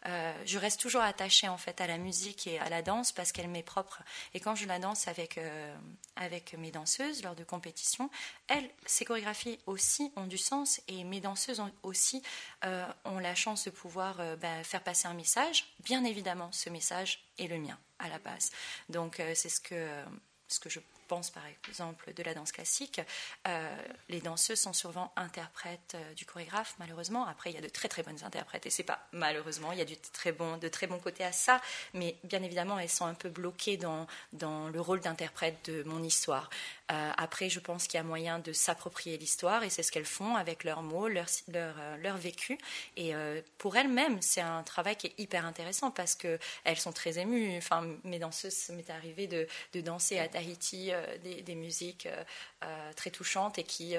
euh, 0.07 0.33
je 0.45 0.57
reste 0.57 0.79
toujours 0.79 1.01
attachée 1.01 1.47
en 1.47 1.57
fait 1.57 1.79
à 1.81 1.87
la 1.87 1.97
musique 1.97 2.47
et 2.47 2.59
à 2.59 2.69
la 2.69 2.81
danse 2.81 3.11
parce 3.11 3.31
qu'elle 3.31 3.47
m'est 3.47 3.63
propre. 3.63 4.01
Et 4.33 4.39
quand 4.39 4.55
je 4.55 4.65
la 4.65 4.79
danse 4.79 5.07
avec 5.07 5.37
euh, 5.37 5.75
avec 6.15 6.53
mes 6.53 6.71
danseuses 6.71 7.23
lors 7.23 7.35
de 7.35 7.43
compétitions, 7.43 8.09
elles, 8.47 8.69
ces 8.85 9.05
chorégraphies 9.05 9.59
aussi 9.65 10.11
ont 10.15 10.27
du 10.27 10.37
sens 10.37 10.81
et 10.87 11.03
mes 11.03 11.19
danseuses 11.19 11.59
ont 11.59 11.71
aussi 11.83 12.21
euh, 12.65 12.80
euh, 12.81 13.09
ont 13.09 13.19
la 13.19 13.35
chance 13.35 13.65
de 13.65 13.69
pouvoir 13.69 14.19
euh, 14.19 14.35
bah, 14.35 14.63
faire 14.63 14.81
passer 14.81 15.07
un 15.07 15.13
message. 15.13 15.65
Bien 15.83 16.03
évidemment, 16.03 16.51
ce 16.51 16.69
message 16.69 17.23
est 17.37 17.47
le 17.47 17.57
mien 17.57 17.77
à 17.99 18.09
la 18.09 18.19
base. 18.19 18.51
Donc 18.89 19.19
euh, 19.19 19.33
c'est 19.35 19.49
ce 19.49 19.61
que, 19.61 20.03
ce 20.47 20.59
que 20.59 20.69
je 20.69 20.79
pense 21.11 21.29
par 21.29 21.43
exemple 21.67 22.13
de 22.13 22.23
la 22.23 22.33
danse 22.33 22.53
classique, 22.53 23.01
euh, 23.45 23.75
les 24.07 24.21
danseuses 24.21 24.61
sont 24.61 24.71
souvent 24.71 25.11
interprètes 25.17 25.95
euh, 25.95 26.13
du 26.13 26.25
chorégraphe, 26.25 26.73
malheureusement. 26.79 27.25
Après, 27.25 27.51
il 27.51 27.55
y 27.55 27.57
a 27.57 27.61
de 27.61 27.67
très 27.67 27.89
très 27.89 28.01
bonnes 28.01 28.23
interprètes, 28.23 28.65
et 28.65 28.69
c'est 28.69 28.83
pas 28.83 29.05
malheureusement, 29.11 29.73
il 29.73 29.79
y 29.79 29.81
a 29.81 29.85
du 29.85 29.97
très 29.97 30.31
bon, 30.31 30.55
de 30.55 30.69
très 30.69 30.87
bons 30.87 30.99
côtés 30.99 31.25
à 31.25 31.33
ça, 31.33 31.59
mais 31.93 32.15
bien 32.23 32.41
évidemment, 32.43 32.79
elles 32.79 32.87
sont 32.89 33.05
un 33.05 33.13
peu 33.13 33.27
bloquées 33.27 33.75
dans, 33.75 34.07
dans 34.31 34.69
le 34.69 34.79
rôle 34.79 35.01
d'interprète 35.01 35.69
de 35.69 35.83
mon 35.83 36.01
histoire. 36.01 36.49
Euh, 36.93 37.11
après, 37.17 37.49
je 37.49 37.59
pense 37.59 37.87
qu'il 37.87 37.97
y 37.97 37.99
a 37.99 38.03
moyen 38.03 38.39
de 38.39 38.53
s'approprier 38.53 39.17
l'histoire, 39.17 39.63
et 39.65 39.69
c'est 39.69 39.83
ce 39.83 39.91
qu'elles 39.91 40.05
font 40.05 40.37
avec 40.37 40.63
leurs 40.63 40.81
mots, 40.81 41.09
leur, 41.09 41.27
leur, 41.49 41.75
leur 41.97 42.15
vécu. 42.15 42.57
Et 42.95 43.11
pour 43.57 43.75
elles-mêmes, 43.75 44.21
c'est 44.21 44.41
un 44.41 44.63
travail 44.63 44.95
qui 44.95 45.07
est 45.07 45.15
hyper 45.17 45.45
intéressant 45.45 45.91
parce 45.91 46.15
qu'elles 46.15 46.77
sont 46.77 46.93
très 46.93 47.19
émues. 47.19 47.57
Enfin, 47.57 47.85
mes 48.05 48.19
danseuses, 48.19 48.69
m'est 48.69 48.89
arrivé 48.89 49.27
de, 49.27 49.47
de 49.73 49.81
danser 49.81 50.19
à 50.19 50.27
Tahiti 50.29 50.91
euh, 51.07 51.41
des, 51.43 51.55
musiques 51.55 52.05
euh, 52.05 52.23
euh, 52.63 52.93
très 52.93 53.11
touchantes 53.11 53.57
et 53.57 53.63
qui, 53.63 53.95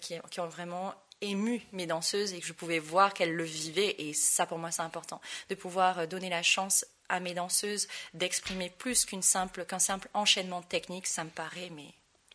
qui, 0.00 0.40
ont 0.40 0.46
vraiment 0.46 0.94
ému 1.20 1.62
mes 1.72 1.86
danseuses 1.86 2.32
et 2.32 2.40
que 2.40 2.46
je 2.46 2.52
pouvais 2.52 2.78
voir 2.78 3.14
qu'elles 3.14 3.34
le 3.34 3.44
vivaient. 3.44 3.94
Et 3.98 4.12
ça, 4.12 4.46
pour 4.46 4.58
moi, 4.58 4.70
c'est 4.70 4.82
important. 4.82 5.20
De 5.48 5.54
pouvoir 5.54 6.08
donner 6.08 6.30
la 6.30 6.42
chance 6.42 6.84
à 7.08 7.20
mes 7.20 7.34
danseuses 7.34 7.88
d'exprimer 8.14 8.70
plus 8.70 9.04
qu'une 9.04 9.22
simple, 9.22 9.64
qu'un 9.64 9.78
simple 9.78 10.08
enchaînement 10.14 10.62
technique, 10.62 11.06
ça 11.06 11.24
me 11.24 11.30
paraît 11.30 11.70
mais 11.70 11.92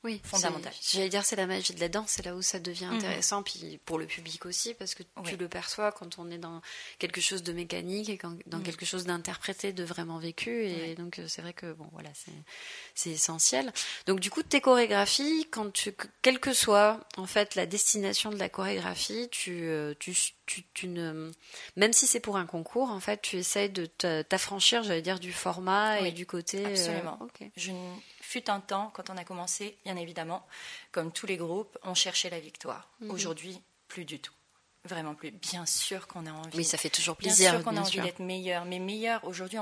oui, 0.07 0.21
fondamental. 0.23 0.71
J'allais 0.81 1.09
dire 1.09 1.25
c'est 1.25 1.35
la 1.35 1.47
magie 1.47 1.73
de 1.73 1.81
la 1.81 1.89
danse, 1.89 2.11
c'est 2.11 2.25
là 2.25 2.33
où 2.33 2.41
ça 2.41 2.59
devient 2.59 2.85
mhm. 2.85 2.95
intéressant, 2.95 3.43
puis 3.43 3.77
pour 3.83 3.99
le 3.99 4.05
public 4.05 4.45
aussi, 4.45 4.73
parce 4.73 4.95
que 4.95 5.03
tu 5.25 5.35
le 5.35 5.49
perçois 5.49 5.91
quand 5.91 6.17
on 6.17 6.31
est 6.31 6.37
dans 6.37 6.61
quelque 6.97 7.19
chose 7.19 7.43
de 7.43 7.51
mécanique 7.51 8.07
et 8.07 8.17
dans 8.45 8.57
mhm. 8.57 8.63
quelque 8.63 8.85
chose 8.85 9.05
d'interprété, 9.05 9.73
de 9.73 9.83
vraiment 9.83 10.17
vécu, 10.17 10.65
et 10.65 10.95
donc 10.95 11.19
euh, 11.19 11.25
c'est 11.27 11.41
vrai 11.41 11.51
que 11.51 11.73
bon 11.73 11.89
voilà, 11.91 12.09
c'est 12.95 13.09
essentiel. 13.09 13.73
Donc 14.05 14.21
du 14.21 14.29
coup, 14.29 14.43
tes 14.43 14.61
chorégraphies, 14.61 15.45
quand 15.51 15.73
tu, 15.73 15.93
quelle 16.21 16.39
que 16.39 16.53
soit 16.53 17.01
en 17.17 17.25
fait 17.25 17.55
la 17.55 17.65
destination 17.65 18.29
de 18.29 18.37
la 18.37 18.47
chorégraphie, 18.47 19.27
tu, 19.29 19.63
euh, 19.63 19.93
tu, 19.99 20.15
tu, 20.73 20.87
ne, 20.87 21.31
même 21.75 21.91
si 21.91 22.07
c'est 22.07 22.21
pour 22.21 22.37
un 22.37 22.45
concours, 22.45 22.91
en 22.91 23.01
fait, 23.01 23.21
tu 23.21 23.35
essayes 23.35 23.69
de 23.69 23.85
t'affranchir, 24.23 24.83
j'allais 24.83 25.01
dire, 25.01 25.19
du 25.19 25.33
format 25.33 25.99
et 25.99 26.13
du 26.13 26.25
côté. 26.25 26.65
Euh, 26.65 26.69
Absolument. 26.69 27.19
Je 27.57 27.73
fut 28.27 28.49
un 28.49 28.59
temps, 28.59 28.91
quand 28.93 29.09
on 29.09 29.17
a 29.17 29.23
commencé, 29.23 29.77
bien 29.85 29.95
évidemment, 29.95 30.45
comme 30.91 31.11
tous 31.11 31.25
les 31.25 31.37
groupes, 31.37 31.77
on 31.83 31.93
cherchait 31.93 32.29
la 32.29 32.39
victoire. 32.39 32.89
Mhm. 32.99 33.11
Aujourd'hui, 33.11 33.61
plus 33.87 34.03
du 34.03 34.19
tout. 34.19 34.33
Vraiment 34.83 35.15
plus. 35.15 35.31
Bien 35.31 35.65
sûr 35.65 36.07
qu'on 36.07 36.25
a 36.25 36.31
envie. 36.31 36.57
Oui, 36.57 36.65
ça 36.65 36.77
fait 36.77 36.89
toujours 36.89 37.15
plaisir. 37.15 37.51
Bien 37.51 37.59
sûr 37.59 37.69
qu'on 37.69 37.77
a 37.77 37.81
envie 37.81 38.01
d'être 38.01 38.19
meilleur. 38.19 38.65
Mais 38.65 38.79
meilleur, 38.79 39.23
aujourd'hui, 39.23 39.59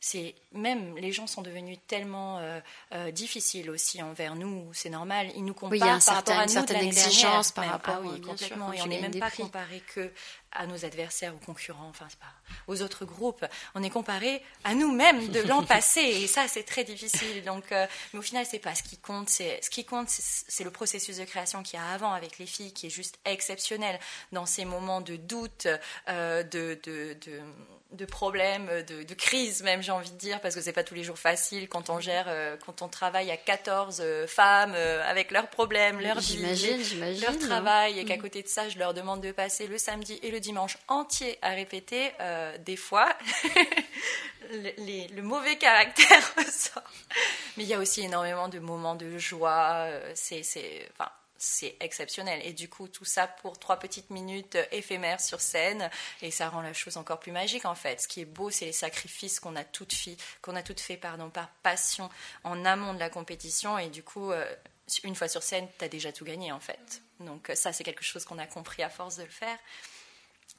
c'est 0.00 0.34
même 0.52 0.96
les 0.98 1.12
gens 1.12 1.26
sont 1.26 1.40
devenus 1.40 1.78
tellement 1.86 2.38
euh, 2.38 2.60
euh, 2.92 3.10
difficiles 3.10 3.70
aussi 3.70 4.02
envers 4.02 4.36
nous. 4.36 4.68
C'est 4.74 4.90
normal. 4.90 5.30
Ils 5.34 5.44
nous 5.44 5.54
comparent 5.54 5.72
oui, 5.72 5.78
il 5.82 5.86
y 5.86 5.88
a 5.88 5.98
par 5.98 6.16
rapport 6.16 6.38
à 6.38 6.42
une 6.42 6.48
certaine 6.48 6.84
exigence 6.84 7.52
par 7.52 7.64
ah 7.66 7.72
rapport. 7.72 7.94
à 7.94 8.00
oui, 8.00 8.20
complètement. 8.20 8.72
et 8.72 8.82
on 8.82 8.86
n'est 8.86 9.00
même 9.00 9.18
pas 9.18 9.30
comparé 9.30 9.82
que 9.94 10.12
à 10.54 10.66
nos 10.66 10.84
adversaires, 10.84 11.34
aux 11.34 11.44
concurrents, 11.44 11.88
enfin 11.88 12.06
pas, 12.20 12.26
aux 12.66 12.82
autres 12.82 13.04
groupes. 13.04 13.44
On 13.74 13.82
est 13.82 13.90
comparé 13.90 14.42
à 14.64 14.74
nous-mêmes 14.74 15.28
de 15.28 15.40
l'an 15.40 15.62
passé 15.66 16.00
et 16.00 16.26
ça 16.26 16.48
c'est 16.48 16.62
très 16.62 16.84
difficile. 16.84 17.44
Donc, 17.44 17.72
euh, 17.72 17.86
mais 18.12 18.18
au 18.18 18.22
final 18.22 18.46
c'est 18.46 18.58
pas 18.58 18.74
ce 18.74 18.82
qui 18.82 18.98
compte. 18.98 19.28
C'est 19.28 19.60
ce 19.62 19.70
qui 19.70 19.84
compte, 19.84 20.08
c'est 20.08 20.64
le 20.64 20.70
processus 20.70 21.18
de 21.18 21.24
création 21.24 21.62
qu'il 21.62 21.78
y 21.78 21.82
a 21.82 21.86
avant 21.88 22.12
avec 22.12 22.38
les 22.38 22.46
filles 22.46 22.72
qui 22.72 22.86
est 22.86 22.90
juste 22.90 23.18
exceptionnel 23.24 23.98
dans 24.32 24.46
ces 24.46 24.64
moments 24.64 25.00
de 25.00 25.16
doute, 25.16 25.66
euh, 26.08 26.42
de, 26.42 26.78
de, 26.84 27.16
de 27.26 27.40
de 27.92 28.06
problèmes, 28.06 28.66
de, 28.88 29.04
de 29.04 29.14
crise 29.14 29.62
même, 29.62 29.80
j'ai 29.80 29.92
envie 29.92 30.10
de 30.10 30.16
dire, 30.16 30.40
parce 30.40 30.56
que 30.56 30.60
c'est 30.60 30.72
pas 30.72 30.82
tous 30.82 30.96
les 30.96 31.04
jours 31.04 31.16
facile 31.16 31.68
quand 31.68 31.90
on 31.90 32.00
gère, 32.00 32.24
euh, 32.26 32.56
quand 32.66 32.82
on 32.82 32.88
travaille 32.88 33.30
à 33.30 33.36
14 33.36 34.02
femmes 34.26 34.74
avec 34.74 35.30
leurs 35.30 35.46
problèmes, 35.46 36.00
leur 36.00 36.18
vie, 36.18 36.42
leur 37.20 37.38
travail, 37.38 38.00
et 38.00 38.04
qu'à 38.04 38.16
mm. 38.16 38.20
côté 38.20 38.42
de 38.42 38.48
ça, 38.48 38.68
je 38.68 38.80
leur 38.80 38.94
demande 38.94 39.20
de 39.20 39.30
passer 39.30 39.68
le 39.68 39.78
samedi 39.78 40.18
et 40.24 40.32
le 40.32 40.40
dimanche 40.44 40.76
entier 40.88 41.38
à 41.42 41.50
répéter, 41.50 42.12
euh, 42.20 42.56
des 42.58 42.76
fois, 42.76 43.08
le, 44.50 45.20
mauvais 45.22 45.56
caractère 45.56 46.34
ressort. 46.36 46.82
Mais 47.56 47.64
il 47.64 47.68
y 47.68 47.74
a 47.74 47.78
aussi 47.78 48.02
énormément 48.02 48.48
de 48.48 48.58
moments 48.58 48.94
de 48.94 49.18
joie. 49.18 49.86
Euh, 49.88 50.12
c'est, 50.14 50.42
enfin, 50.92 51.10
c'est 51.38 51.76
exceptionnel. 51.80 52.40
Et 52.44 52.52
du 52.52 52.68
coup, 52.68 52.88
tout 52.88 53.06
ça 53.06 53.26
pour 53.26 53.58
trois 53.58 53.78
petites 53.78 54.10
minutes 54.10 54.58
éphémères 54.70 55.20
sur 55.20 55.40
scène, 55.40 55.90
et 56.20 56.30
ça 56.30 56.48
rend 56.50 56.60
la 56.60 56.74
chose 56.74 56.96
encore 56.96 57.20
plus 57.20 57.32
magique 57.32 57.64
en 57.64 57.74
fait. 57.74 58.02
Ce 58.02 58.08
qui 58.08 58.20
est 58.20 58.26
beau, 58.26 58.50
c'est 58.50 58.66
les 58.66 58.72
sacrifices 58.72 59.40
qu'on 59.40 59.56
a 59.56 59.64
toutes 59.64 59.94
fait, 59.94 60.16
qu'on 60.42 60.56
a 60.56 60.62
toutes 60.62 60.80
fait 60.80 60.96
pardon, 60.96 61.30
par 61.30 61.48
passion 61.62 62.10
en 62.44 62.64
amont 62.64 62.94
de 62.94 62.98
la 62.98 63.10
compétition, 63.10 63.78
et 63.78 63.88
du 63.88 64.02
coup, 64.02 64.30
euh, 64.30 64.46
une 65.04 65.14
fois 65.14 65.28
sur 65.28 65.42
scène, 65.42 65.66
tu 65.78 65.84
as 65.84 65.88
déjà 65.88 66.12
tout 66.12 66.24
gagné 66.24 66.52
en 66.52 66.60
fait. 66.60 67.02
Donc 67.20 67.50
ça, 67.54 67.72
c'est 67.72 67.84
quelque 67.84 68.04
chose 68.04 68.24
qu'on 68.24 68.38
a 68.38 68.46
compris 68.46 68.82
à 68.82 68.90
force 68.90 69.16
de 69.16 69.22
le 69.22 69.30
faire. 69.30 69.58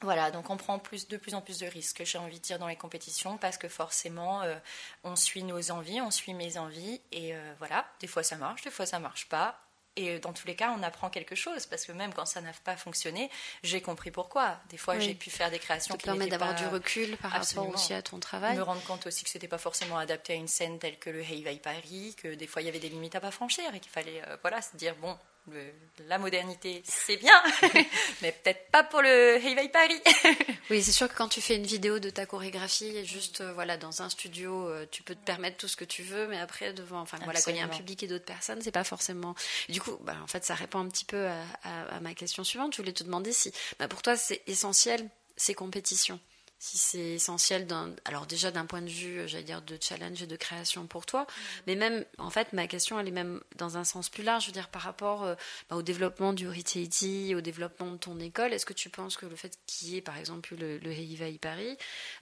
Voilà, 0.02 0.30
donc 0.30 0.50
on 0.50 0.58
prend 0.58 0.78
plus, 0.78 1.08
de 1.08 1.16
plus 1.16 1.34
en 1.34 1.40
plus 1.40 1.58
de 1.58 1.66
risques, 1.66 2.02
j'ai 2.04 2.18
envie 2.18 2.38
de 2.38 2.44
dire, 2.44 2.58
dans 2.58 2.66
les 2.66 2.76
compétitions, 2.76 3.38
parce 3.38 3.56
que 3.56 3.66
forcément, 3.66 4.42
euh, 4.42 4.54
on 5.04 5.16
suit 5.16 5.42
nos 5.42 5.70
envies, 5.70 6.02
on 6.02 6.10
suit 6.10 6.34
mes 6.34 6.58
envies, 6.58 7.00
et 7.12 7.34
euh, 7.34 7.54
voilà, 7.58 7.86
des 8.00 8.06
fois 8.06 8.22
ça 8.22 8.36
marche, 8.36 8.62
des 8.62 8.70
fois 8.70 8.84
ça 8.84 8.98
marche 8.98 9.26
pas, 9.28 9.58
et 9.96 10.10
euh, 10.10 10.18
dans 10.18 10.34
tous 10.34 10.46
les 10.46 10.54
cas, 10.54 10.74
on 10.78 10.82
apprend 10.82 11.08
quelque 11.08 11.34
chose, 11.34 11.64
parce 11.64 11.86
que 11.86 11.92
même 11.92 12.12
quand 12.12 12.26
ça 12.26 12.42
n'a 12.42 12.52
pas 12.64 12.76
fonctionné, 12.76 13.30
j'ai 13.62 13.80
compris 13.80 14.10
pourquoi. 14.10 14.60
Des 14.68 14.76
fois, 14.76 14.98
j'ai 14.98 15.14
pu 15.14 15.30
faire 15.30 15.50
des 15.50 15.58
créations 15.58 15.94
ça 15.94 15.98
te 15.98 16.04
permet 16.04 16.26
d'avoir 16.26 16.54
du 16.54 16.66
recul 16.66 17.16
par 17.16 17.30
rapport 17.30 17.68
aussi 17.70 17.94
à 17.94 18.02
ton 18.02 18.20
travail. 18.20 18.54
Me 18.54 18.62
rendre 18.62 18.84
compte 18.84 19.06
aussi 19.06 19.24
que 19.24 19.30
c'était 19.30 19.48
pas 19.48 19.56
forcément 19.56 19.96
adapté 19.96 20.34
à 20.34 20.36
une 20.36 20.48
scène 20.48 20.78
telle 20.78 20.98
que 20.98 21.08
le 21.08 21.22
Hey 21.22 21.58
Paris, 21.58 22.14
que 22.18 22.34
des 22.34 22.46
fois 22.46 22.60
il 22.60 22.66
y 22.66 22.68
avait 22.68 22.80
des 22.80 22.90
limites 22.90 23.14
à 23.14 23.20
pas 23.20 23.30
franchir 23.30 23.74
et 23.74 23.80
qu'il 23.80 23.90
fallait, 23.90 24.22
voilà, 24.42 24.60
se 24.60 24.76
dire 24.76 24.94
bon, 24.96 25.16
la 26.06 26.18
modernité, 26.18 26.82
c'est 26.84 27.16
bien, 27.16 27.42
mais 28.22 28.32
peut-être 28.32 28.70
pas 28.70 28.84
pour 28.84 29.02
le 29.02 29.36
Hey 29.36 29.68
Paris. 29.68 30.00
oui, 30.70 30.82
c'est 30.82 30.92
sûr 30.92 31.08
que 31.08 31.14
quand 31.14 31.28
tu 31.28 31.40
fais 31.40 31.56
une 31.56 31.66
vidéo 31.66 31.98
de 31.98 32.10
ta 32.10 32.26
chorégraphie, 32.26 33.04
juste 33.04 33.40
euh, 33.40 33.52
voilà 33.52 33.76
dans 33.76 34.02
un 34.02 34.08
studio, 34.08 34.68
euh, 34.68 34.86
tu 34.90 35.02
peux 35.02 35.14
te 35.14 35.24
permettre 35.24 35.56
tout 35.56 35.68
ce 35.68 35.76
que 35.76 35.84
tu 35.84 36.02
veux, 36.02 36.26
mais 36.28 36.38
après 36.38 36.72
devant, 36.72 37.00
enfin 37.00 37.18
voilà, 37.24 37.40
quand 37.40 37.50
il 37.50 37.56
y 37.56 37.60
a 37.60 37.64
un 37.64 37.68
public 37.68 38.02
et 38.02 38.06
d'autres 38.06 38.24
personnes, 38.24 38.60
c'est 38.60 38.72
pas 38.72 38.84
forcément. 38.84 39.34
Du 39.68 39.80
coup, 39.80 39.96
bah, 40.02 40.16
en 40.22 40.26
fait, 40.26 40.44
ça 40.44 40.54
répond 40.54 40.80
un 40.80 40.88
petit 40.88 41.04
peu 41.04 41.26
à, 41.62 42.00
ma 42.00 42.14
question 42.14 42.44
suivante. 42.44 42.74
Je 42.74 42.82
voulais 42.82 42.92
te 42.92 43.04
demander 43.04 43.32
si, 43.32 43.52
bah, 43.78 43.88
pour 43.88 44.02
toi, 44.02 44.16
c'est 44.16 44.42
essentiel 44.46 45.08
ces 45.36 45.54
compétitions 45.54 46.20
si 46.58 46.78
c'est 46.78 47.14
essentiel 47.14 47.66
alors 48.04 48.26
déjà 48.26 48.50
d'un 48.50 48.64
point 48.64 48.80
de 48.80 48.88
vue 48.88 49.28
j'allais 49.28 49.44
dire 49.44 49.62
de 49.62 49.76
challenge 49.80 50.22
et 50.22 50.26
de 50.26 50.36
création 50.36 50.86
pour 50.86 51.04
toi. 51.04 51.22
Mm. 51.22 51.26
mais 51.66 51.76
même 51.76 52.04
en 52.18 52.30
fait 52.30 52.52
ma 52.52 52.66
question 52.66 52.98
elle 52.98 53.08
est 53.08 53.12
même 53.12 53.40
dans 53.56 53.76
un 53.76 53.84
sens 53.84 54.08
plus 54.08 54.22
large. 54.22 54.44
Je 54.44 54.48
veux 54.48 54.52
dire 54.52 54.68
par 54.68 54.82
rapport 54.82 55.24
euh, 55.24 55.34
bah, 55.68 55.76
au 55.76 55.82
développement 55.82 56.32
du 56.32 56.48
Retail 56.48 57.34
au 57.34 57.40
développement 57.40 57.90
de 57.90 57.96
ton 57.96 58.18
école 58.20 58.52
est-ce 58.52 58.66
que 58.66 58.72
tu 58.72 58.88
penses 58.88 59.16
que 59.16 59.26
le 59.26 59.36
fait 59.36 59.58
qu'il 59.66 59.88
y 59.88 59.96
ait 59.96 60.00
par 60.00 60.16
exemple 60.16 60.54
le, 60.56 60.78
le 60.78 60.90
Heivaï 60.90 61.38
Paris 61.38 61.76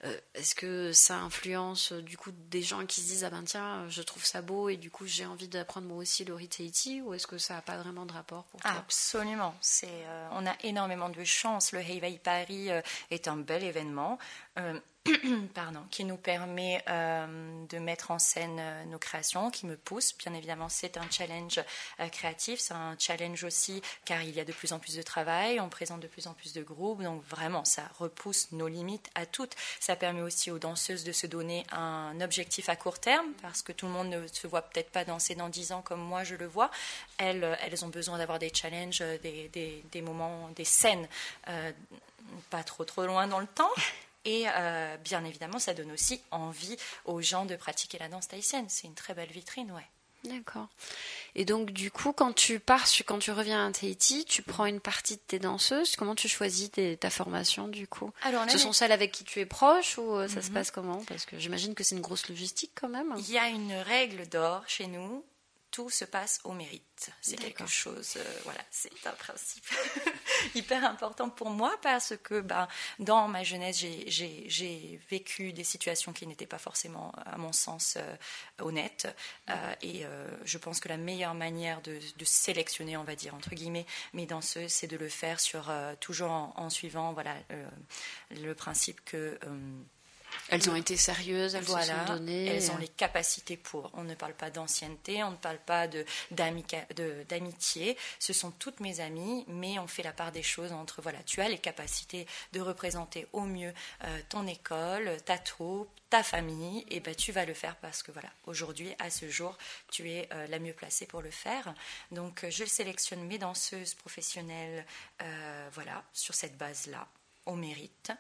euh, 0.05 0.19
est-ce 0.35 0.55
que 0.55 0.93
ça 0.93 1.17
influence 1.19 1.93
euh, 1.93 2.03
du 2.03 2.17
coup 2.17 2.31
des 2.33 2.63
gens 2.63 2.87
qui 2.87 3.01
se 3.03 3.07
disent 3.07 3.25
ah 3.25 3.31
ben 3.31 3.45
tiens 3.45 3.89
je 3.89 4.03
trouve 4.03 4.25
ça 4.25 4.43
beau 4.43 4.69
et 4.69 4.77
du 4.77 4.91
coup 4.91 5.07
j'ai 5.07 5.27
envie 5.27 5.49
d'apprendre 5.49 5.87
moi 5.87 5.99
aussi 5.99 6.25
le 6.25 6.35
Retail 6.35 6.73
ou 7.03 7.15
est-ce 7.15 7.27
que 7.27 7.39
ça 7.39 7.55
n'a 7.55 7.63
pas 7.63 7.77
vraiment 7.77 8.07
de 8.07 8.13
rapport 8.13 8.45
pour 8.45 8.61
toi? 8.61 8.71
Absolument. 8.73 9.55
C'est 9.61 9.89
on 10.33 10.47
a 10.47 10.55
énormément 10.63 11.09
de 11.09 11.23
chance. 11.25 11.73
Le 11.73 11.81
Heivaï 11.81 12.19
Paris 12.19 12.69
est 13.11 13.29
un 13.29 13.37
bel 13.37 13.63
événement 13.63 14.19
euh, 14.59 14.79
pardon, 15.55 15.83
qui 15.91 16.05
nous 16.05 16.17
permet 16.17 16.83
euh, 16.89 17.67
de 17.67 17.79
mettre 17.79 18.11
en 18.11 18.19
scène 18.19 18.57
euh, 18.59 18.85
nos 18.87 18.99
créations, 18.99 19.51
qui 19.51 19.67
me 19.67 19.77
pousse. 19.77 20.17
Bien 20.17 20.33
évidemment, 20.33 20.69
c'est 20.71 20.97
un 20.97 21.11
challenge 21.11 21.61
créatif, 22.11 22.59
c'est 22.59 22.73
un 22.73 22.97
challenge 22.99 23.45
aussi 23.45 23.83
car 24.07 24.23
il 24.23 24.31
y 24.31 24.41
a 24.41 24.45
de 24.45 24.53
plus 24.53 24.73
en 24.73 24.79
plus 24.79 24.97
de 24.97 25.03
travail, 25.03 25.61
on 25.61 25.69
présente 25.69 26.01
de 26.01 26.07
plus 26.07 26.27
en 26.27 26.33
plus 26.33 26.55
de 26.55 26.63
groupes, 26.63 27.03
donc 27.03 27.23
vraiment, 27.25 27.65
ça 27.67 27.83
repousse 27.99 28.53
nos 28.53 28.69
limites 28.69 29.11
à 29.15 29.27
toutes. 29.27 29.55
Ça 29.79 29.95
permet 29.97 30.23
aussi 30.23 30.51
aux 30.51 30.59
danseuses 30.59 31.05
de 31.05 31.13
se 31.13 31.27
donner 31.27 31.67
un 31.73 32.19
objectif 32.23 32.71
à 32.71 32.77
court 32.77 32.99
terme 32.99 33.27
parce 33.43 33.61
que 33.61 33.73
tout 33.73 33.87
le 33.87 33.93
monde 33.93 34.09
ne 34.09 34.27
se 34.27 34.47
voit 34.47 34.63
peut-être 34.63 34.91
pas 34.91 35.05
danser 35.05 35.35
dans 35.35 35.51
10 35.51 35.73
ans 35.73 35.83
comme 35.83 36.01
moi 36.01 36.25
je 36.25 36.37
le 36.37 36.47
vois. 36.47 36.71
Elles, 37.19 37.59
elles 37.63 37.85
ont 37.85 37.89
besoin 37.89 38.17
d'avoir 38.17 38.39
des 38.39 38.53
challenges, 38.55 39.01
des, 39.23 39.49
des, 39.49 39.85
des, 39.91 40.03
moments, 40.03 40.49
des 40.57 40.65
scènes. 40.65 41.09
pas 42.49 42.63
trop 42.63 42.85
trop 42.85 43.05
loin 43.05 43.27
dans 43.27 43.41
le 43.41 43.47
temps, 43.47 43.71
et 44.25 44.45
euh, 44.49 44.97
bien 44.99 45.25
évidemment, 45.25 45.59
ça 45.59 45.75
donne 45.75 45.93
aussi 45.93 46.21
envie 46.31 46.77
aux 47.05 47.21
gens 47.21 47.45
de 47.45 47.57
pratiquer 47.57 47.99
la 47.99 48.09
danse 48.09 48.29
tahitienne. 48.29 48.67
C'est 48.69 48.87
une 48.87 48.95
très 48.95 49.15
belle 49.15 49.31
vitrine, 49.31 49.71
ouais. 49.73 49.87
D'accord. 50.25 50.69
Et 51.35 51.45
donc, 51.45 51.71
du 51.71 51.91
coup, 51.91 52.13
quand 52.13 52.33
tu 52.33 52.59
pars, 52.59 52.87
quand 53.05 53.19
tu 53.19 53.31
reviens 53.31 53.67
à 53.67 53.73
Tahiti, 53.73 54.25
tu 54.25 54.43
prends 54.43 54.65
une 54.65 54.81
partie 54.81 55.17
de 55.17 55.21
tes 55.21 55.39
danseuses. 55.39 55.97
Comment 55.97 56.15
tu 56.15 56.29
choisis 56.29 56.71
ta 56.99 57.11
formation, 57.11 57.69
du 57.69 57.87
coup? 57.87 58.11
Alors, 58.23 58.49
Ce 58.49 58.57
sont 58.57 58.73
celles 58.73 58.93
avec 58.93 59.13
qui 59.13 59.25
tu 59.25 59.41
es 59.41 59.47
proche 59.47 59.99
ou 59.99 60.15
euh, 60.15 60.29
ça 60.29 60.41
se 60.41 60.49
mhm. 60.49 60.55
passe 60.55 60.71
comment? 60.71 61.05
Parce 61.07 61.27
que 61.27 61.39
j'imagine 61.39 61.75
que 61.75 61.85
c'est 61.85 61.95
une 61.95 62.01
grosse 62.01 62.29
logistique 62.29 62.73
quand 62.75 62.89
même. 62.89 63.15
Il 63.19 63.31
y 63.31 63.39
a 63.39 63.49
une 63.49 63.75
règle 63.75 64.27
d'or 64.29 64.65
chez 64.67 64.87
nous 64.87 65.23
tout 65.75 65.91
se 65.91 66.05
passe 66.05 66.39
au 66.45 66.53
mérite. 66.53 67.11
C'est 67.21 67.35
quelque 67.35 67.67
chose, 67.67 68.15
euh, 68.17 68.41
voilà, 68.45 68.61
c'est 68.71 68.93
un 69.07 69.13
principe 69.13 69.67
hyper 70.55 70.85
important 70.85 71.29
pour 71.29 71.51
moi 71.51 71.77
parce 71.83 72.15
que 72.23 72.41
ben, 72.41 72.69
dans 73.01 73.27
ma 73.27 73.43
jeunesse, 73.43 73.85
j'ai 74.07 75.01
vécu 75.11 75.53
des 75.53 75.65
situations 75.65 76.13
qui 76.13 76.29
n'étaient 76.29 76.47
pas 76.47 76.59
forcément, 76.59 77.11
à 77.27 77.39
mon 77.39 77.53
sens, 77.53 77.97
euh, 77.97 78.17
honnêtes. 78.61 79.09
Euh, 79.51 79.75
et 79.83 80.05
je 80.45 80.59
pense 80.59 80.79
que 80.79 80.89
la 80.89 80.97
meilleure 80.97 81.35
manière 81.35 81.83
de, 81.83 81.99
sélectionner, 82.23 82.97
on 82.97 83.03
va 83.03 83.17
dire, 83.17 83.35
entre 83.35 83.51
guillemets, 83.51 83.87
mes 84.13 84.27
danseuses, 84.27 84.73
c'est 84.73 84.87
de 84.87 84.97
le 84.97 85.09
faire 85.09 85.41
sur, 85.41 85.73
toujours 85.99 86.31
en, 86.31 86.71
suivant 86.71 87.13
voilà, 87.15 87.35
le 88.31 88.55
principe 88.55 89.05
que 89.05 89.37
elles 90.49 90.69
ont 90.71 90.77
été 90.77 90.97
sérieuses, 90.97 91.55
elles 91.55 91.67
se 91.67 91.71
sont 91.73 92.05
données. 92.07 92.47
Elles 92.47 92.71
ont 92.71 92.77
les 92.77 92.89
capacités 92.89 93.57
pour. 93.57 93.91
On 93.95 94.05
ne 94.05 94.15
parle 94.15 94.35
pas 94.35 94.51
d'ancienneté, 94.51 95.23
on 95.23 95.33
ne 95.33 95.37
parle 95.37 95.59
pas 95.59 95.87
d'amitié. 96.31 97.97
Ce 98.19 98.33
sont 98.33 98.51
toutes 98.51 98.81
mes 98.81 99.01
amies, 99.01 99.45
mais 99.49 99.79
on 99.79 99.87
fait 99.87 100.03
la 100.03 100.13
part 100.13 100.33
des 100.33 100.43
choses 100.43 100.73
entre, 100.73 101.03
voilà, 101.03 101.23
tu 101.25 101.41
as 101.41 101.49
les 101.49 101.59
capacités 101.59 102.27
de 102.53 102.61
représenter 102.61 103.27
au 103.33 103.43
mieux 103.43 103.73
euh, 104.05 104.21
ton 104.29 104.47
école, 104.47 105.17
ta 105.25 105.39
troupe, 105.39 105.89
ta 106.11 106.23
famille, 106.23 106.85
et 106.89 107.01
ben 107.01 107.15
tu 107.15 107.33
vas 107.33 107.45
le 107.45 107.55
faire 107.55 107.77
parce 107.77 108.03
que, 108.03 108.13
voilà, 108.13 108.31
aujourd'hui, 108.47 108.95
à 108.99 109.11
ce 109.11 109.29
jour, 109.29 109.57
tu 109.91 110.11
es 110.11 110.29
euh, 110.33 110.47
la 110.47 110.59
mieux 110.59 110.73
placée 110.73 111.07
pour 111.07 111.23
le 111.23 111.31
faire. 111.31 111.75
Donc, 112.11 112.47
je 112.49 112.65
sélectionne 112.65 113.25
mes 113.25 113.39
danseuses 113.39 113.95
professionnelles, 113.95 114.85
euh, 115.23 115.69
voilà, 115.73 116.05
sur 116.13 116.35
cette 116.35 116.57
base-là 116.57 117.07
au 117.47 117.55
mérite. 117.57 118.13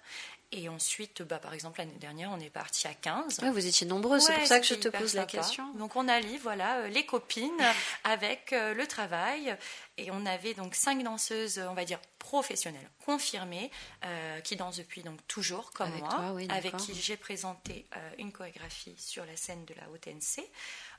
Et 0.56 0.68
ensuite, 0.68 1.22
bah, 1.22 1.38
par 1.38 1.52
exemple, 1.52 1.80
l'année 1.80 1.98
dernière, 1.98 2.30
on 2.30 2.38
est 2.38 2.48
parti 2.50 2.86
à 2.86 2.94
15. 2.94 3.40
vous 3.42 3.66
étiez 3.66 3.86
nombreux, 3.88 4.20
c'est 4.20 4.34
pour 4.34 4.46
ça 4.46 4.60
que 4.60 4.66
je 4.66 4.74
te 4.74 4.88
pose 4.88 5.14
la 5.14 5.26
question. 5.26 5.68
Donc, 5.74 5.96
on 5.96 6.06
allie 6.06 6.38
voilà, 6.38 6.78
euh, 6.78 6.88
les 6.88 7.04
copines 7.04 7.50
avec 8.04 8.52
euh, 8.52 8.72
le 8.72 8.86
travail. 8.86 9.56
Et 9.98 10.10
on 10.12 10.24
avait 10.26 10.54
donc 10.54 10.76
cinq 10.76 11.02
danseuses, 11.02 11.60
on 11.68 11.74
va 11.74 11.84
dire, 11.84 11.98
professionnelles, 12.24 12.88
confirmées, 13.04 13.70
euh, 14.06 14.40
qui 14.40 14.56
dansent 14.56 14.78
depuis 14.78 15.02
donc 15.02 15.20
toujours, 15.28 15.72
comme 15.72 15.94
moi, 15.98 16.34
avec 16.48 16.74
qui 16.78 16.94
j'ai 16.94 17.18
présenté 17.18 17.87
une 18.18 18.32
chorégraphie 18.32 18.96
sur 18.98 19.26
la 19.26 19.37
scène 19.37 19.66
de 19.66 19.74
la 19.74 19.90
OTNC. 19.90 20.42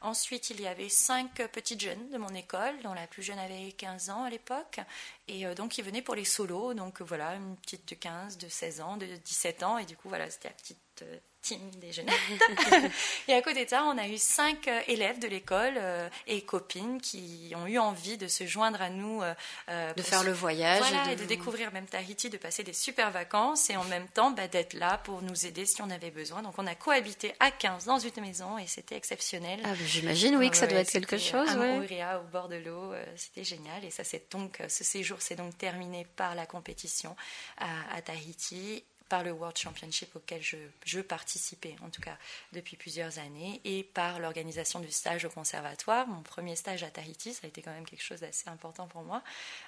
Ensuite, 0.02 0.52
il 0.52 0.62
y 0.62 0.68
avait 0.68 0.88
cinq 0.88 1.34
petites 1.52 1.82
jeunes 1.82 2.12
de 2.12 2.18
mon 2.20 2.30
école, 2.30 2.80
dont 2.84 2.94
la 2.94 3.08
plus 3.08 3.24
jeune 3.24 3.40
avait 3.40 3.72
15 3.72 4.12
ans 4.12 4.24
à 4.24 4.30
l'époque. 4.30 4.80
Et 5.28 5.48
euh, 5.48 5.56
donc, 5.56 5.80
ils 5.80 5.84
venaient 5.84 6.04
pour 6.04 6.14
les 6.14 6.26
solos. 6.26 6.76
Donc, 6.76 7.02
voilà, 7.02 7.34
une 7.34 7.56
petite 7.58 7.90
de 7.90 7.96
15, 7.96 8.38
de 8.38 8.48
16 8.48 8.82
ans, 8.82 8.98
de 8.98 9.08
17 9.08 9.64
ans. 9.64 9.78
Et 9.80 9.86
du 9.86 9.98
coup, 9.98 10.10
voilà, 10.10 10.30
c'était 10.30 10.50
la 10.50 10.54
petite, 10.54 11.02
euh, 11.02 11.18
team 11.46 11.70
déjeuner. 11.80 12.12
et 13.28 13.34
à 13.34 13.42
côté 13.42 13.66
de 13.66 13.70
ça, 13.70 13.84
on 13.86 13.98
a 13.98 14.08
eu 14.08 14.18
cinq 14.18 14.68
euh, 14.68 14.82
élèves 14.88 15.20
de 15.20 15.28
l'école 15.28 15.76
euh, 15.78 16.10
et 16.26 16.42
copines 16.42 17.00
qui 17.00 17.54
ont 17.56 17.68
eu 17.68 17.78
envie 17.78 18.18
de 18.18 18.28
se 18.28 18.48
joindre 18.48 18.82
à 18.82 18.90
nous. 18.90 19.22
Euh, 19.70 19.94
de 19.94 20.02
faire 20.02 20.24
le 20.24 20.32
voyage. 20.32 20.84
et 21.12 21.16
de... 21.16 21.26
découvrir 21.26 21.72
même 21.72 21.86
Tahiti, 21.86 22.30
de 22.30 22.38
passer 22.38 22.64
des 22.64 22.74
super 22.74 23.12
vacances 23.12 23.70
et 23.70 23.78
en 23.78 23.84
même 23.84 24.08
temps 24.08 24.32
bah, 24.32 24.48
d'être 24.48 24.74
là 24.74 24.98
pour 24.98 25.22
nous 25.22 25.46
aider 25.46 25.66
si 25.66 25.82
on 25.82 25.90
avait 25.92 26.12
besoin. 26.12 26.42
Donc 26.42 26.56
on 26.58 26.66
a 26.66 26.76
cohabité 26.76 27.34
à 27.40 27.52
15 27.52 27.86
dans 27.86 28.00
une 28.00 28.22
maison 28.22 28.58
et 28.58 28.66
c'était 28.66 28.96
exceptionnel. 28.96 29.60
Ah, 29.64 29.70
bah, 29.70 29.76
J'imagine, 29.86 30.36
oui, 30.38 30.50
que 30.50 30.58
ça 30.58 30.66
doit 30.66 30.80
être 30.80 30.92
quelque 30.92 31.18
chose. 31.18 31.50
À 31.50 32.20
au 32.20 32.24
bord 32.24 32.50
de 32.50 32.56
l'eau, 32.56 32.94
c'était 33.16 33.44
génial. 33.44 33.84
Et 33.86 33.92
ça, 33.92 34.04
c'est 34.04 34.32
donc, 34.32 34.62
ce 34.68 34.84
séjour 34.84 35.22
s'est 35.22 35.36
donc 35.36 35.58
terminé 35.58 36.06
par 36.16 36.36
la 36.36 36.46
compétition 36.46 37.16
à, 37.58 37.96
à 37.96 38.02
Tahiti 38.02 38.84
par 39.10 39.24
le 39.24 39.32
World 39.32 39.58
Championship 39.58 40.16
auquel 40.16 40.42
je, 40.42 40.58
je, 40.84 41.00
participais, 41.00 41.76
en 41.84 41.90
tout 41.90 42.02
cas 42.02 42.18
depuis 42.54 42.76
plusieurs 42.76 43.20
années, 43.20 43.62
et 43.64 43.84
par 43.84 44.20
l'organisation 44.20 44.80
du 44.80 44.92
stage 44.92 45.26
au 45.26 45.30
conservatoire. 45.30 46.08
Mon 46.08 46.22
premier 46.22 46.56
stage 46.56 46.84
à 46.84 46.90
Tahiti, 46.90 47.34
ça 47.34 47.42
a 47.44 47.48
été 47.48 47.62
quand 47.62 47.72
même 47.72 47.86
quelque 47.86 48.04
chose 48.04 48.22
d'assez 48.22 48.50
important 48.50 48.88
pour 48.88 49.04
moi, 49.04 49.22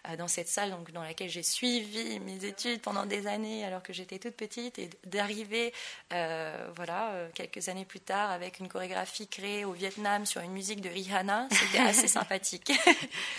euh, 0.09 0.15
dans 0.15 0.27
cette 0.27 0.47
salle 0.47 0.71
donc, 0.71 0.91
dans 0.91 1.03
laquelle 1.03 1.29
j'ai 1.29 1.43
suivi 1.43 2.19
mes 2.19 2.45
études 2.45 2.81
pendant 2.81 3.05
des 3.05 3.27
années 3.27 3.63
alors 3.63 3.83
que 3.83 3.93
j'étais 3.93 4.19
toute 4.19 4.35
petite, 4.35 4.79
et 4.79 4.89
d'arriver 5.05 5.73
euh, 6.13 6.69
voilà, 6.75 7.11
euh, 7.11 7.29
quelques 7.33 7.69
années 7.69 7.85
plus 7.85 7.99
tard 7.99 8.31
avec 8.31 8.59
une 8.59 8.67
chorégraphie 8.67 9.27
créée 9.27 9.65
au 9.65 9.73
Vietnam 9.73 10.25
sur 10.25 10.41
une 10.41 10.51
musique 10.51 10.81
de 10.81 10.89
Rihanna, 10.89 11.47
c'était 11.51 11.77
assez 11.85 12.07
sympathique. 12.07 12.71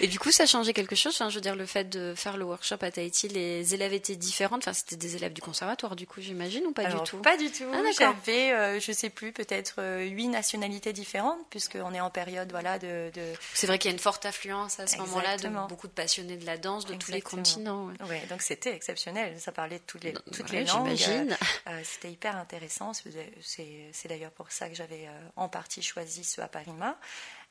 et 0.00 0.06
du 0.06 0.18
coup, 0.18 0.30
ça 0.30 0.44
a 0.44 0.46
changé 0.46 0.72
quelque 0.72 0.94
chose 0.96 1.16
Je 1.18 1.34
veux 1.34 1.40
dire, 1.40 1.56
le 1.56 1.66
fait 1.66 1.88
de 1.88 2.14
faire 2.14 2.36
le 2.36 2.44
workshop 2.44 2.78
à 2.82 2.90
Tahiti, 2.90 3.28
les 3.28 3.74
élèves 3.74 3.92
étaient 3.92 4.16
différents, 4.16 4.58
enfin 4.58 4.72
c'était 4.72 4.96
des 4.96 5.16
élèves 5.16 5.32
du 5.32 5.40
conservatoire 5.40 5.87
du 5.96 6.06
coup, 6.06 6.20
j'imagine, 6.20 6.66
ou 6.66 6.72
pas 6.72 6.86
du 6.86 7.02
tout 7.04 7.18
Pas 7.18 7.36
du 7.36 7.50
tout. 7.50 7.64
Ah, 7.72 7.82
J'avais, 7.96 8.52
euh, 8.52 8.80
je 8.80 8.92
sais 8.92 9.10
plus, 9.10 9.32
peut-être 9.32 9.76
euh, 9.78 10.04
huit 10.04 10.28
nationalités 10.28 10.92
différentes, 10.92 11.38
puisqu'on 11.50 11.94
est 11.94 12.00
en 12.00 12.10
période 12.10 12.50
voilà, 12.50 12.78
de. 12.78 13.10
C'est 13.54 13.66
vrai 13.66 13.78
qu'il 13.78 13.90
y 13.90 13.92
a 13.92 13.94
une 13.94 14.00
forte 14.00 14.26
affluence 14.26 14.80
à 14.80 14.86
ce 14.86 14.98
moment-là 14.98 15.36
de 15.36 15.48
beaucoup 15.68 15.88
de 15.88 15.92
passionnés 15.92 16.36
de 16.36 16.46
la 16.46 16.58
danse 16.58 16.86
de 16.86 16.94
tous 16.94 17.12
les 17.12 17.22
continents. 17.22 17.88
Ouais. 18.08 18.22
donc 18.28 18.42
c'était 18.42 18.74
exceptionnel. 18.74 19.38
Ça 19.38 19.52
parlait 19.52 19.78
de 19.78 19.84
toutes 19.86 20.04
les, 20.04 20.12
toutes 20.12 20.50
les 20.50 20.64
langues. 20.64 20.94
J'imagine. 20.94 21.36
Euh, 21.68 21.80
c'était 21.84 22.10
hyper 22.10 22.36
intéressant. 22.36 22.92
C'est 22.94 24.08
d'ailleurs 24.08 24.30
pour 24.30 24.50
ça 24.50 24.68
que 24.68 24.74
j'avais 24.74 25.08
en 25.36 25.48
partie 25.48 25.82
choisi 25.82 26.24
ce 26.24 26.40
à 26.40 26.48
Parima. 26.48 26.98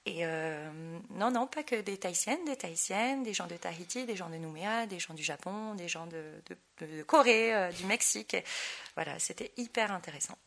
Et 0.07 0.19
euh, 0.21 0.69
non, 1.15 1.31
non, 1.31 1.47
pas 1.47 1.63
que 1.63 1.81
des 1.81 1.97
Tahitiennes, 1.97 2.45
des 2.45 2.55
Tahitiennes, 2.55 3.23
des 3.23 3.33
gens 3.33 3.45
de 3.45 3.57
Tahiti, 3.57 4.05
des 4.05 4.15
gens 4.15 4.29
de 4.29 4.37
Nouméa, 4.37 4.85
des 4.85 4.99
gens 4.99 5.13
du 5.13 5.21
Japon, 5.21 5.75
des 5.75 5.89
gens 5.89 6.07
de, 6.07 7.03
Corée, 7.03 7.53
euh, 7.53 7.71
du 7.73 7.83
Mexique. 7.83 8.37
Voilà, 8.95 9.19
c'était 9.19 9.51
hyper 9.57 9.91
intéressant. 9.91 10.37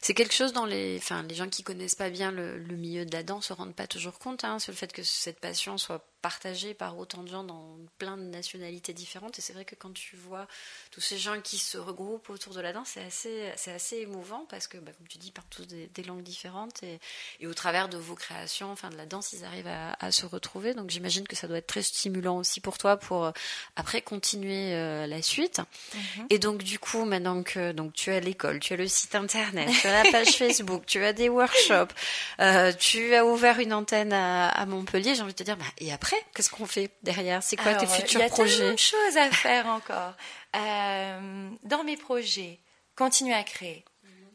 C'est 0.00 0.14
quelque 0.14 0.34
chose 0.34 0.52
dans 0.52 0.66
les, 0.66 0.96
enfin, 0.98 1.22
les 1.22 1.34
gens 1.34 1.48
qui 1.48 1.62
connaissent 1.62 1.94
pas 1.94 2.10
bien 2.10 2.32
le, 2.32 2.58
milieu 2.76 3.04
de 3.04 3.12
la 3.12 3.22
danse 3.22 3.46
se 3.46 3.52
rendent 3.52 3.74
pas 3.74 3.86
toujours 3.86 4.18
compte, 4.18 4.44
hein, 4.44 4.58
sur 4.58 4.72
le 4.72 4.76
fait 4.76 4.92
que 4.92 5.02
cette 5.02 5.40
passion 5.40 5.78
soit 5.78 6.04
partagée 6.22 6.72
par 6.72 6.96
autant 6.98 7.24
de 7.24 7.28
gens 7.28 7.42
dans 7.42 7.76
plein 7.98 8.16
de 8.16 8.22
nationalités 8.22 8.94
différentes. 8.94 9.38
Et 9.38 9.42
c'est 9.42 9.52
vrai 9.52 9.64
que 9.64 9.74
quand 9.74 9.92
tu 9.92 10.16
vois 10.16 10.46
tous 10.92 11.00
ces 11.00 11.18
gens 11.18 11.40
qui 11.40 11.58
se 11.58 11.76
regroupent 11.76 12.30
autour 12.30 12.54
de 12.54 12.60
la 12.60 12.72
danse, 12.72 12.90
c'est 12.94 13.02
assez, 13.02 13.52
c'est 13.56 13.72
assez 13.72 13.96
émouvant 13.98 14.46
parce 14.48 14.68
que, 14.68 14.78
bah, 14.78 14.92
comme 14.96 15.08
tu 15.08 15.18
dis, 15.18 15.28
ils 15.28 15.32
parlent 15.32 15.48
tous 15.50 15.66
des, 15.66 16.02
langues 16.04 16.22
différentes 16.22 16.82
et, 16.84 17.00
et, 17.40 17.46
au 17.46 17.54
travers 17.54 17.88
de 17.88 17.98
vos 17.98 18.14
créations, 18.14 18.70
enfin 18.70 18.90
de 18.90 18.96
la 18.96 19.06
danse, 19.06 19.32
ils 19.32 19.44
arrivent 19.44 19.68
à, 19.68 20.12
se 20.12 20.24
retrouver. 20.26 20.74
Donc 20.74 20.90
j'imagine 20.90 21.26
que 21.26 21.36
ça 21.36 21.48
doit 21.48 21.58
être 21.58 21.66
très 21.66 21.82
stimulant 21.82 22.38
aussi 22.38 22.60
pour 22.60 22.78
toi 22.78 22.96
pour 22.96 23.24
euh, 23.24 23.32
après 23.76 24.00
continuer 24.00 24.74
euh, 24.74 25.06
la 25.06 25.22
suite. 25.22 25.60
Mm-hmm. 25.94 26.26
Et 26.30 26.38
donc 26.38 26.62
du 26.62 26.78
coup, 26.78 27.04
maintenant 27.04 27.42
que 27.42 27.72
donc 27.72 27.94
tu 27.94 28.10
as 28.10 28.20
l'école, 28.20 28.60
tu 28.60 28.74
as 28.74 28.76
le 28.76 28.86
site 28.86 29.14
internet, 29.14 29.51
tu 29.80 29.86
as 29.86 30.02
la 30.02 30.10
page 30.10 30.28
Facebook, 30.36 30.86
tu 30.86 31.04
as 31.04 31.12
des 31.12 31.28
workshops, 31.28 31.92
euh, 32.40 32.72
tu 32.72 33.14
as 33.14 33.24
ouvert 33.24 33.58
une 33.58 33.72
antenne 33.72 34.12
à, 34.12 34.64
Montpellier, 34.66 35.14
j'ai 35.14 35.22
envie 35.22 35.32
de 35.32 35.38
te 35.38 35.42
dire, 35.42 35.56
bah, 35.56 35.64
et 35.78 35.92
après 35.92 36.16
Qu'est-ce 36.34 36.50
qu'on 36.50 36.66
fait 36.66 36.90
derrière? 37.02 37.42
C'est 37.42 37.56
quoi 37.56 37.74
tes 37.74 37.86
futurs 37.86 38.26
projets 38.26 38.58
Il 38.58 38.64
y 38.64 38.68
a 38.68 38.72
de 38.72 38.78
choses 38.78 39.16
à 39.16 39.30
faire 39.30 39.66
encore. 39.66 40.14
Euh, 40.56 41.50
dans 41.62 41.84
mes 41.84 41.96
projets, 41.96 42.58
continuer 42.96 43.34
à 43.34 43.42
créer. 43.42 43.84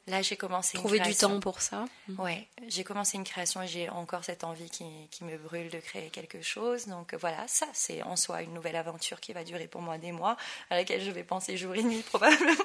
Là, 0.07 0.21
j'ai 0.21 0.37
commencé 0.37 0.77
Trouver 0.77 1.01
du 1.01 1.13
temps 1.13 1.41
pour 1.41 1.59
ça. 1.59 1.83
Mhm. 2.07 2.15
Oui, 2.19 2.47
j'ai 2.67 2.85
commencé 2.85 3.17
une 3.17 3.25
création 3.25 3.61
et 3.61 3.67
j'ai 3.67 3.89
encore 3.89 4.23
cette 4.23 4.45
envie 4.45 4.69
qui, 4.69 4.85
qui, 5.11 5.25
me 5.25 5.37
brûle 5.37 5.69
de 5.69 5.79
créer 5.79 6.09
quelque 6.09 6.41
chose. 6.41 6.87
Donc 6.87 7.13
voilà, 7.15 7.45
ça, 7.47 7.67
c'est 7.73 8.01
en 8.03 8.15
soi 8.15 8.41
une 8.41 8.53
nouvelle 8.53 8.77
aventure 8.77 9.19
qui 9.19 9.33
va 9.33 9.43
durer 9.43 9.67
pour 9.67 9.81
moi 9.81 9.97
des 9.97 10.13
mois, 10.13 10.37
à 10.69 10.77
laquelle 10.77 11.03
je 11.03 11.11
vais 11.11 11.25
penser 11.25 11.57
jour 11.57 11.75
et 11.75 11.83
nuit 11.83 12.03
probablement 12.07 12.55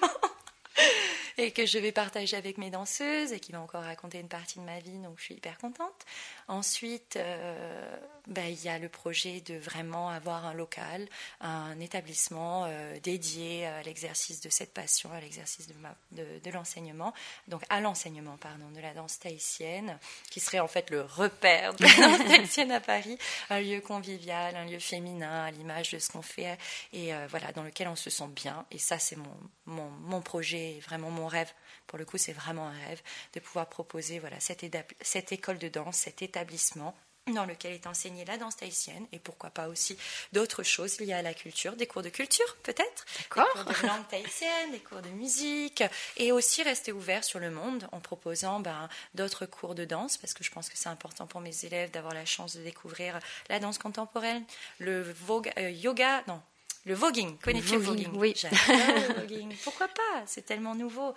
et 1.38 1.50
que 1.50 1.66
je 1.66 1.78
vais 1.78 1.92
partager 1.92 2.36
avec 2.36 2.58
mes 2.58 2.70
danseuses 2.70 3.32
et 3.32 3.40
qui 3.40 3.52
va 3.52 3.60
encore 3.60 3.82
raconter 3.82 4.18
une 4.18 4.28
partie 4.28 4.58
de 4.58 4.64
ma 4.64 4.78
vie, 4.78 4.98
donc 4.98 5.18
je 5.18 5.24
suis 5.24 5.34
hyper 5.34 5.58
contente. 5.58 6.04
Ensuite, 6.48 7.16
euh, 7.16 7.96
ben, 8.28 8.46
il 8.46 8.62
y 8.62 8.68
a 8.68 8.78
le 8.78 8.88
projet 8.88 9.40
de 9.40 9.54
vraiment 9.54 10.08
avoir 10.08 10.46
un 10.46 10.54
local, 10.54 11.08
un 11.40 11.78
établissement 11.80 12.66
euh, 12.66 12.98
dédié 13.00 13.66
à 13.66 13.82
l'exercice 13.82 14.40
de 14.40 14.48
cette 14.48 14.72
passion, 14.72 15.12
à 15.12 15.20
l'exercice 15.20 15.66
de, 15.66 15.74
de, 16.12 16.38
de 16.38 16.50
l'enseignement, 16.50 17.12
donc 17.48 17.62
à 17.68 17.80
l'enseignement, 17.80 18.36
pardon, 18.36 18.70
de 18.70 18.80
la 18.80 18.94
danse 18.94 19.18
tahitienne, 19.18 19.98
qui 20.30 20.40
serait 20.40 20.60
en 20.60 20.68
fait 20.68 20.90
le 20.90 21.02
repère 21.02 21.74
de 21.74 21.84
la 21.84 22.08
danse 22.08 22.26
tahitienne 22.28 22.72
à 22.72 22.80
Paris, 22.80 23.18
un 23.50 23.60
lieu 23.60 23.80
convivial, 23.80 24.54
un 24.54 24.66
lieu 24.66 24.78
féminin, 24.78 25.44
à 25.44 25.50
l'image 25.50 25.90
de 25.90 25.98
ce 25.98 26.10
qu'on 26.10 26.22
fait, 26.22 26.58
et 26.92 27.12
euh, 27.14 27.26
voilà, 27.28 27.52
dans 27.52 27.62
lequel 27.64 27.88
on 27.88 27.96
se 27.96 28.10
sent 28.10 28.28
bien. 28.28 28.66
Et 28.70 28.78
ça, 28.78 28.98
c'est 28.98 29.16
mon, 29.16 29.36
mon, 29.66 29.90
mon 29.90 30.20
projet, 30.20 30.78
vraiment 30.84 31.10
mon 31.10 31.26
rêve. 31.26 31.52
Pour 31.86 31.98
le 31.98 32.04
coup, 32.04 32.18
c'est 32.18 32.32
vraiment 32.32 32.68
un 32.68 32.86
rêve 32.86 33.02
de 33.34 33.40
pouvoir 33.40 33.68
proposer 33.68 34.20
voilà, 34.20 34.38
cette, 34.38 34.64
cette 35.00 35.32
école 35.32 35.58
de 35.58 35.68
danse, 35.68 35.96
cet 35.96 36.22
établissement 36.22 36.94
dans 37.32 37.44
lequel 37.46 37.72
est 37.72 37.86
enseignée 37.86 38.24
la 38.24 38.36
danse 38.36 38.56
tahitienne 38.56 39.06
et 39.12 39.18
pourquoi 39.20 39.50
pas 39.50 39.68
aussi 39.68 39.96
d'autres 40.32 40.64
choses 40.64 40.98
liées 40.98 41.12
à 41.12 41.22
la 41.22 41.34
culture, 41.34 41.76
des 41.76 41.86
cours 41.86 42.02
de 42.02 42.08
culture 42.08 42.56
peut-être, 42.64 43.04
des 43.18 43.24
cours 43.28 43.64
de 43.64 43.86
langue 43.86 44.08
tahitienne, 44.08 44.72
des 44.72 44.80
cours 44.80 45.00
de 45.02 45.08
musique 45.10 45.84
et 46.16 46.32
aussi 46.32 46.64
rester 46.64 46.90
ouvert 46.90 47.22
sur 47.22 47.38
le 47.38 47.50
monde 47.50 47.88
en 47.92 48.00
proposant 48.00 48.58
ben, 48.58 48.88
d'autres 49.14 49.46
cours 49.46 49.76
de 49.76 49.84
danse 49.84 50.16
parce 50.16 50.34
que 50.34 50.42
je 50.42 50.50
pense 50.50 50.68
que 50.68 50.76
c'est 50.76 50.88
important 50.88 51.26
pour 51.28 51.40
mes 51.40 51.64
élèves 51.64 51.92
d'avoir 51.92 52.12
la 52.12 52.24
chance 52.24 52.56
de 52.56 52.62
découvrir 52.62 53.20
la 53.48 53.60
danse 53.60 53.78
contemporaine, 53.78 54.44
le 54.80 55.02
vogue, 55.12 55.52
euh, 55.58 55.70
yoga, 55.70 56.24
non, 56.26 56.42
le 56.84 56.94
voguing, 56.94 57.38
connais-tu 57.38 57.74
le 57.74 57.78
voguing, 57.78 58.10
Oui. 58.14 58.34
le 58.42 59.20
voguing. 59.20 59.54
Pourquoi 59.62 59.86
pas? 59.86 60.22
C'est 60.26 60.44
tellement 60.44 60.74
nouveau. 60.74 61.14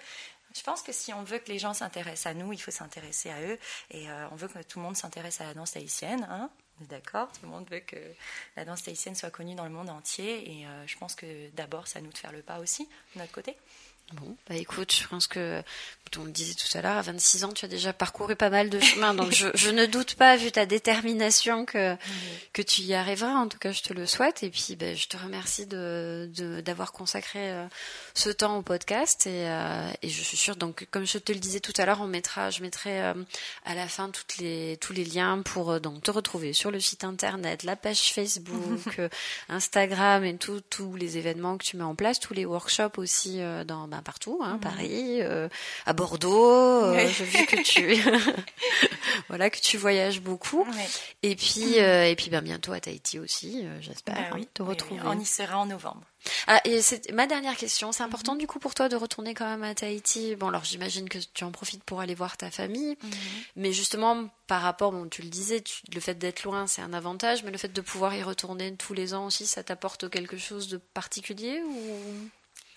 Je 0.55 0.63
pense 0.63 0.81
que 0.81 0.93
si 0.93 1.11
on 1.13 1.23
veut 1.23 1.39
que 1.39 1.51
les 1.51 1.59
gens 1.59 1.73
s'intéressent 1.73 2.27
à 2.27 2.33
nous, 2.33 2.53
il 2.53 2.57
faut 2.57 2.71
s'intéresser 2.71 3.29
à 3.29 3.41
eux. 3.41 3.59
Et 3.91 4.09
euh, 4.09 4.27
on 4.31 4.35
veut 4.35 4.47
que 4.47 4.63
tout 4.63 4.79
le 4.79 4.85
monde 4.85 4.95
s'intéresse 4.95 5.41
à 5.41 5.43
la 5.43 5.53
danse 5.53 5.71
tahitienne. 5.71 6.25
Hein 6.29 6.49
D'accord 6.79 7.29
Tout 7.33 7.41
le 7.43 7.49
monde 7.49 7.69
veut 7.69 7.81
que 7.81 7.97
la 8.55 8.63
danse 8.63 8.83
tahitienne 8.83 9.15
soit 9.15 9.31
connue 9.31 9.55
dans 9.55 9.65
le 9.65 9.71
monde 9.71 9.89
entier. 9.89 10.59
Et 10.59 10.65
euh, 10.65 10.87
je 10.87 10.97
pense 10.97 11.13
que 11.13 11.49
d'abord, 11.51 11.85
à 11.93 11.99
nous 11.99 12.11
de 12.11 12.17
faire 12.17 12.31
le 12.31 12.41
pas 12.41 12.59
aussi, 12.59 12.87
de 13.15 13.19
notre 13.19 13.33
côté. 13.33 13.57
Bon, 14.13 14.37
bah 14.47 14.55
écoute, 14.55 14.93
je 14.93 15.07
pense 15.07 15.25
que, 15.25 15.63
on 16.17 16.23
le 16.23 16.31
disait 16.31 16.53
tout 16.53 16.77
à 16.77 16.81
l'heure, 16.81 16.97
à 16.97 17.01
26 17.01 17.43
ans, 17.43 17.51
tu 17.51 17.65
as 17.65 17.67
déjà 17.67 17.91
parcouru 17.91 18.35
pas 18.35 18.49
mal 18.49 18.69
de 18.69 18.79
chemin, 18.79 19.13
donc 19.13 19.31
je, 19.31 19.47
je 19.53 19.69
ne 19.69 19.85
doute 19.85 20.15
pas, 20.15 20.37
vu 20.37 20.51
ta 20.51 20.65
détermination, 20.65 21.65
que, 21.65 21.95
que 22.53 22.61
tu 22.61 22.83
y 22.83 22.93
arriveras. 22.93 23.33
En 23.33 23.47
tout 23.47 23.57
cas, 23.57 23.71
je 23.71 23.81
te 23.81 23.93
le 23.93 24.05
souhaite. 24.05 24.43
Et 24.43 24.49
puis, 24.49 24.75
bah, 24.75 24.93
je 24.93 25.07
te 25.07 25.17
remercie 25.17 25.65
de, 25.65 26.29
d'avoir 26.63 26.91
consacré 26.91 27.51
euh, 27.51 27.65
ce 28.13 28.29
temps 28.29 28.57
au 28.57 28.61
podcast. 28.61 29.27
Et, 29.27 29.47
euh, 29.49 29.89
et 30.01 30.09
je 30.09 30.21
suis 30.21 30.37
sûre, 30.37 30.55
donc, 30.55 30.87
comme 30.91 31.05
je 31.05 31.17
te 31.17 31.31
le 31.31 31.39
disais 31.39 31.59
tout 31.59 31.73
à 31.77 31.85
l'heure, 31.85 32.01
on 32.01 32.07
mettra, 32.07 32.49
je 32.49 32.61
mettrai 32.61 33.01
euh, 33.01 33.13
à 33.65 33.75
la 33.75 33.87
fin 33.87 34.09
toutes 34.09 34.37
les, 34.37 34.77
tous 34.79 34.93
les 34.93 35.05
liens 35.05 35.41
pour 35.41 35.79
donc 35.79 36.03
te 36.03 36.11
retrouver 36.11 36.53
sur 36.53 36.71
le 36.71 36.79
site 36.79 37.03
internet, 37.03 37.63
la 37.63 37.75
page 37.75 38.13
Facebook, 38.13 39.01
Instagram 39.49 40.23
et 40.23 40.37
tous 40.37 40.95
les 40.95 41.17
événements 41.17 41.57
que 41.57 41.65
tu 41.65 41.77
mets 41.77 41.83
en 41.83 41.95
place, 41.95 42.19
tous 42.19 42.33
les 42.33 42.45
workshops 42.45 42.97
aussi 42.97 43.39
dans 43.65 43.87
ben, 43.95 44.01
partout, 44.01 44.39
hein, 44.43 44.53
mhm. 44.53 44.59
Paris, 44.59 45.21
euh, 45.21 45.47
à 45.85 45.93
Bordeaux. 45.93 46.83
Euh, 46.83 47.07
J'ai 47.07 47.25
vu 47.25 47.45
que 47.45 47.61
tu 47.63 47.95
voilà 49.29 49.49
que 49.49 49.59
tu 49.59 49.77
voyages 49.77 50.21
beaucoup. 50.21 50.67
Et 51.23 51.35
puis 51.35 51.79
euh, 51.79 52.05
et 52.05 52.15
puis 52.15 52.29
ben 52.29 52.41
bientôt 52.41 52.73
à 52.73 52.79
Tahiti 52.79 53.19
aussi, 53.19 53.65
j'espère 53.79 54.15
ben 54.15 54.41
hein, 54.41 54.45
te 54.53 54.63
retrouver. 54.63 55.01
on 55.05 55.19
y 55.19 55.25
sera 55.25 55.57
en 55.57 55.65
novembre. 55.65 56.03
Ah, 56.47 56.59
et 56.65 56.81
c'est 56.81 57.11
ma 57.11 57.27
dernière 57.27 57.55
question. 57.55 57.91
C'est 57.91 58.03
important 58.03 58.33
mhm. 58.33 58.39
du 58.39 58.47
coup 58.47 58.59
pour 58.59 58.73
toi 58.73 58.89
de 58.89 58.95
retourner 58.95 59.33
quand 59.33 59.47
même 59.47 59.63
à 59.63 59.73
Tahiti? 59.75 60.35
Bon, 60.35 60.49
alors 60.49 60.63
j'imagine 60.63 61.07
que 61.07 61.19
tu 61.33 61.43
en 61.43 61.51
profites 61.51 61.83
pour 61.83 62.01
aller 62.01 62.15
voir 62.15 62.37
ta 62.37 62.51
famille, 62.51 62.97
mais 63.55 63.71
justement 63.71 64.27
par 64.47 64.61
rapport, 64.61 64.91
bon, 64.91 65.07
tu 65.07 65.21
le 65.21 65.29
disais, 65.29 65.63
le 65.93 65.99
fait 65.99 66.15
d'être 66.15 66.43
loin, 66.43 66.67
c'est 66.67 66.81
un 66.81 66.93
avantage, 66.93 67.43
mais 67.43 67.51
le 67.51 67.57
fait 67.57 67.73
de 67.73 67.81
pouvoir 67.81 68.13
y 68.13 68.21
retourner 68.21 68.75
tous 68.75 68.93
les 68.93 69.13
ans 69.13 69.25
aussi, 69.25 69.47
ça 69.47 69.63
t'apporte 69.63 70.09
quelque 70.09 70.37
chose 70.37 70.67
de 70.67 70.77
particulier 70.77 71.61
ou? 71.63 72.29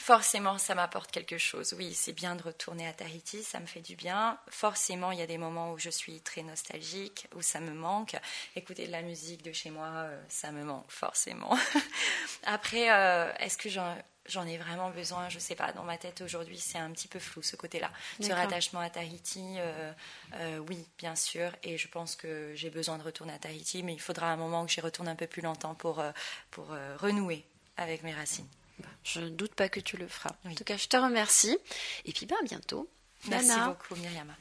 Forcément, 0.09 0.57
ça 0.57 0.75
m'apporte 0.75 1.11
quelque 1.11 1.37
chose. 1.37 1.75
Oui, 1.77 1.93
c'est 1.93 2.15
bien 2.15 2.35
de 2.35 2.43
retourner 2.43 2.87
à 2.89 2.95
Tahiti, 2.95 3.43
ça 3.43 3.61
me 3.61 3.67
fait 3.67 3.83
du 3.83 3.95
bien. 3.95 4.39
Forcément, 4.49 5.13
il 5.13 5.19
y 5.19 5.23
a 5.23 5.27
des 5.27 5.37
moments 5.37 5.73
où 5.73 5.79
je 5.79 5.91
suis 5.91 6.23
très 6.23 6.43
nostalgique, 6.43 7.27
où 7.37 7.43
ça 7.43 7.61
me 7.61 7.73
manque. 7.73 8.17
Écouter 8.57 8.87
de 8.87 8.93
la 8.93 9.03
musique 9.03 9.43
de 9.43 9.53
chez 9.53 9.69
moi, 9.69 9.89
euh, 9.89 10.19
ça 10.31 10.51
me 10.51 10.65
manque 10.65 10.91
forcément. 10.91 11.55
Après, 12.45 12.91
euh, 12.91 13.31
est-ce 13.39 13.59
que 13.59 13.69
j'en 13.69 13.95
j'en 14.25 14.47
ai 14.47 14.57
vraiment 14.57 14.89
besoin? 14.89 15.29
Je 15.29 15.39
sais 15.39 15.55
pas, 15.55 15.73
dans 15.73 15.85
ma 15.85 15.99
tête 15.99 16.23
aujourd'hui, 16.23 16.57
c'est 16.57 16.79
un 16.79 16.91
petit 16.93 17.09
peu 17.09 17.19
flou 17.19 17.43
ce 17.43 17.57
côté-là. 17.57 17.91
Ce 18.19 18.33
rattachement 18.33 18.81
à 18.81 18.89
Tahiti, 18.89 19.57
euh, 19.59 19.93
euh, 20.37 20.59
oui, 20.71 20.87
bien 20.97 21.17
sûr. 21.17 21.51
Et 21.63 21.77
je 21.77 21.89
pense 21.89 22.17
que 22.17 22.53
j'ai 22.55 22.71
besoin 22.71 22.97
de 22.97 23.03
retourner 23.03 23.35
à 23.35 23.39
Tahiti, 23.39 23.83
mais 23.83 23.93
il 23.93 24.01
faudra 24.01 24.33
un 24.33 24.37
moment 24.37 24.65
que 24.65 24.73
j'y 24.73 24.81
retourne 24.81 25.09
un 25.09 25.17
peu 25.17 25.27
plus 25.27 25.43
longtemps 25.43 25.75
pour, 25.75 26.01
euh, 26.01 26.13
pour 26.51 26.69
renouer 26.99 27.45
avec 27.77 28.03
mes 28.03 28.15
racines. 28.15 28.49
Bah, 28.79 28.89
je 29.05 29.21
ne 29.21 29.31
doute 29.31 29.55
pas 29.55 29.69
que 29.69 29.81
tu 29.81 29.97
le 29.97 30.09
feras. 30.09 30.35
En 30.45 30.55
tout 30.55 30.65
cas, 30.65 30.77
je 30.77 30.87
te 30.87 30.97
remercie. 30.97 31.59
Et 32.05 32.13
puis, 32.13 32.27
ben, 32.27 32.37
à 32.41 32.45
bientôt. 32.45 32.89
Merci 33.29 33.59
beaucoup, 33.67 33.97
Myriam. 33.97 34.35